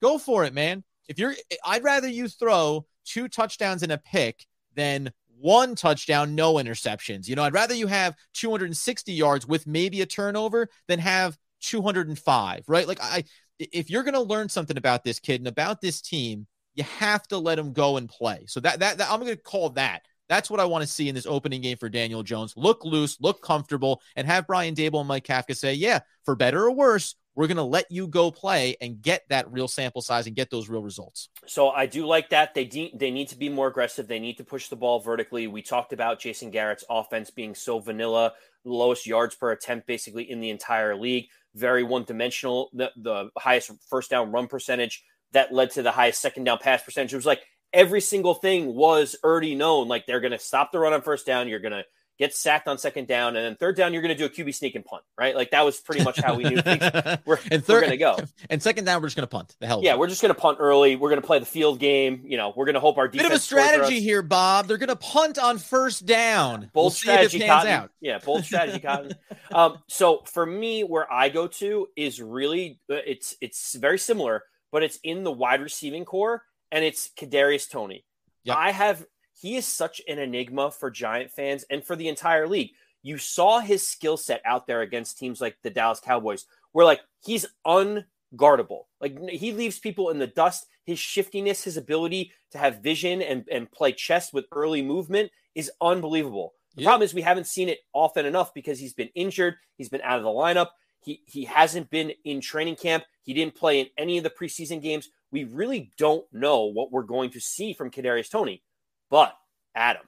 Go 0.00 0.16
for 0.16 0.44
it, 0.44 0.54
man. 0.54 0.84
If 1.08 1.18
you're, 1.18 1.34
I'd 1.64 1.82
rather 1.82 2.06
you 2.06 2.28
throw 2.28 2.86
two 3.04 3.26
touchdowns 3.26 3.82
and 3.82 3.90
a 3.90 3.98
pick 3.98 4.46
than 4.76 5.10
one 5.40 5.74
touchdown, 5.74 6.34
no 6.34 6.54
interceptions. 6.54 7.26
You 7.26 7.34
know, 7.34 7.42
I'd 7.42 7.54
rather 7.54 7.74
you 7.74 7.86
have 7.88 8.14
260 8.34 9.12
yards 9.12 9.46
with 9.46 9.66
maybe 9.66 10.02
a 10.02 10.06
turnover 10.06 10.68
than 10.86 11.00
have 11.00 11.36
205, 11.62 12.64
right? 12.68 12.86
Like, 12.86 13.00
I, 13.02 13.24
if 13.58 13.90
you're 13.90 14.02
going 14.02 14.14
to 14.14 14.20
learn 14.20 14.48
something 14.48 14.76
about 14.76 15.02
this 15.02 15.18
kid 15.18 15.40
and 15.40 15.48
about 15.48 15.80
this 15.80 16.00
team, 16.00 16.46
you 16.80 16.84
have 16.98 17.28
to 17.28 17.38
let 17.38 17.58
him 17.58 17.72
go 17.72 17.98
and 17.98 18.08
play. 18.08 18.44
So 18.46 18.60
that, 18.60 18.80
that, 18.80 18.98
that 18.98 19.10
I'm 19.10 19.20
going 19.20 19.34
to 19.34 19.40
call 19.40 19.70
that. 19.70 20.02
That's 20.30 20.48
what 20.48 20.60
I 20.60 20.64
want 20.64 20.82
to 20.82 20.88
see 20.88 21.08
in 21.08 21.14
this 21.14 21.26
opening 21.26 21.60
game 21.60 21.76
for 21.76 21.88
Daniel 21.88 22.22
Jones. 22.22 22.54
Look 22.56 22.84
loose, 22.84 23.20
look 23.20 23.42
comfortable, 23.42 24.00
and 24.16 24.26
have 24.26 24.46
Brian 24.46 24.74
Daboll 24.74 25.00
and 25.00 25.08
Mike 25.08 25.26
Kafka 25.26 25.56
say, 25.56 25.74
yeah, 25.74 26.00
for 26.24 26.36
better 26.36 26.64
or 26.64 26.70
worse, 26.70 27.16
we're 27.34 27.48
going 27.48 27.56
to 27.56 27.64
let 27.64 27.86
you 27.90 28.06
go 28.06 28.30
play 28.30 28.76
and 28.80 29.02
get 29.02 29.22
that 29.28 29.50
real 29.50 29.68
sample 29.68 30.02
size 30.02 30.26
and 30.26 30.36
get 30.36 30.50
those 30.50 30.68
real 30.68 30.82
results. 30.82 31.28
So 31.46 31.70
I 31.70 31.86
do 31.86 32.06
like 32.06 32.30
that. 32.30 32.54
They 32.54 32.64
de- 32.64 32.92
they 32.94 33.10
need 33.10 33.28
to 33.28 33.38
be 33.38 33.48
more 33.48 33.66
aggressive. 33.66 34.08
They 34.08 34.18
need 34.18 34.36
to 34.38 34.44
push 34.44 34.68
the 34.68 34.76
ball 34.76 35.00
vertically. 35.00 35.46
We 35.46 35.62
talked 35.62 35.92
about 35.92 36.20
Jason 36.20 36.50
Garrett's 36.50 36.84
offense 36.88 37.30
being 37.30 37.54
so 37.54 37.80
vanilla, 37.80 38.32
lowest 38.64 39.06
yards 39.06 39.34
per 39.34 39.52
attempt 39.52 39.86
basically 39.86 40.30
in 40.30 40.40
the 40.40 40.50
entire 40.50 40.94
league, 40.94 41.26
very 41.54 41.82
one 41.82 42.04
dimensional. 42.04 42.70
The, 42.72 42.92
the 42.96 43.30
highest 43.36 43.72
first 43.88 44.10
down 44.10 44.32
run 44.32 44.46
percentage 44.46 45.02
that 45.32 45.52
led 45.52 45.70
to 45.72 45.82
the 45.82 45.90
highest 45.90 46.20
second 46.20 46.44
down 46.44 46.58
pass 46.58 46.82
percentage. 46.82 47.12
It 47.12 47.16
was 47.16 47.26
like 47.26 47.42
every 47.72 48.00
single 48.00 48.34
thing 48.34 48.74
was 48.74 49.16
already 49.24 49.54
known. 49.54 49.88
Like 49.88 50.06
they're 50.06 50.20
going 50.20 50.32
to 50.32 50.38
stop 50.38 50.72
the 50.72 50.78
run 50.78 50.92
on 50.92 51.02
first 51.02 51.26
down. 51.26 51.48
You're 51.48 51.60
going 51.60 51.72
to 51.72 51.84
get 52.20 52.34
sacked 52.34 52.68
on 52.68 52.76
second 52.76 53.08
down, 53.08 53.34
and 53.34 53.46
then 53.46 53.56
third 53.56 53.74
down, 53.74 53.94
you're 53.94 54.02
going 54.02 54.14
to 54.14 54.18
do 54.18 54.26
a 54.26 54.28
QB 54.28 54.54
sneak 54.54 54.74
and 54.74 54.84
punt, 54.84 55.02
right? 55.16 55.34
Like 55.34 55.52
that 55.52 55.64
was 55.64 55.80
pretty 55.80 56.04
much 56.04 56.20
how 56.20 56.34
we 56.34 56.44
knew 56.44 56.60
things 56.60 56.82
were, 57.24 57.40
and 57.50 57.64
third, 57.64 57.80
going 57.80 57.90
to 57.90 57.96
go. 57.96 58.18
And 58.50 58.62
second 58.62 58.84
down, 58.84 59.00
we're 59.00 59.06
just 59.06 59.16
going 59.16 59.26
to 59.26 59.30
punt. 59.30 59.56
The 59.58 59.66
hell, 59.66 59.80
yeah, 59.82 59.96
we're 59.96 60.08
just 60.08 60.20
going 60.20 60.34
to 60.34 60.38
punt 60.38 60.58
early. 60.60 60.96
We're 60.96 61.08
going 61.08 61.20
to 61.20 61.26
play 61.26 61.38
the 61.38 61.46
field 61.46 61.78
game. 61.78 62.22
You 62.24 62.36
know, 62.36 62.52
we're 62.54 62.66
going 62.66 62.74
to 62.74 62.80
hope 62.80 62.98
our 62.98 63.08
defense. 63.08 63.28
Bit 63.28 63.32
of 63.32 63.38
a 63.38 63.40
strategy 63.40 64.00
here, 64.00 64.20
Bob. 64.20 64.66
They're 64.66 64.76
going 64.76 64.88
to 64.88 64.96
punt 64.96 65.38
on 65.38 65.56
first 65.56 66.04
down. 66.04 66.70
Bold 66.74 66.84
we'll 66.84 66.90
strategy, 66.90 67.40
Cotton. 67.40 67.72
Out. 67.72 67.90
Yeah, 68.00 68.18
bold 68.18 68.44
strategy, 68.44 68.80
Cotton. 68.80 69.12
Um, 69.50 69.78
so 69.88 70.22
for 70.26 70.44
me, 70.44 70.84
where 70.84 71.10
I 71.10 71.30
go 71.30 71.46
to 71.46 71.88
is 71.96 72.20
really 72.20 72.80
uh, 72.90 72.96
it's 73.06 73.34
it's 73.40 73.74
very 73.76 73.98
similar, 73.98 74.42
but 74.72 74.82
it's 74.82 74.98
in 75.02 75.24
the 75.24 75.32
wide 75.32 75.60
receiving 75.60 76.04
core, 76.04 76.44
and 76.70 76.84
it's 76.84 77.10
Kadarius 77.18 77.68
Toney. 77.68 78.04
Yep. 78.44 78.56
I 78.56 78.70
have 78.72 79.06
he 79.40 79.56
is 79.56 79.66
such 79.66 80.02
an 80.06 80.18
enigma 80.18 80.70
for 80.70 80.90
Giant 80.90 81.30
fans 81.30 81.64
and 81.70 81.84
for 81.84 81.96
the 81.96 82.08
entire 82.08 82.46
league. 82.46 82.72
You 83.02 83.16
saw 83.16 83.60
his 83.60 83.86
skill 83.86 84.18
set 84.18 84.42
out 84.44 84.66
there 84.66 84.82
against 84.82 85.18
teams 85.18 85.40
like 85.40 85.56
the 85.62 85.70
Dallas 85.70 86.00
Cowboys, 86.00 86.44
where 86.72 86.84
like 86.84 87.00
he's 87.24 87.46
unguardable. 87.66 88.82
Like 89.00 89.18
he 89.30 89.52
leaves 89.52 89.78
people 89.78 90.10
in 90.10 90.18
the 90.18 90.26
dust. 90.26 90.66
his 90.84 90.98
shiftiness, 90.98 91.64
his 91.64 91.76
ability 91.76 92.32
to 92.50 92.58
have 92.58 92.82
vision 92.82 93.22
and, 93.22 93.44
and 93.50 93.70
play 93.70 93.92
chess 93.92 94.32
with 94.32 94.44
early 94.52 94.82
movement 94.82 95.30
is 95.54 95.70
unbelievable. 95.80 96.52
The 96.76 96.84
problem 96.84 97.04
is 97.04 97.14
we 97.14 97.22
haven't 97.22 97.46
seen 97.46 97.68
it 97.68 97.78
often 97.92 98.26
enough 98.26 98.52
because 98.54 98.78
he's 98.78 98.94
been 98.94 99.10
injured, 99.14 99.56
he's 99.76 99.88
been 99.88 100.02
out 100.02 100.18
of 100.18 100.24
the 100.24 100.30
lineup. 100.30 100.68
He 101.00 101.22
he 101.26 101.44
hasn't 101.44 101.90
been 101.90 102.12
in 102.24 102.40
training 102.40 102.76
camp. 102.76 103.04
He 103.22 103.34
didn't 103.34 103.54
play 103.54 103.80
in 103.80 103.86
any 103.96 104.18
of 104.18 104.24
the 104.24 104.30
preseason 104.30 104.82
games. 104.82 105.08
We 105.30 105.44
really 105.44 105.92
don't 105.96 106.24
know 106.32 106.64
what 106.64 106.92
we're 106.92 107.02
going 107.02 107.30
to 107.30 107.40
see 107.40 107.72
from 107.72 107.90
Kadarius 107.90 108.30
Toney. 108.30 108.62
But 109.10 109.34
Adam, 109.74 110.06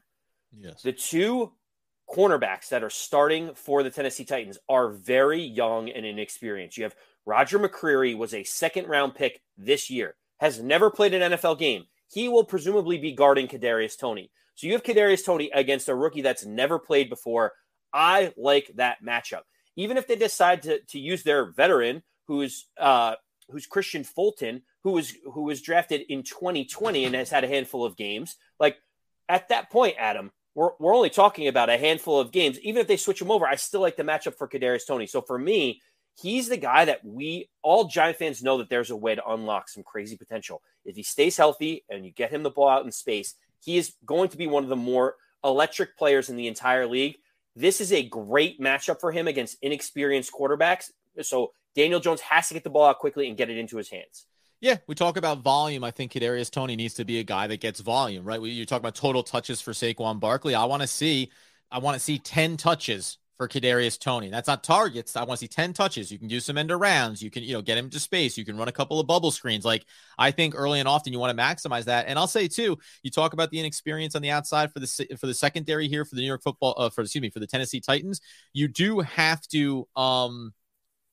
yes, 0.57 0.83
the 0.83 0.93
two 0.93 1.53
cornerbacks 2.13 2.69
that 2.69 2.83
are 2.83 2.91
starting 2.91 3.55
for 3.55 3.83
the 3.83 3.91
Tennessee 3.91 4.25
Titans 4.25 4.59
are 4.69 4.91
very 4.91 5.41
young 5.41 5.89
and 5.89 6.05
inexperienced. 6.05 6.77
You 6.77 6.85
have 6.85 6.97
Roger 7.25 7.59
McCreary 7.59 8.17
was 8.17 8.35
a 8.35 8.45
second 8.45 8.89
round 8.89 9.15
pick 9.15 9.41
this 9.57 9.89
year, 9.91 10.17
has 10.41 10.61
never 10.61 10.91
played 10.91 11.15
an 11.15 11.33
NFL 11.33 11.59
game. 11.59 11.85
He 12.09 12.29
will 12.29 12.45
presumably 12.45 12.99
be 12.99 13.13
guarding 13.13 13.49
Kadarius 13.49 13.99
Toney. 13.99 14.31
So 14.55 14.67
you 14.67 14.75
have 14.75 14.83
Kadarius 14.83 15.25
Toney 15.25 15.51
against 15.55 15.89
a 15.89 15.95
rookie 15.95 16.21
that's 16.21 16.45
never 16.45 16.79
played 16.79 17.09
before. 17.09 17.53
I 17.93 18.33
like 18.37 18.71
that 18.75 18.99
matchup. 19.05 19.43
Even 19.77 19.97
if 19.97 20.07
they 20.07 20.17
decide 20.17 20.63
to, 20.63 20.81
to 20.81 20.99
use 20.99 21.23
their 21.23 21.47
veteran, 21.47 22.03
who's 22.29 22.67
uh, 22.79 23.15
who's 23.49 23.67
Kristian 23.67 24.07
Fulton, 24.07 24.63
who 24.85 24.93
was 24.93 25.15
who 25.33 25.43
was 25.43 25.63
drafted 25.63 26.03
in 26.09 26.23
2020 26.23 27.05
and 27.05 27.15
has 27.15 27.31
had 27.31 27.45
a 27.45 27.49
handful 27.49 27.85
of 27.85 27.97
games. 27.97 28.37
Like 28.59 28.77
at 29.29 29.49
that 29.49 29.71
point, 29.71 29.97
Adam, 29.99 30.31
we're, 30.55 30.71
we're 30.79 30.95
only 30.95 31.11
talking 31.11 31.49
about 31.49 31.71
a 31.71 31.79
handful 31.79 32.21
of 32.21 32.33
games. 32.33 32.59
Even 32.61 32.81
if 32.81 32.87
they 32.87 32.97
switch 32.97 33.21
him 33.21 33.31
over, 33.31 33.47
I 33.47 33.57
still 33.57 33.81
like 33.81 33.97
the 33.97 34.03
matchup 34.03 34.37
for 34.37 34.49
Kadarius 34.49 34.87
Toney. 34.87 35.07
So 35.07 35.23
for 35.23 35.39
me, 35.39 35.81
he's 36.21 36.49
the 36.49 36.57
guy 36.57 36.85
that 36.85 37.05
we 37.05 37.49
all 37.63 37.85
Giant 37.85 38.19
fans 38.19 38.43
know 38.43 38.59
that 38.59 38.69
there's 38.69 38.91
a 38.91 38.97
way 38.97 39.15
to 39.15 39.27
unlock 39.27 39.69
some 39.69 39.83
crazy 39.83 40.17
potential. 40.17 40.63
If 40.85 40.97
he 40.97 41.03
stays 41.03 41.37
healthy 41.37 41.85
and 41.89 42.05
you 42.05 42.11
get 42.11 42.31
him 42.31 42.43
the 42.43 42.51
ball 42.51 42.69
out 42.69 42.85
in 42.85 42.93
space, 42.93 43.35
he 43.65 43.79
is 43.79 43.95
going 44.05 44.29
to 44.31 44.37
be 44.37 44.47
one 44.47 44.65
of 44.65 44.69
the 44.69 44.77
more 44.77 45.17
electric 45.45 45.97
players 45.97 46.29
in 46.29 46.37
the 46.37 46.49
entire 46.49 46.87
league. 46.87 47.17
This 47.55 47.81
is 47.81 47.93
a 47.93 48.03
great 48.03 48.61
matchup 48.61 49.01
for 49.01 49.13
him 49.13 49.29
against 49.29 49.59
inexperienced 49.63 50.33
quarterbacks. 50.33 50.91
So 51.21 51.53
Daniel 51.75 52.01
Jones 52.01 52.21
has 52.23 52.49
to 52.49 52.55
get 52.55 52.65
the 52.65 52.71
ball 52.71 52.87
out 52.87 52.99
quickly 52.99 53.29
and 53.29 53.37
get 53.37 53.51
it 53.51 53.59
into 53.59 53.77
his 53.77 53.91
hands. 53.91 54.27
Yeah, 54.61 54.77
we 54.87 54.95
talk 54.95 55.17
about 55.17 55.43
volume. 55.43 55.83
I 55.83 55.91
think 55.91 56.13
Kadarius 56.13 56.51
Toney 56.51 56.77
needs 56.77 56.95
to 56.95 57.05
be 57.05 57.19
a 57.19 57.25
guy 57.25 57.49
that 57.49 57.61
gets 57.61 57.81
volume, 57.81 58.25
right? 58.25 58.41
You 58.41 58.65
talk 58.65 58.79
about 58.79 58.95
total 58.95 59.23
touches 59.23 59.61
for 59.61 59.73
Saquon 59.73 60.21
Barkley. 60.21 60.55
I 60.55 60.65
want 60.67 60.83
to 60.83 60.87
see, 60.87 61.31
I 61.71 61.79
want 61.79 61.95
to 61.97 62.01
see 62.01 62.19
ten 62.19 62.57
touches 62.57 63.19
for 63.43 63.49
Kadarius 63.49 63.99
Toney. 63.99 64.31
That's 64.31 64.47
not 64.47 64.63
targets. 64.63 65.17
I 65.17 65.25
want 65.25 65.41
to 65.41 65.45
see 65.45 65.49
10 65.49 65.73
touches. 65.73 66.13
You 66.13 66.19
can 66.19 66.29
do 66.29 66.39
some 66.39 66.57
end 66.57 66.71
arounds. 66.71 67.21
You 67.21 67.29
can, 67.29 67.43
you 67.43 67.55
know, 67.55 67.61
get 67.61 67.77
him 67.77 67.91
to 67.91 67.99
space. 67.99 68.39
You 68.39 68.45
can 68.45 68.57
run 68.57 68.69
a 68.69 68.73
couple 68.73 69.01
of 69.01 69.09
bubble 69.09 69.33
screens. 69.33 69.65
Like 69.65 69.85
I 70.17 70.31
think 70.31 70.55
early 70.57 70.79
and 70.79 70.87
often 70.87 71.13
you 71.13 71.19
want 71.19 71.37
to 71.37 71.43
maximize 71.43 71.87
that. 71.87 72.07
And 72.07 72.21
I'll 72.21 72.29
say 72.29 72.47
too, 72.47 72.79
you 73.03 73.11
talk 73.11 73.33
about 73.33 73.51
the 73.51 73.59
inexperience 73.59 74.15
on 74.15 74.23
the 74.23 74.31
outside 74.31 74.73
for 74.73 74.79
the 74.79 75.17
for 75.19 75.27
the 75.27 75.35
secondary 75.35 75.89
here 75.89 76.05
for 76.05 76.15
the 76.15 76.21
New 76.21 76.29
York 76.29 76.45
football 76.45 76.77
uh, 76.79 76.89
for 76.89 77.01
excuse 77.01 77.21
me 77.21 77.31
for 77.31 77.41
the 77.41 77.49
Tennessee 77.49 77.81
Titans. 77.81 78.21
You 78.53 78.69
do 78.69 79.01
have 79.01 79.43
to 79.49 79.89
um 79.97 80.55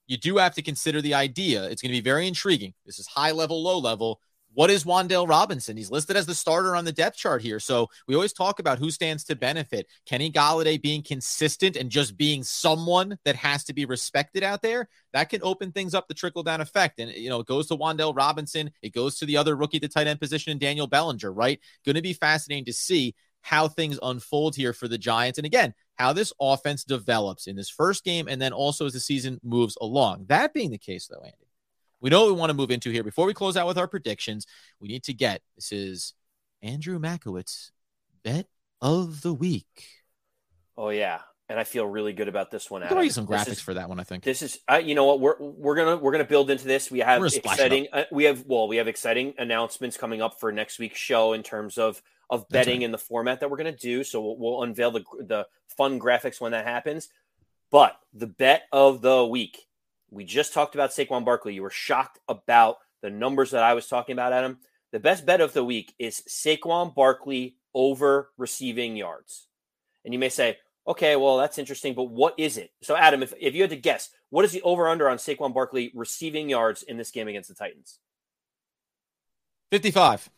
you 0.06 0.18
do 0.18 0.38
have 0.38 0.54
to 0.54 0.62
consider 0.62 1.02
the 1.02 1.15
idea. 1.15 1.63
It's 1.63 1.82
going 1.82 1.92
to 1.92 1.98
be 1.98 2.02
very 2.02 2.28
intriguing. 2.28 2.76
This 2.86 3.00
is 3.00 3.08
high 3.08 3.32
level, 3.32 3.63
low 3.63 3.80
level 3.80 4.22
what 4.53 4.69
is 4.69 4.83
Wan'Dale 4.83 5.27
Robinson? 5.27 5.77
He's 5.77 5.91
listed 5.91 6.17
as 6.17 6.25
the 6.25 6.35
starter 6.35 6.75
on 6.75 6.85
the 6.85 6.91
depth 6.91 7.17
chart 7.17 7.41
here. 7.41 7.59
So 7.59 7.88
we 8.07 8.15
always 8.15 8.33
talk 8.33 8.59
about 8.59 8.79
who 8.79 8.91
stands 8.91 9.23
to 9.25 9.35
benefit. 9.35 9.88
Kenny 10.05 10.31
Golladay 10.31 10.81
being 10.81 11.03
consistent 11.03 11.75
and 11.75 11.89
just 11.89 12.17
being 12.17 12.43
someone 12.43 13.17
that 13.25 13.35
has 13.35 13.63
to 13.65 13.73
be 13.73 13.85
respected 13.85 14.43
out 14.43 14.62
there, 14.62 14.89
that 15.13 15.29
can 15.29 15.41
open 15.43 15.71
things 15.71 15.93
up 15.93 16.07
the 16.07 16.13
trickle 16.13 16.43
down 16.43 16.62
effect. 16.62 16.99
And, 16.99 17.12
you 17.12 17.29
know, 17.29 17.39
it 17.39 17.47
goes 17.47 17.67
to 17.67 17.77
Wan'Dale 17.77 18.15
Robinson. 18.15 18.71
It 18.81 18.93
goes 18.93 19.17
to 19.19 19.25
the 19.25 19.38
other 19.38 19.55
rookie, 19.55 19.79
the 19.79 19.88
tight 19.88 20.07
end 20.07 20.19
position, 20.19 20.57
Daniel 20.57 20.88
Bellinger, 20.88 21.31
right? 21.31 21.59
Going 21.85 21.95
to 21.95 22.01
be 22.01 22.13
fascinating 22.13 22.65
to 22.65 22.73
see 22.73 23.15
how 23.41 23.67
things 23.67 23.99
unfold 24.01 24.55
here 24.55 24.73
for 24.73 24.88
the 24.88 24.97
Giants. 24.97 25.38
And 25.38 25.45
again, 25.45 25.73
how 25.95 26.13
this 26.13 26.33
offense 26.41 26.83
develops 26.83 27.47
in 27.47 27.55
this 27.55 27.69
first 27.69 28.03
game 28.03 28.27
and 28.27 28.41
then 28.41 28.53
also 28.53 28.85
as 28.85 28.93
the 28.93 28.99
season 28.99 29.39
moves 29.43 29.77
along. 29.79 30.25
That 30.27 30.53
being 30.53 30.71
the 30.71 30.77
case, 30.77 31.07
though, 31.07 31.21
Andy 31.21 31.48
we 32.01 32.09
know 32.09 32.21
what 32.21 32.33
we 32.33 32.39
want 32.39 32.49
to 32.49 32.55
move 32.55 32.71
into 32.71 32.91
here. 32.91 33.03
Before 33.03 33.25
we 33.25 33.33
close 33.33 33.57
out 33.57 33.67
with 33.67 33.77
our 33.77 33.88
predictions, 33.88 34.45
we 34.79 34.88
need 34.88 35.03
to 35.03 35.13
get 35.13 35.41
this 35.55 35.71
is 35.71 36.13
Andrew 36.62 36.99
Makowitz 36.99 37.71
bet 38.23 38.47
of 38.81 39.21
the 39.21 39.33
week. 39.33 39.85
Oh 40.77 40.89
yeah, 40.89 41.19
and 41.49 41.59
I 41.59 41.63
feel 41.63 41.85
really 41.85 42.13
good 42.13 42.27
about 42.27 42.51
this 42.51 42.69
one. 42.69 42.83
I'll 42.83 43.03
you 43.03 43.09
some 43.09 43.27
graphics 43.27 43.49
is, 43.49 43.62
for 43.62 43.73
that 43.73 43.89
one. 43.89 43.99
I 43.99 44.03
think 44.03 44.23
this 44.23 44.41
is. 44.41 44.59
Uh, 44.71 44.81
you 44.83 44.95
know 44.95 45.05
what? 45.05 45.19
We're 45.19 45.35
we're 45.39 45.75
gonna 45.75 45.97
we're 45.97 46.12
gonna 46.12 46.23
build 46.23 46.49
into 46.49 46.65
this. 46.65 46.89
We 46.89 46.99
have 46.99 47.23
exciting. 47.23 47.88
Uh, 47.91 48.03
we 48.12 48.25
have 48.25 48.45
well, 48.45 48.67
we 48.67 48.77
have 48.77 48.88
exciting 48.88 49.33
announcements 49.38 49.97
coming 49.97 50.21
up 50.21 50.39
for 50.39 50.51
next 50.51 50.79
week's 50.79 50.99
show 50.99 51.33
in 51.33 51.43
terms 51.43 51.77
of 51.77 52.01
of 52.29 52.47
betting 52.49 52.79
right. 52.79 52.85
and 52.85 52.93
the 52.93 52.99
format 52.99 53.39
that 53.39 53.49
we're 53.49 53.57
gonna 53.57 53.71
do. 53.71 54.03
So 54.03 54.21
we'll, 54.21 54.38
we'll 54.38 54.63
unveil 54.63 54.91
the 54.91 55.03
the 55.19 55.47
fun 55.75 55.99
graphics 55.99 56.39
when 56.39 56.51
that 56.51 56.65
happens. 56.65 57.09
But 57.71 57.99
the 58.13 58.27
bet 58.27 58.63
of 58.71 59.01
the 59.01 59.25
week 59.25 59.67
we 60.12 60.24
just 60.24 60.54
talked 60.54 60.76
about 60.76 60.91
Saquon 60.91 61.26
Barkley. 61.26 61.54
You 61.54 61.62
were 61.62 61.69
shocked 61.69 62.19
about 62.28 62.78
the 63.02 63.10
numbers 63.10 63.52
that 63.52 63.63
I 63.63 63.74
was 63.74 63.88
talking 63.88 64.13
about, 64.13 64.34
Adam. 64.34 64.60
The 64.91 65.00
best 65.00 65.26
bet 65.26 65.41
of 65.41 65.54
the 65.54 65.63
week 65.63 65.93
is 66.00 66.24
Saquon 66.28 66.95
Barkley 66.95 67.56
over 67.74 68.30
receiving 68.38 68.95
yards. 68.95 69.48
And 70.04 70.13
you 70.13 70.19
may 70.19 70.30
say, 70.30 70.58
okay, 70.88 71.15
well, 71.15 71.38
that's 71.38 71.58
interesting, 71.60 71.93
but 71.93 72.06
what 72.06 72.34
is 72.38 72.58
it? 72.58 72.72
So, 72.82 72.95
Adam, 72.95 73.22
if, 73.22 73.34
if 73.39 73.54
you 73.54 73.62
had 73.62 73.69
to 73.69 73.76
guess, 73.76 74.10
what 74.30 74.45
is 74.45 74.52
the 74.52 74.62
over 74.63 74.88
under 74.88 75.08
on 75.08 75.17
Saquon 75.17 75.54
Barkley 75.54 75.91
receiving 75.93 76.50
yards 76.50 76.84
in 76.84 76.98
this 76.98 77.12
game 77.12 77.28
against 77.28 77.50
the 77.50 77.56
Titans? 77.56 78.00
55. 79.72 80.30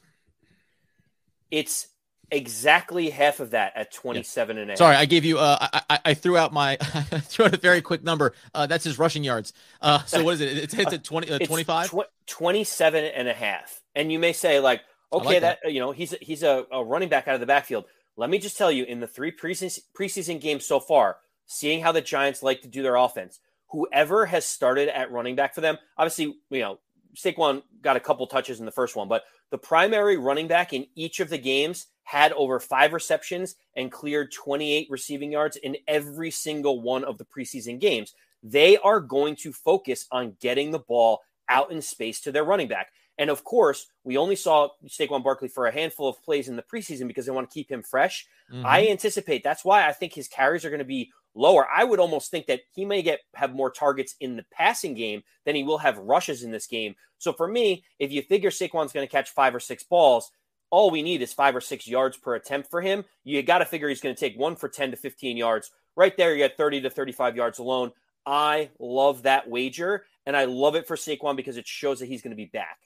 It's 1.50 1.88
exactly 2.32 3.10
half 3.10 3.40
of 3.40 3.52
that 3.52 3.74
at 3.76 3.92
27 3.92 4.56
yeah. 4.56 4.62
and 4.62 4.70
a 4.70 4.74
half. 4.74 4.78
Sorry, 4.78 4.96
I 4.96 5.06
gave 5.06 5.26
you 5.26 5.40
uh 5.40 5.68
I, 5.90 6.00
I 6.06 6.14
threw 6.14 6.38
out 6.38 6.54
my 6.54 6.78
I 6.82 7.20
threw 7.20 7.46
out 7.46 7.54
a 7.54 7.58
very 7.58 7.82
quick 7.82 8.04
number. 8.04 8.34
Uh 8.54 8.66
that's 8.68 8.84
his 8.84 8.98
rushing 8.98 9.24
yards. 9.24 9.54
Uh 9.82 10.04
so 10.06 10.24
what 10.24 10.36
is 10.36 10.42
it? 10.42 10.58
It's 10.58 10.74
hits 10.74 10.94
at 10.94 11.04
20 11.04 11.30
uh, 11.30 11.40
25 11.40 11.92
tw- 11.92 12.00
27 12.28 13.06
and 13.06 13.28
a 13.28 13.34
half. 13.34 13.82
And 13.96 14.12
you 14.12 14.20
may 14.20 14.34
say 14.34 14.60
like 14.60 14.82
okay 15.12 15.26
like 15.26 15.42
that. 15.42 15.60
that. 15.64 15.74
you 15.74 15.80
know 15.80 15.92
he's 15.92 16.16
he's 16.22 16.44
a, 16.44 16.66
a 16.72 16.84
running 16.84 17.10
back 17.10 17.28
out 17.28 17.36
of 17.36 17.42
the 17.42 17.48
backfield. 17.48 17.86
Let 18.18 18.30
me 18.30 18.40
just 18.40 18.58
tell 18.58 18.72
you 18.72 18.84
in 18.84 19.00
the 19.00 19.08
three 19.08 19.32
preseason 19.32 19.80
preseason 19.98 20.40
games 20.40 20.66
so 20.66 20.80
far, 20.80 21.18
seeing 21.46 21.82
how 21.82 21.92
the 21.92 22.02
Giants 22.02 22.44
like 22.44 22.62
to 22.62 22.68
do 22.68 22.84
their 22.84 22.96
offense, 22.96 23.40
whoever 23.72 24.26
has 24.26 24.46
started 24.46 24.90
at 24.90 25.12
running 25.12 25.36
back 25.36 25.56
for 25.56 25.62
them, 25.62 25.78
obviously, 25.98 26.36
you 26.50 26.60
know, 26.60 26.80
Saquon 27.16 27.64
got 27.82 27.96
a 27.96 28.00
couple 28.00 28.26
touches 28.28 28.60
in 28.60 28.66
the 28.66 28.72
first 28.72 28.96
one, 28.96 29.08
but 29.08 29.24
the 29.50 29.58
primary 29.58 30.18
running 30.18 30.48
back 30.48 30.74
in 30.74 30.88
each 30.96 31.20
of 31.20 31.30
the 31.30 31.38
games 31.38 31.88
had 32.04 32.32
over 32.34 32.60
five 32.60 32.94
receptions 32.94 33.56
and 33.76 33.92
cleared 33.92 34.32
28 34.32 34.88
receiving 34.90 35.32
yards 35.32 35.58
in 35.58 35.78
every 35.88 36.32
single 36.32 36.82
one 36.82 37.04
of 37.04 37.18
the 37.18 37.26
preseason 37.26 37.80
games. 37.80 38.14
They 38.44 38.78
are 38.78 39.00
going 39.00 39.36
to 39.38 39.54
focus 39.54 40.08
on 40.12 40.36
getting 40.40 40.72
the 40.72 40.80
ball 40.80 41.22
out 41.48 41.72
in 41.72 41.82
space 41.82 42.22
to 42.22 42.32
their 42.32 42.44
running 42.44 42.68
back. 42.68 42.92
And 43.18 43.30
of 43.30 43.44
course, 43.44 43.88
we 44.04 44.18
only 44.18 44.36
saw 44.36 44.70
Saquon 44.88 45.24
Barkley 45.24 45.48
for 45.48 45.68
a 45.68 45.72
handful 45.72 46.10
of 46.10 46.24
plays 46.24 46.48
in 46.48 46.56
the 46.56 46.64
preseason 46.64 47.08
because 47.08 47.26
they 47.26 47.32
want 47.32 47.50
to 47.50 47.54
keep 47.54 47.70
him 47.70 47.84
fresh. 47.84 48.26
Mm-hmm. 48.52 48.66
I 48.66 48.88
anticipate 48.88 49.44
that's 49.44 49.64
why 49.64 49.88
I 49.88 49.92
think 49.92 50.14
his 50.14 50.28
carries 50.28 50.66
are 50.66 50.70
going 50.70 50.80
to 50.80 50.86
be 50.86 51.12
lower. 51.36 51.68
I 51.74 51.84
would 51.84 52.00
almost 52.00 52.32
think 52.32 52.48
that 52.48 52.62
he 52.74 52.86
may 52.86 53.02
get 53.02 53.20
have 53.36 53.54
more 53.54 53.72
targets 53.72 54.16
in 54.20 54.36
the 54.36 54.46
passing 54.52 54.94
game 54.94 55.24
than 55.46 55.56
he 55.56 55.64
will 55.64 55.78
have 55.80 55.98
rushes 55.98 56.44
in 56.44 56.52
this 56.52 56.68
game. 56.68 56.96
So 57.18 57.34
for 57.34 57.48
me, 57.48 57.84
if 58.00 58.12
you 58.12 58.22
figure 58.22 58.50
Saquon's 58.50 58.94
going 58.94 59.08
to 59.08 59.12
catch 59.12 59.30
five 59.30 59.56
or 59.56 59.60
six 59.60 59.84
balls, 59.84 60.32
all 60.70 60.90
we 60.90 61.04
need 61.04 61.22
is 61.22 61.34
five 61.34 61.56
or 61.56 61.62
six 61.62 61.88
yards 61.88 62.18
per 62.18 62.36
attempt 62.36 62.70
for 62.70 62.82
him. 62.82 63.06
You 63.24 63.44
got 63.44 63.60
to 63.60 63.66
figure 63.66 63.90
he's 63.90 64.02
going 64.02 64.16
to 64.16 64.20
take 64.20 64.40
one 64.40 64.56
for 64.56 64.70
10 64.70 64.92
to 64.92 64.98
15 64.98 65.38
yards. 65.38 65.70
Right 65.96 66.16
there, 66.16 66.32
you 66.32 66.38
get 66.40 66.58
30 66.58 66.82
to 66.82 66.90
35 66.90 67.36
yards 67.36 67.60
alone. 67.60 67.92
I 68.26 68.70
love 68.80 69.24
that 69.24 69.50
wager, 69.50 70.06
and 70.26 70.38
I 70.38 70.46
love 70.46 70.76
it 70.76 70.88
for 70.88 70.96
Saquon 70.96 71.36
because 71.36 71.58
it 71.58 71.68
shows 71.68 72.00
that 72.00 72.06
he's 72.06 72.22
going 72.22 72.32
to 72.32 72.38
be 72.38 72.46
back. 72.46 72.78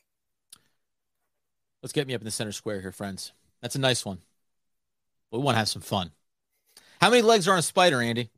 Let's 1.84 1.94
get 1.94 2.08
me 2.08 2.16
up 2.16 2.22
in 2.22 2.26
the 2.26 2.32
center 2.32 2.52
square 2.52 2.82
here, 2.82 2.92
friends. 2.92 3.32
That's 3.62 3.76
a 3.76 3.80
nice 3.80 4.04
one. 4.04 4.20
We 5.32 5.40
want 5.40 5.56
to 5.56 5.60
have 5.60 5.70
some 5.70 5.82
fun. 5.82 6.12
How 7.00 7.10
many 7.10 7.22
legs 7.22 7.48
are 7.48 7.52
on 7.54 7.60
a 7.60 7.64
spider, 7.64 8.02
Andy? 8.02 8.32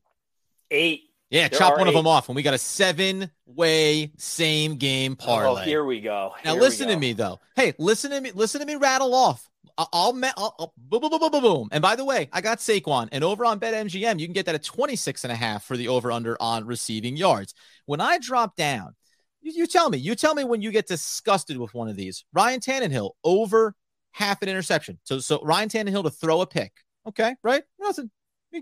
Eight. 0.72 1.02
Yeah, 1.30 1.50
there 1.50 1.60
chop 1.60 1.78
one 1.78 1.88
eight. 1.88 1.90
of 1.90 1.94
them 1.96 2.08
off, 2.08 2.30
and 2.30 2.36
we 2.36 2.42
got 2.42 2.54
a 2.54 2.58
seven-way 2.58 4.12
same 4.18 4.76
game 4.78 5.16
parlay. 5.16 5.62
Oh, 5.62 5.66
here 5.66 5.84
we 5.84 6.00
go. 6.00 6.34
Here 6.42 6.54
now 6.54 6.60
listen 6.60 6.88
go. 6.88 6.94
to 6.94 7.00
me 7.00 7.14
though. 7.14 7.40
Hey, 7.56 7.74
listen 7.78 8.12
to 8.12 8.22
me. 8.22 8.32
Listen 8.34 8.62
to 8.62 8.68
me 8.68 8.76
rattle 8.76 9.14
off. 9.14 9.50
I'll, 9.78 9.90
I'll, 9.94 10.34
I'll 10.38 10.74
boom, 10.78 11.02
boom, 11.02 11.10
boom, 11.10 11.32
boom, 11.32 11.42
boom. 11.42 11.70
And 11.72 11.82
by 11.82 11.96
the 11.96 12.06
way, 12.06 12.30
I 12.32 12.42
got 12.42 12.60
Saquon, 12.60 13.10
and 13.12 13.24
over 13.24 13.46
on 13.46 13.60
BetMGM, 13.60 14.20
you 14.20 14.26
can 14.26 14.34
get 14.34 14.46
that 14.48 14.56
at 14.56 14.64
26 14.64 15.24
and 15.24 15.32
a 15.32 15.36
half 15.36 15.66
for 15.66 15.76
the 15.78 15.90
over/under 15.90 16.38
on 16.42 16.66
receiving 16.66 17.18
yards. 17.18 17.54
When 17.86 18.00
I 18.00 18.18
drop 18.20 18.56
down, 18.56 18.96
you, 19.42 19.52
you 19.54 19.68
tell 19.68 19.90
me. 19.90 19.98
You 19.98 20.16
tell 20.16 20.34
me 20.34 20.46
when 20.46 20.62
you 20.62 20.72
get 20.72 20.88
disgusted 20.88 21.58
with 21.58 21.74
one 21.74 21.90
of 21.90 21.96
these. 21.96 22.24
Ryan 22.34 22.62
Tannehill 22.62 23.12
over 23.24 23.76
half 24.12 24.42
an 24.42 24.50
interception. 24.50 25.00
So, 25.04 25.20
so 25.20 25.42
Ryan 25.44 25.70
Tannehill 25.70 26.04
to 26.04 26.10
throw 26.10 26.42
a 26.42 26.48
pick. 26.48 26.72
Okay, 27.08 27.36
right? 27.44 27.64
Nothing. 27.80 28.10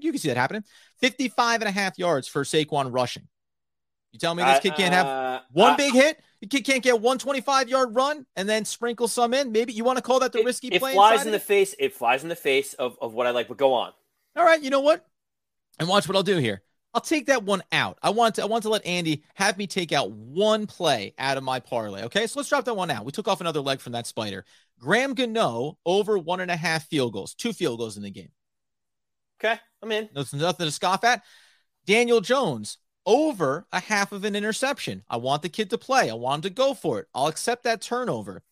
You 0.02 0.12
can 0.12 0.20
see 0.20 0.30
that 0.30 0.38
happening. 0.38 0.64
55 1.00 1.62
and 1.62 1.70
a 1.70 1.72
half 1.72 1.98
yards 1.98 2.28
for 2.28 2.44
Saquon 2.44 2.94
rushing. 2.94 3.28
You 4.12 4.20
tell 4.20 4.34
me 4.34 4.44
this 4.44 4.62
kid 4.62 4.76
can't 4.76 4.94
have 4.94 5.08
uh, 5.08 5.40
one 5.52 5.74
uh, 5.74 5.78
big 5.78 5.94
hit? 5.94 6.22
The 6.40 6.48
kid 6.48 6.62
can't 6.62 6.82
get 6.82 6.94
125 6.96 7.68
yard 7.68 7.96
run 7.96 8.26
and 8.38 8.48
then 8.48 8.64
sprinkle 8.64 9.10
some 9.10 9.34
in. 9.34 9.52
Maybe 9.52 9.74
you 9.74 9.84
want 9.84 9.98
to 9.98 10.02
call 10.02 10.22
that 10.22 10.32
the 10.32 10.40
it, 10.40 10.46
risky 10.46 10.70
it 10.70 10.80
play. 10.80 10.92
It 10.92 10.96
flies 10.96 11.26
in 11.26 11.34
the 11.34 11.40
face. 11.40 11.76
It 11.78 11.94
flies 11.94 12.24
in 12.24 12.30
the 12.30 12.36
face 12.36 12.74
of, 12.76 12.98
of 13.02 13.14
what 13.14 13.28
I 13.28 13.32
like, 13.32 13.50
but 13.50 13.58
go 13.58 13.74
on. 13.74 13.92
All 14.38 14.46
right. 14.46 14.62
You 14.62 14.70
know 14.70 14.80
what? 14.80 15.06
And 15.80 15.90
watch 15.90 16.08
what 16.08 16.16
I'll 16.16 16.24
do 16.24 16.38
here. 16.38 16.62
I'll 16.96 17.02
take 17.02 17.26
that 17.26 17.44
one 17.44 17.62
out. 17.74 18.00
I 18.02 18.12
want 18.12 18.36
to 18.36 18.44
I 18.44 18.46
want 18.46 18.64
to 18.64 18.70
let 18.70 18.86
Andy 18.86 19.26
have 19.34 19.58
me 19.58 19.68
take 19.68 19.92
out 19.92 20.12
one 20.12 20.66
play 20.66 21.14
out 21.20 21.36
of 21.36 21.44
my 21.44 21.60
parlay. 21.60 22.04
Okay, 22.04 22.26
so 22.26 22.40
let's 22.40 22.48
drop 22.48 22.64
that 22.64 22.74
one 22.78 22.90
out. 22.90 23.04
We 23.04 23.12
took 23.12 23.28
off 23.28 23.42
another 23.42 23.60
leg 23.60 23.82
from 23.82 23.92
that 23.92 24.08
spider. 24.08 24.46
Graham 24.80 25.14
Gano 25.14 25.78
over 25.86 26.18
one 26.18 26.40
and 26.40 26.50
a 26.50 26.56
half 26.56 26.88
field 26.88 27.12
goals, 27.12 27.34
two 27.34 27.52
field 27.52 27.80
goals 27.80 27.98
in 27.98 28.04
the 28.04 28.12
game. 28.12 28.30
Okay, 29.40 29.60
I'm 29.82 29.92
in. 29.92 30.10
There's 30.14 30.34
nothing 30.34 30.66
to 30.66 30.72
scoff 30.72 31.04
at. 31.04 31.24
Daniel 31.86 32.22
Jones 32.22 32.78
over 33.06 33.68
a 33.72 33.80
half 33.80 34.12
of 34.12 34.24
an 34.24 34.36
interception. 34.36 35.04
I 35.10 35.18
want 35.18 35.42
the 35.42 35.50
kid 35.50 35.70
to 35.70 35.78
play. 35.78 36.10
I 36.10 36.16
want 36.16 36.44
him 36.44 36.50
to 36.50 36.56
go 36.56 36.74
for 36.74 37.00
it. 37.00 37.08
I'll 37.14 37.28
accept 37.28 37.64
that 37.64 37.82
turnover. 37.82 38.44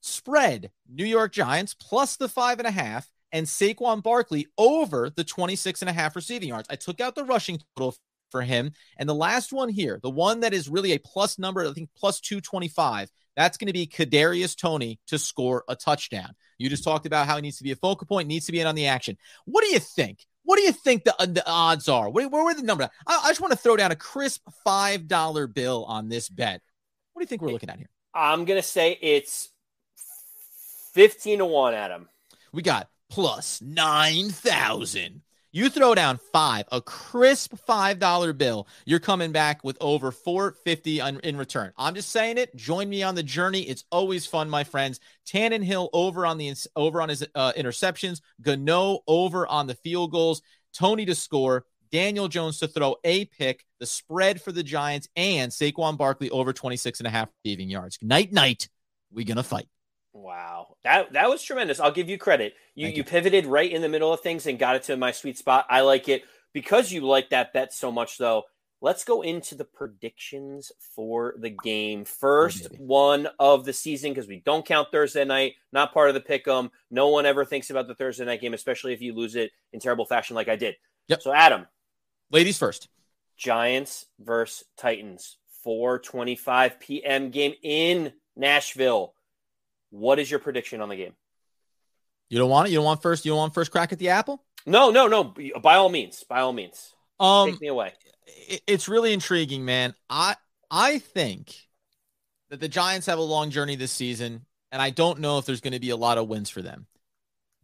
Spread 0.00 0.70
New 0.88 1.04
York 1.04 1.32
Giants 1.32 1.74
plus 1.74 2.16
the 2.16 2.28
five 2.28 2.58
and 2.58 2.68
a 2.68 2.70
half 2.70 3.10
and 3.32 3.46
Saquon 3.46 4.02
Barkley 4.02 4.46
over 4.56 5.10
the 5.10 5.24
26 5.24 5.82
and 5.82 5.88
a 5.88 5.92
half 5.92 6.14
receiving 6.14 6.50
yards. 6.50 6.68
I 6.70 6.76
took 6.76 7.00
out 7.00 7.14
the 7.14 7.24
rushing 7.24 7.58
total 7.76 7.96
for 8.30 8.42
him. 8.42 8.72
And 8.98 9.08
the 9.08 9.14
last 9.14 9.52
one 9.52 9.68
here, 9.68 9.98
the 10.02 10.10
one 10.10 10.40
that 10.40 10.54
is 10.54 10.68
really 10.68 10.92
a 10.92 10.98
plus 10.98 11.38
number, 11.38 11.66
I 11.66 11.72
think 11.72 11.90
plus 11.96 12.20
225, 12.20 13.10
that's 13.36 13.58
going 13.58 13.66
to 13.66 13.72
be 13.72 13.86
Kadarius 13.86 14.56
Toney 14.56 14.98
to 15.08 15.18
score 15.18 15.64
a 15.68 15.76
touchdown. 15.76 16.34
You 16.58 16.70
just 16.70 16.84
talked 16.84 17.06
about 17.06 17.26
how 17.26 17.36
he 17.36 17.42
needs 17.42 17.58
to 17.58 17.64
be 17.64 17.72
a 17.72 17.76
focal 17.76 18.06
point, 18.06 18.28
needs 18.28 18.46
to 18.46 18.52
be 18.52 18.60
in 18.60 18.66
on 18.66 18.74
the 18.74 18.86
action. 18.86 19.18
What 19.44 19.62
do 19.62 19.70
you 19.70 19.78
think? 19.78 20.24
What 20.42 20.56
do 20.56 20.62
you 20.62 20.72
think 20.72 21.04
the, 21.04 21.14
uh, 21.20 21.26
the 21.26 21.46
odds 21.46 21.88
are? 21.88 22.08
What, 22.08 22.30
where 22.30 22.44
were 22.44 22.54
the 22.54 22.62
number? 22.62 22.88
I, 23.06 23.20
I 23.24 23.28
just 23.28 23.40
want 23.40 23.52
to 23.52 23.58
throw 23.58 23.76
down 23.76 23.92
a 23.92 23.96
crisp 23.96 24.42
$5 24.66 25.54
bill 25.54 25.84
on 25.84 26.08
this 26.08 26.28
bet. 26.28 26.62
What 27.12 27.20
do 27.20 27.24
you 27.24 27.28
think 27.28 27.42
we're 27.42 27.50
looking 27.50 27.68
at 27.68 27.78
here? 27.78 27.90
I'm 28.14 28.44
going 28.44 28.58
to 28.58 28.66
say 28.66 28.96
it's 29.00 29.50
15 30.94 31.40
to 31.40 31.46
1, 31.46 31.74
Adam. 31.74 32.08
We 32.52 32.62
got 32.62 32.88
plus 33.10 33.60
9,000. 33.60 35.22
You 35.52 35.70
throw 35.70 35.94
down 35.94 36.18
five, 36.32 36.66
a 36.70 36.80
crisp 36.80 37.54
$5 37.68 38.36
bill, 38.36 38.66
you're 38.84 38.98
coming 38.98 39.32
back 39.32 39.64
with 39.64 39.78
over 39.80 40.10
450 40.10 41.00
in 41.00 41.36
return. 41.36 41.72
I'm 41.78 41.94
just 41.94 42.10
saying 42.10 42.36
it. 42.36 42.54
Join 42.56 42.88
me 42.88 43.02
on 43.02 43.14
the 43.14 43.22
journey. 43.22 43.62
It's 43.62 43.84
always 43.90 44.26
fun, 44.26 44.50
my 44.50 44.64
friends. 44.64 45.00
Tannehill 45.26 45.88
over 45.92 46.26
on 46.26 46.38
the 46.38 46.52
over 46.74 47.00
on 47.00 47.08
his 47.08 47.26
uh, 47.34 47.52
interceptions, 47.56 48.20
Gano 48.42 49.00
over 49.06 49.46
on 49.46 49.66
the 49.66 49.74
field 49.76 50.12
goals, 50.12 50.42
Toney 50.74 51.06
to 51.06 51.14
score, 51.14 51.64
Daniel 51.90 52.28
Jones 52.28 52.58
to 52.58 52.68
throw 52.68 52.96
a 53.04 53.24
pick, 53.26 53.64
the 53.80 53.86
spread 53.86 54.42
for 54.42 54.52
the 54.52 54.62
Giants, 54.62 55.08
and 55.16 55.50
Saquon 55.50 55.96
Barkley 55.96 56.28
over 56.30 56.52
26 56.52 57.00
and 57.00 57.06
a 57.06 57.10
half 57.10 57.28
receiving 57.44 57.70
yards. 57.70 57.98
Night, 58.02 58.32
night, 58.32 58.68
we 59.12 59.24
gonna 59.24 59.42
fight. 59.42 59.68
Wow, 60.22 60.76
that 60.82 61.12
that 61.12 61.28
was 61.28 61.42
tremendous. 61.42 61.78
I'll 61.78 61.90
give 61.90 62.08
you 62.08 62.16
credit. 62.16 62.54
You, 62.74 62.88
you, 62.88 62.94
you 62.94 63.04
pivoted 63.04 63.44
right 63.44 63.70
in 63.70 63.82
the 63.82 63.88
middle 63.88 64.12
of 64.12 64.20
things 64.20 64.46
and 64.46 64.58
got 64.58 64.74
it 64.74 64.84
to 64.84 64.96
my 64.96 65.12
sweet 65.12 65.36
spot. 65.36 65.66
I 65.68 65.82
like 65.82 66.08
it 66.08 66.22
because 66.54 66.90
you 66.90 67.02
like 67.02 67.30
that 67.30 67.52
bet 67.52 67.74
so 67.74 67.92
much. 67.92 68.16
Though, 68.16 68.44
let's 68.80 69.04
go 69.04 69.20
into 69.20 69.54
the 69.54 69.66
predictions 69.66 70.72
for 70.94 71.34
the 71.38 71.50
game. 71.50 72.06
First 72.06 72.68
oh, 72.72 72.76
one 72.78 73.28
of 73.38 73.66
the 73.66 73.74
season 73.74 74.12
because 74.12 74.26
we 74.26 74.40
don't 74.44 74.64
count 74.64 74.88
Thursday 74.90 75.26
night. 75.26 75.54
Not 75.70 75.92
part 75.92 76.08
of 76.08 76.14
the 76.14 76.20
pick 76.22 76.48
'em. 76.48 76.70
No 76.90 77.08
one 77.08 77.26
ever 77.26 77.44
thinks 77.44 77.68
about 77.68 77.86
the 77.86 77.94
Thursday 77.94 78.24
night 78.24 78.40
game, 78.40 78.54
especially 78.54 78.94
if 78.94 79.02
you 79.02 79.14
lose 79.14 79.36
it 79.36 79.50
in 79.74 79.80
terrible 79.80 80.06
fashion 80.06 80.34
like 80.34 80.48
I 80.48 80.56
did. 80.56 80.76
Yep. 81.08 81.22
So, 81.22 81.32
Adam, 81.32 81.66
ladies 82.30 82.56
first. 82.56 82.88
Giants 83.36 84.06
versus 84.18 84.64
Titans, 84.78 85.36
4:25 85.66 86.80
p.m. 86.80 87.30
game 87.30 87.52
in 87.62 88.14
Nashville. 88.34 89.12
What 89.90 90.18
is 90.18 90.30
your 90.30 90.40
prediction 90.40 90.80
on 90.80 90.88
the 90.88 90.96
game? 90.96 91.12
You 92.28 92.38
don't 92.38 92.50
want 92.50 92.68
it. 92.68 92.70
You 92.72 92.78
don't 92.78 92.84
want 92.84 93.02
first. 93.02 93.24
You 93.24 93.30
don't 93.30 93.38
want 93.38 93.54
first 93.54 93.70
crack 93.70 93.92
at 93.92 93.98
the 93.98 94.10
apple. 94.10 94.42
No, 94.66 94.90
no, 94.90 95.06
no. 95.06 95.34
By 95.60 95.76
all 95.76 95.88
means, 95.88 96.24
by 96.24 96.40
all 96.40 96.52
means. 96.52 96.92
Um, 97.20 97.50
take 97.52 97.60
me 97.60 97.68
away. 97.68 97.92
It's 98.66 98.88
really 98.88 99.12
intriguing, 99.12 99.64
man. 99.64 99.94
I 100.10 100.36
I 100.70 100.98
think 100.98 101.54
that 102.50 102.60
the 102.60 102.68
Giants 102.68 103.06
have 103.06 103.18
a 103.18 103.22
long 103.22 103.50
journey 103.50 103.76
this 103.76 103.92
season, 103.92 104.44
and 104.72 104.82
I 104.82 104.90
don't 104.90 105.20
know 105.20 105.38
if 105.38 105.46
there's 105.46 105.60
going 105.60 105.72
to 105.72 105.80
be 105.80 105.90
a 105.90 105.96
lot 105.96 106.18
of 106.18 106.28
wins 106.28 106.50
for 106.50 106.62
them. 106.62 106.86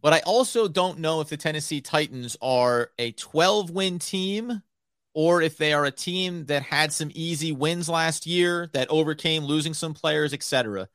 But 0.01 0.13
I 0.13 0.19
also 0.21 0.67
don't 0.67 0.99
know 0.99 1.21
if 1.21 1.29
the 1.29 1.37
Tennessee 1.37 1.81
Titans 1.81 2.35
are 2.41 2.91
a 2.99 3.11
12 3.13 3.69
win 3.69 3.99
team 3.99 4.61
or 5.13 5.41
if 5.41 5.57
they 5.57 5.71
are 5.71 5.85
a 5.85 5.91
team 5.91 6.45
that 6.45 6.63
had 6.63 6.91
some 6.91 7.09
easy 7.13 7.53
wins 7.53 7.87
last 7.87 8.25
year 8.25 8.69
that 8.73 8.89
overcame 8.89 9.45
losing 9.45 9.73
some 9.73 9.93
players, 9.93 10.33
etc 10.33 10.89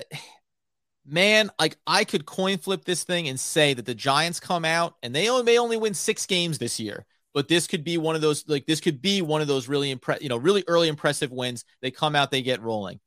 man, 1.06 1.50
like 1.58 1.76
I 1.86 2.04
could 2.04 2.26
coin 2.26 2.58
flip 2.58 2.84
this 2.84 3.04
thing 3.04 3.28
and 3.28 3.38
say 3.38 3.74
that 3.74 3.86
the 3.86 3.94
Giants 3.94 4.40
come 4.40 4.64
out 4.64 4.96
and 5.02 5.14
they 5.14 5.28
only, 5.28 5.44
may 5.44 5.58
only 5.58 5.76
win 5.76 5.94
six 5.94 6.26
games 6.26 6.58
this 6.58 6.80
year, 6.80 7.04
but 7.34 7.48
this 7.48 7.66
could 7.66 7.84
be 7.84 7.98
one 7.98 8.14
of 8.14 8.20
those 8.20 8.44
like 8.48 8.66
this 8.66 8.80
could 8.80 9.00
be 9.00 9.22
one 9.22 9.40
of 9.40 9.48
those 9.48 9.68
really 9.68 9.90
impress 9.90 10.22
you 10.22 10.28
know 10.28 10.36
really 10.36 10.64
early 10.66 10.88
impressive 10.88 11.30
wins. 11.30 11.64
They 11.82 11.90
come 11.90 12.16
out, 12.16 12.30
they 12.30 12.42
get 12.42 12.62
rolling. 12.62 13.00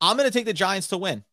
I'm 0.00 0.16
going 0.16 0.28
to 0.28 0.36
take 0.36 0.44
the 0.44 0.52
Giants 0.52 0.88
to 0.88 0.98
win. 0.98 1.24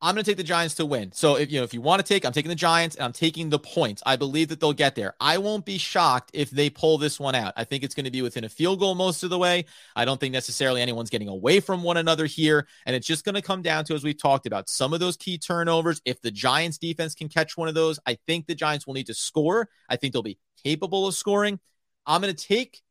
I'm 0.00 0.14
going 0.14 0.24
to 0.24 0.30
take 0.30 0.36
the 0.36 0.44
Giants 0.44 0.76
to 0.76 0.86
win. 0.86 1.10
So 1.10 1.36
if 1.36 1.50
you 1.50 1.58
know 1.58 1.64
if 1.64 1.74
you 1.74 1.80
want 1.80 2.04
to 2.04 2.06
take, 2.06 2.24
I'm 2.24 2.32
taking 2.32 2.50
the 2.50 2.54
Giants 2.54 2.94
and 2.94 3.04
I'm 3.04 3.12
taking 3.12 3.50
the 3.50 3.58
points. 3.58 4.00
I 4.06 4.14
believe 4.14 4.48
that 4.48 4.60
they'll 4.60 4.72
get 4.72 4.94
there. 4.94 5.14
I 5.18 5.38
won't 5.38 5.64
be 5.64 5.76
shocked 5.76 6.30
if 6.34 6.50
they 6.50 6.70
pull 6.70 6.98
this 6.98 7.18
one 7.18 7.34
out. 7.34 7.52
I 7.56 7.64
think 7.64 7.82
it's 7.82 7.96
going 7.96 8.04
to 8.04 8.10
be 8.10 8.22
within 8.22 8.44
a 8.44 8.48
field 8.48 8.78
goal 8.78 8.94
most 8.94 9.24
of 9.24 9.30
the 9.30 9.38
way. 9.38 9.64
I 9.96 10.04
don't 10.04 10.20
think 10.20 10.32
necessarily 10.32 10.80
anyone's 10.80 11.10
getting 11.10 11.26
away 11.26 11.58
from 11.58 11.82
one 11.82 11.96
another 11.96 12.26
here, 12.26 12.68
and 12.86 12.94
it's 12.94 13.08
just 13.08 13.24
going 13.24 13.34
to 13.34 13.42
come 13.42 13.60
down 13.60 13.84
to 13.86 13.94
as 13.94 14.04
we've 14.04 14.20
talked 14.20 14.46
about 14.46 14.68
some 14.68 14.94
of 14.94 15.00
those 15.00 15.16
key 15.16 15.36
turnovers. 15.36 16.00
If 16.04 16.22
the 16.22 16.30
Giants 16.30 16.78
defense 16.78 17.16
can 17.16 17.28
catch 17.28 17.56
one 17.56 17.66
of 17.66 17.74
those, 17.74 17.98
I 18.06 18.18
think 18.26 18.46
the 18.46 18.54
Giants 18.54 18.86
will 18.86 18.94
need 18.94 19.08
to 19.08 19.14
score. 19.14 19.68
I 19.88 19.96
think 19.96 20.12
they'll 20.12 20.22
be 20.22 20.38
capable 20.62 21.08
of 21.08 21.14
scoring. 21.14 21.58
I'm 22.06 22.20
going 22.20 22.34
to 22.34 22.46
take 22.46 22.82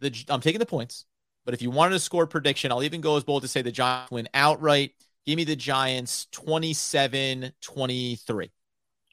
the 0.00 0.14
I'm 0.28 0.42
taking 0.42 0.58
the 0.58 0.66
points. 0.66 1.06
But 1.46 1.54
if 1.54 1.62
you 1.62 1.70
wanted 1.70 1.94
a 1.94 2.00
score 2.00 2.26
prediction, 2.26 2.70
I'll 2.70 2.82
even 2.82 3.00
go 3.00 3.16
as 3.16 3.24
bold 3.24 3.42
to 3.42 3.48
say 3.48 3.62
the 3.62 3.72
Giants 3.72 4.10
win 4.10 4.28
outright. 4.34 4.92
Give 5.26 5.36
me 5.36 5.44
the 5.44 5.56
Giants 5.56 6.26
27 6.32 7.52
23. 7.60 8.50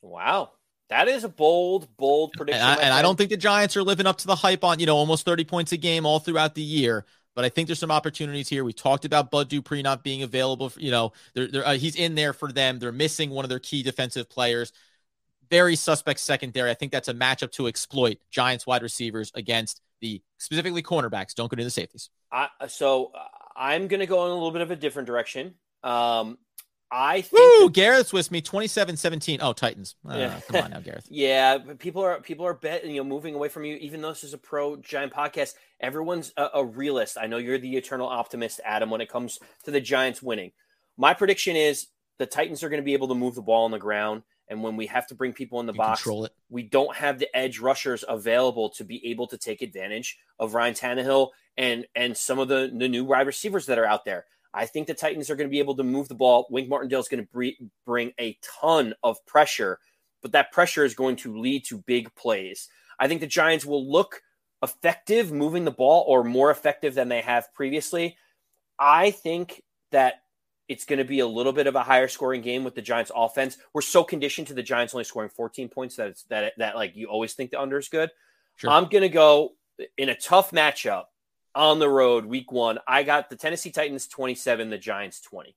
Wow. 0.01 0.51
That 0.89 1.07
is 1.09 1.23
a 1.23 1.29
bold, 1.29 1.89
bold 1.97 2.31
prediction. 2.33 2.61
And, 2.61 2.79
I, 2.79 2.83
and 2.83 2.93
I, 2.93 3.01
don't 3.01 3.17
think 3.17 3.29
the 3.29 3.37
Giants 3.37 3.75
are 3.75 3.83
living 3.83 4.07
up 4.07 4.17
to 4.19 4.27
the 4.27 4.35
hype 4.35 4.63
on, 4.63 4.79
you 4.79 4.85
know, 4.85 4.95
almost 4.95 5.25
30 5.25 5.43
points 5.43 5.73
a 5.73 5.77
game 5.77 6.05
all 6.05 6.19
throughout 6.19 6.55
the 6.55 6.61
year. 6.61 7.05
But 7.35 7.45
I 7.45 7.49
think 7.49 7.67
there's 7.67 7.79
some 7.79 7.91
opportunities 7.91 8.47
here. 8.47 8.63
We 8.63 8.73
talked 8.73 9.05
about 9.05 9.29
Bud 9.29 9.49
Dupree 9.49 9.83
not 9.83 10.03
being 10.03 10.23
available. 10.23 10.69
For, 10.69 10.79
you 10.79 10.89
know, 10.89 11.11
they're, 11.33 11.47
they're, 11.47 11.67
uh, 11.67 11.73
he's 11.73 11.95
in 11.95 12.15
there 12.15 12.33
for 12.33 12.51
them. 12.51 12.79
They're 12.79 12.91
missing 12.91 13.29
one 13.29 13.45
of 13.45 13.49
their 13.49 13.59
key 13.59 13.83
defensive 13.83 14.29
players. 14.29 14.71
Very 15.49 15.75
suspect 15.75 16.19
secondary. 16.19 16.71
I 16.71 16.73
think 16.73 16.91
that's 16.91 17.09
a 17.09 17.13
matchup 17.13 17.51
to 17.53 17.67
exploit 17.67 18.17
Giants 18.31 18.65
wide 18.65 18.81
receivers 18.81 19.31
against 19.35 19.81
the 20.01 20.21
specifically 20.37 20.81
cornerbacks. 20.81 21.35
Don't 21.35 21.49
go 21.49 21.55
to 21.55 21.63
the 21.63 21.69
safeties. 21.69 22.09
I, 22.31 22.47
so 22.69 23.11
uh, 23.13 23.19
I'm 23.55 23.87
going 23.87 23.99
to 23.99 24.07
go 24.07 24.25
in 24.25 24.31
a 24.31 24.33
little 24.33 24.51
bit 24.51 24.61
of 24.61 24.71
a 24.71 24.75
different 24.75 25.05
direction. 25.05 25.53
Um, 25.83 26.37
I 26.89 27.21
think 27.21 27.41
Woo, 27.41 27.65
that, 27.65 27.73
Gareth's 27.73 28.13
with 28.13 28.31
me 28.31 28.41
27-17. 28.41 29.39
Oh, 29.41 29.51
Titans. 29.51 29.95
Uh, 30.09 30.15
yeah. 30.15 30.39
come 30.47 30.63
on 30.63 30.71
now, 30.71 30.79
Gareth. 30.79 31.05
yeah, 31.09 31.57
people 31.79 32.01
are 32.01 32.21
people 32.21 32.45
are 32.45 32.53
betting, 32.53 32.91
you 32.91 33.01
know, 33.01 33.07
moving 33.07 33.35
away 33.35 33.49
from 33.49 33.65
you. 33.65 33.75
Even 33.77 34.01
though 34.01 34.09
this 34.09 34.23
is 34.23 34.33
a 34.33 34.37
pro 34.37 34.77
giant 34.77 35.11
podcast, 35.11 35.55
everyone's 35.81 36.31
a, 36.37 36.47
a 36.55 36.65
realist. 36.65 37.17
I 37.19 37.27
know 37.27 37.37
you're 37.37 37.57
the 37.57 37.75
eternal 37.75 38.07
optimist, 38.07 38.61
Adam, 38.63 38.89
when 38.89 39.01
it 39.01 39.09
comes 39.09 39.37
to 39.65 39.71
the 39.71 39.81
Giants 39.81 40.21
winning. 40.21 40.51
My 40.95 41.13
prediction 41.13 41.55
is 41.55 41.87
the 42.19 42.25
Titans 42.25 42.63
are 42.63 42.69
going 42.69 42.81
to 42.81 42.85
be 42.85 42.93
able 42.93 43.09
to 43.09 43.15
move 43.15 43.35
the 43.35 43.41
ball 43.41 43.65
on 43.65 43.71
the 43.71 43.79
ground. 43.79 44.23
And 44.49 44.63
when 44.63 44.77
we 44.77 44.85
have 44.87 45.07
to 45.07 45.15
bring 45.15 45.33
people 45.33 45.59
in 45.59 45.65
the 45.65 45.73
you 45.73 45.77
box, 45.77 46.07
we 46.49 46.63
don't 46.63 46.95
have 46.95 47.19
the 47.19 47.27
edge 47.35 47.59
rushers 47.59 48.05
available 48.07 48.69
to 48.71 48.85
be 48.85 49.05
able 49.07 49.27
to 49.27 49.37
take 49.37 49.61
advantage 49.61 50.17
of 50.39 50.53
Ryan 50.53 50.73
Tannehill 50.73 51.31
and 51.57 51.85
and 51.95 52.15
some 52.15 52.39
of 52.39 52.47
the, 52.47 52.71
the 52.73 52.87
new 52.87 53.03
wide 53.03 53.27
receivers 53.27 53.65
that 53.65 53.77
are 53.77 53.85
out 53.85 54.05
there. 54.05 54.25
I 54.53 54.65
think 54.65 54.87
the 54.87 54.93
Titans 54.93 55.29
are 55.29 55.35
going 55.35 55.47
to 55.47 55.51
be 55.51 55.59
able 55.59 55.75
to 55.75 55.83
move 55.83 56.07
the 56.07 56.15
ball. 56.15 56.47
Wink 56.49 56.69
Martindale 56.69 56.99
is 56.99 57.07
going 57.07 57.25
to 57.25 57.53
bring 57.85 58.11
a 58.19 58.37
ton 58.41 58.93
of 59.03 59.23
pressure, 59.25 59.79
but 60.21 60.31
that 60.31 60.51
pressure 60.51 60.83
is 60.83 60.95
going 60.95 61.15
to 61.17 61.37
lead 61.37 61.65
to 61.65 61.79
big 61.79 62.13
plays. 62.15 62.69
I 62.99 63.07
think 63.07 63.21
the 63.21 63.27
Giants 63.27 63.65
will 63.65 63.89
look 63.89 64.21
effective 64.63 65.31
moving 65.31 65.65
the 65.65 65.71
ball 65.71 66.05
or 66.07 66.23
more 66.23 66.49
effective 66.49 66.95
than 66.95 67.09
they 67.09 67.21
have 67.21 67.53
previously. 67.53 68.17
I 68.79 69.11
think 69.11 69.61
that 69.91 70.21
it's 70.67 70.85
going 70.85 70.99
to 70.99 71.05
be 71.05 71.19
a 71.19 71.27
little 71.27 71.53
bit 71.53 71.67
of 71.67 71.75
a 71.75 71.83
higher 71.83 72.07
scoring 72.07 72.41
game 72.41 72.63
with 72.63 72.75
the 72.75 72.81
Giants 72.81 73.11
offense. 73.15 73.57
We're 73.73 73.81
so 73.81 74.03
conditioned 74.03 74.47
to 74.47 74.53
the 74.53 74.63
Giants 74.63 74.93
only 74.93 75.05
scoring 75.05 75.29
14 75.29 75.69
points 75.69 75.95
that 75.95 76.07
it's 76.07 76.23
that 76.23 76.53
that 76.57 76.75
like 76.75 76.95
you 76.95 77.07
always 77.07 77.33
think 77.33 77.51
the 77.51 77.61
under 77.61 77.77
is 77.77 77.87
good. 77.87 78.09
Sure. 78.55 78.69
I'm 78.69 78.85
going 78.85 79.03
to 79.03 79.09
go 79.09 79.53
in 79.97 80.09
a 80.09 80.15
tough 80.15 80.51
matchup 80.51 81.05
on 81.55 81.79
the 81.79 81.89
road 81.89 82.25
week 82.25 82.51
one. 82.51 82.79
I 82.87 83.03
got 83.03 83.29
the 83.29 83.35
Tennessee 83.35 83.71
Titans 83.71 84.07
27, 84.07 84.69
the 84.69 84.77
Giants 84.77 85.21
20. 85.21 85.55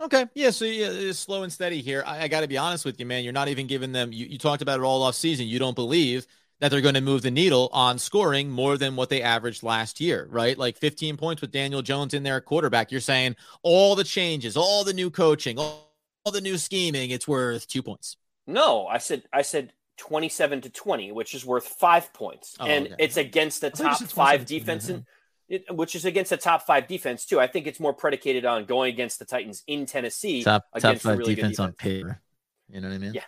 Okay. 0.00 0.26
Yeah. 0.34 0.50
So 0.50 0.64
yeah, 0.64 0.88
it's 0.90 1.18
slow 1.18 1.44
and 1.44 1.52
steady 1.52 1.80
here. 1.80 2.02
I, 2.06 2.24
I 2.24 2.28
got 2.28 2.40
to 2.40 2.48
be 2.48 2.58
honest 2.58 2.84
with 2.84 2.98
you, 2.98 3.06
man. 3.06 3.22
You're 3.24 3.32
not 3.32 3.48
even 3.48 3.66
giving 3.66 3.92
them, 3.92 4.12
you, 4.12 4.26
you 4.26 4.38
talked 4.38 4.62
about 4.62 4.80
it 4.80 4.82
all 4.82 5.02
off 5.02 5.14
season. 5.14 5.46
You 5.46 5.58
don't 5.58 5.76
believe 5.76 6.26
that 6.60 6.70
they're 6.70 6.80
going 6.80 6.94
to 6.94 7.00
move 7.00 7.22
the 7.22 7.30
needle 7.30 7.68
on 7.72 7.98
scoring 7.98 8.50
more 8.50 8.76
than 8.76 8.96
what 8.96 9.10
they 9.10 9.22
averaged 9.22 9.62
last 9.62 10.00
year, 10.00 10.28
right? 10.30 10.56
Like 10.58 10.76
15 10.76 11.16
points 11.16 11.40
with 11.40 11.50
Daniel 11.50 11.82
Jones 11.82 12.14
in 12.14 12.22
there 12.22 12.36
at 12.36 12.44
quarterback. 12.44 12.92
You're 12.92 13.00
saying 13.00 13.36
all 13.62 13.96
the 13.96 14.04
changes, 14.04 14.56
all 14.56 14.84
the 14.84 14.92
new 14.94 15.10
coaching, 15.10 15.58
all, 15.58 15.92
all 16.24 16.32
the 16.32 16.40
new 16.40 16.58
scheming, 16.58 17.10
it's 17.10 17.26
worth 17.26 17.66
two 17.66 17.82
points. 17.82 18.16
No, 18.46 18.86
I 18.86 18.98
said 18.98 19.22
I 19.32 19.42
said 19.42 19.72
27 20.02 20.62
to 20.62 20.70
20, 20.70 21.12
which 21.12 21.32
is 21.32 21.46
worth 21.46 21.64
five 21.64 22.12
points. 22.12 22.56
Oh, 22.58 22.66
and 22.66 22.86
okay. 22.86 22.96
it's 22.98 23.16
against 23.16 23.60
the 23.60 23.70
top 23.70 24.02
five 24.02 24.44
defense, 24.46 24.88
in, 24.88 25.06
it, 25.48 25.64
which 25.70 25.94
is 25.94 26.04
against 26.04 26.30
the 26.30 26.36
top 26.36 26.66
five 26.66 26.88
defense, 26.88 27.24
too. 27.24 27.38
I 27.38 27.46
think 27.46 27.68
it's 27.68 27.78
more 27.78 27.92
predicated 27.92 28.44
on 28.44 28.64
going 28.64 28.92
against 28.92 29.20
the 29.20 29.24
Titans 29.24 29.62
in 29.68 29.86
Tennessee. 29.86 30.42
Top, 30.42 30.64
against 30.72 31.04
top 31.04 31.12
five 31.12 31.18
really 31.18 31.36
defense, 31.36 31.56
defense, 31.56 31.68
on 31.68 31.72
paper. 31.74 32.20
You 32.68 32.80
know 32.80 32.88
what 32.88 32.94
I 32.94 32.98
mean? 32.98 33.14
Yeah. 33.14 33.22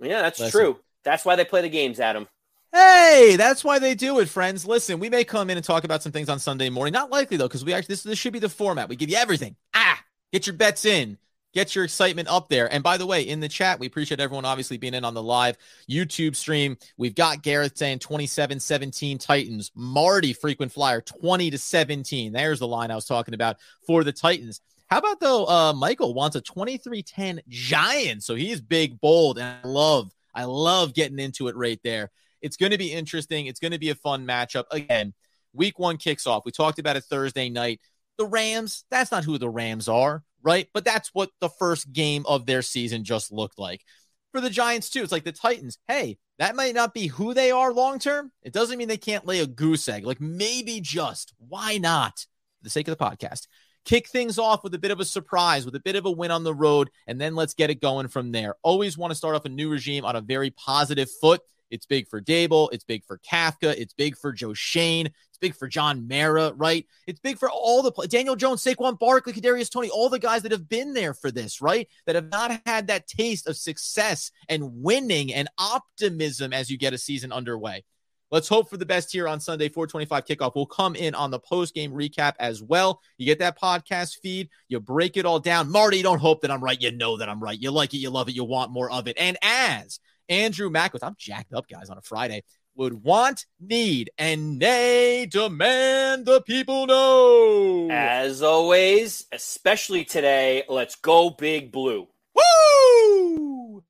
Yeah, 0.00 0.22
that's 0.22 0.38
Listen. 0.38 0.60
true. 0.60 0.76
That's 1.02 1.24
why 1.24 1.34
they 1.34 1.44
play 1.44 1.62
the 1.62 1.68
games, 1.68 1.98
Adam. 1.98 2.28
Hey, 2.72 3.34
that's 3.36 3.64
why 3.64 3.80
they 3.80 3.96
do 3.96 4.20
it, 4.20 4.28
friends. 4.28 4.64
Listen, 4.64 5.00
we 5.00 5.10
may 5.10 5.24
come 5.24 5.50
in 5.50 5.56
and 5.56 5.66
talk 5.66 5.82
about 5.82 6.04
some 6.04 6.12
things 6.12 6.28
on 6.28 6.38
Sunday 6.38 6.70
morning. 6.70 6.92
Not 6.92 7.10
likely 7.10 7.36
though, 7.36 7.48
because 7.48 7.64
we 7.64 7.72
actually 7.72 7.94
this, 7.94 8.04
this 8.04 8.18
should 8.18 8.32
be 8.32 8.38
the 8.38 8.48
format. 8.48 8.88
We 8.88 8.94
give 8.94 9.10
you 9.10 9.16
everything. 9.16 9.56
Ah, 9.74 10.00
get 10.32 10.46
your 10.46 10.54
bets 10.54 10.84
in, 10.84 11.18
get 11.52 11.74
your 11.74 11.84
excitement 11.84 12.28
up 12.28 12.48
there. 12.48 12.72
And 12.72 12.82
by 12.82 12.96
the 12.96 13.06
way, 13.06 13.22
in 13.22 13.40
the 13.40 13.48
chat, 13.48 13.78
we 13.78 13.86
appreciate 13.86 14.20
everyone 14.20 14.44
obviously 14.44 14.76
being 14.76 14.94
in 14.94 15.04
on 15.04 15.14
the 15.14 15.22
live 15.22 15.56
YouTube 15.88 16.36
stream. 16.36 16.76
We've 16.96 17.14
got 17.14 17.42
Gareth 17.42 17.76
saying 17.76 18.00
27-17 18.00 19.18
Titans. 19.18 19.70
Marty, 19.74 20.32
frequent 20.32 20.72
flyer, 20.72 21.00
20 21.00 21.50
to 21.50 21.58
17. 21.58 22.32
There's 22.32 22.60
the 22.60 22.68
line 22.68 22.90
I 22.90 22.94
was 22.94 23.06
talking 23.06 23.34
about 23.34 23.56
for 23.86 24.04
the 24.04 24.12
Titans. 24.12 24.60
How 24.88 24.98
about 24.98 25.20
though? 25.20 25.46
Uh, 25.46 25.72
Michael 25.72 26.14
wants 26.14 26.36
a 26.36 26.40
23-10 26.40 27.40
Giants, 27.48 28.26
so 28.26 28.34
he's 28.34 28.60
big, 28.60 29.00
bold, 29.00 29.38
and 29.38 29.46
I 29.64 29.68
love, 29.68 30.12
I 30.34 30.44
love 30.44 30.94
getting 30.94 31.20
into 31.20 31.46
it 31.48 31.56
right 31.56 31.78
there. 31.84 32.10
It's 32.42 32.56
going 32.56 32.72
to 32.72 32.78
be 32.78 32.92
interesting. 32.92 33.46
It's 33.46 33.60
going 33.60 33.72
to 33.72 33.78
be 33.78 33.90
a 33.90 33.94
fun 33.94 34.26
matchup. 34.26 34.64
Again, 34.72 35.14
week 35.52 35.78
one 35.78 35.96
kicks 35.96 36.26
off. 36.26 36.44
We 36.44 36.50
talked 36.50 36.78
about 36.80 36.96
it 36.96 37.04
Thursday 37.04 37.50
night. 37.50 37.80
The 38.18 38.26
Rams, 38.26 38.84
that's 38.90 39.12
not 39.12 39.24
who 39.24 39.38
the 39.38 39.48
Rams 39.48 39.88
are, 39.88 40.24
right? 40.42 40.68
But 40.72 40.84
that's 40.84 41.10
what 41.12 41.30
the 41.40 41.48
first 41.48 41.92
game 41.92 42.24
of 42.26 42.46
their 42.46 42.62
season 42.62 43.04
just 43.04 43.32
looked 43.32 43.58
like. 43.58 43.84
For 44.32 44.40
the 44.40 44.50
Giants, 44.50 44.90
too, 44.90 45.02
it's 45.02 45.12
like 45.12 45.24
the 45.24 45.32
Titans. 45.32 45.78
Hey, 45.88 46.18
that 46.38 46.56
might 46.56 46.74
not 46.74 46.94
be 46.94 47.08
who 47.08 47.34
they 47.34 47.50
are 47.50 47.72
long 47.72 47.98
term. 47.98 48.30
It 48.42 48.52
doesn't 48.52 48.78
mean 48.78 48.88
they 48.88 48.96
can't 48.96 49.26
lay 49.26 49.40
a 49.40 49.46
goose 49.46 49.88
egg. 49.88 50.04
Like 50.04 50.20
maybe 50.20 50.80
just, 50.80 51.34
why 51.38 51.78
not? 51.78 52.18
For 52.58 52.64
the 52.64 52.70
sake 52.70 52.88
of 52.88 52.96
the 52.96 53.04
podcast, 53.04 53.48
kick 53.84 54.08
things 54.08 54.38
off 54.38 54.62
with 54.62 54.74
a 54.74 54.78
bit 54.78 54.90
of 54.90 55.00
a 55.00 55.04
surprise, 55.04 55.64
with 55.64 55.74
a 55.74 55.80
bit 55.80 55.96
of 55.96 56.06
a 56.06 56.10
win 56.10 56.30
on 56.30 56.44
the 56.44 56.54
road, 56.54 56.90
and 57.06 57.20
then 57.20 57.34
let's 57.34 57.54
get 57.54 57.70
it 57.70 57.80
going 57.80 58.08
from 58.08 58.30
there. 58.30 58.54
Always 58.62 58.96
want 58.96 59.10
to 59.10 59.16
start 59.16 59.34
off 59.34 59.46
a 59.46 59.48
new 59.48 59.68
regime 59.68 60.04
on 60.04 60.16
a 60.16 60.20
very 60.20 60.50
positive 60.50 61.10
foot. 61.20 61.40
It's 61.70 61.86
big 61.86 62.08
for 62.08 62.20
Daboll. 62.20 62.68
It's 62.72 62.84
big 62.84 63.04
for 63.04 63.18
Kafka. 63.18 63.74
It's 63.76 63.94
big 63.94 64.16
for 64.16 64.32
Joe 64.32 64.54
Schoen. 64.54 65.06
It's 65.06 65.38
big 65.40 65.54
for 65.54 65.68
John 65.68 66.08
Mara, 66.08 66.52
right? 66.56 66.86
It's 67.06 67.20
big 67.20 67.38
for 67.38 67.50
all 67.50 67.82
the 67.82 67.92
Daniel 68.08 68.36
Jones, 68.36 68.62
Saquon 68.62 68.98
Barkley, 68.98 69.32
Kadarius 69.32 69.70
Toney, 69.70 69.88
all 69.90 70.08
the 70.08 70.18
guys 70.18 70.42
that 70.42 70.52
have 70.52 70.68
been 70.68 70.92
there 70.94 71.14
for 71.14 71.30
this, 71.30 71.60
right? 71.60 71.88
That 72.06 72.16
have 72.16 72.30
not 72.30 72.60
had 72.66 72.88
that 72.88 73.06
taste 73.06 73.46
of 73.46 73.56
success 73.56 74.30
and 74.48 74.82
winning 74.82 75.32
and 75.32 75.48
optimism 75.58 76.52
as 76.52 76.70
you 76.70 76.76
get 76.76 76.92
a 76.92 76.98
season 76.98 77.32
underway. 77.32 77.84
Let's 78.30 78.48
hope 78.48 78.70
for 78.70 78.76
the 78.76 78.86
best 78.86 79.10
here 79.10 79.26
on 79.26 79.40
Sunday, 79.40 79.68
425 79.68 80.24
kickoff. 80.24 80.52
We'll 80.54 80.66
come 80.66 80.94
in 80.94 81.16
on 81.16 81.32
the 81.32 81.40
post 81.40 81.74
game 81.74 81.90
recap 81.90 82.34
as 82.38 82.62
well. 82.62 83.00
You 83.18 83.26
get 83.26 83.40
that 83.40 83.58
podcast 83.58 84.18
feed, 84.22 84.50
you 84.68 84.78
break 84.78 85.16
it 85.16 85.26
all 85.26 85.40
down. 85.40 85.68
Marty, 85.70 86.00
don't 86.00 86.20
hope 86.20 86.42
that 86.42 86.50
I'm 86.52 86.62
right. 86.62 86.80
You 86.80 86.92
know 86.92 87.16
that 87.16 87.28
I'm 87.28 87.42
right. 87.42 87.60
You 87.60 87.72
like 87.72 87.92
it, 87.92 87.98
you 87.98 88.10
love 88.10 88.28
it, 88.28 88.36
you 88.36 88.44
want 88.44 88.70
more 88.70 88.88
of 88.88 89.08
it. 89.08 89.16
And 89.18 89.36
as 89.42 89.98
Andrew 90.30 90.70
Mackles, 90.70 91.00
I'm 91.02 91.16
jacked 91.18 91.52
up, 91.52 91.68
guys, 91.68 91.90
on 91.90 91.98
a 91.98 92.02
Friday, 92.02 92.44
would 92.76 93.02
want, 93.02 93.46
need, 93.58 94.10
and 94.16 94.60
nay, 94.60 95.26
demand 95.28 96.24
the 96.24 96.40
people 96.40 96.86
know. 96.86 97.88
As 97.90 98.40
always, 98.40 99.26
especially 99.32 100.04
today, 100.04 100.62
let's 100.68 100.94
go 100.94 101.30
big 101.30 101.72
blue. 101.72 102.06
Woo! 102.34 103.82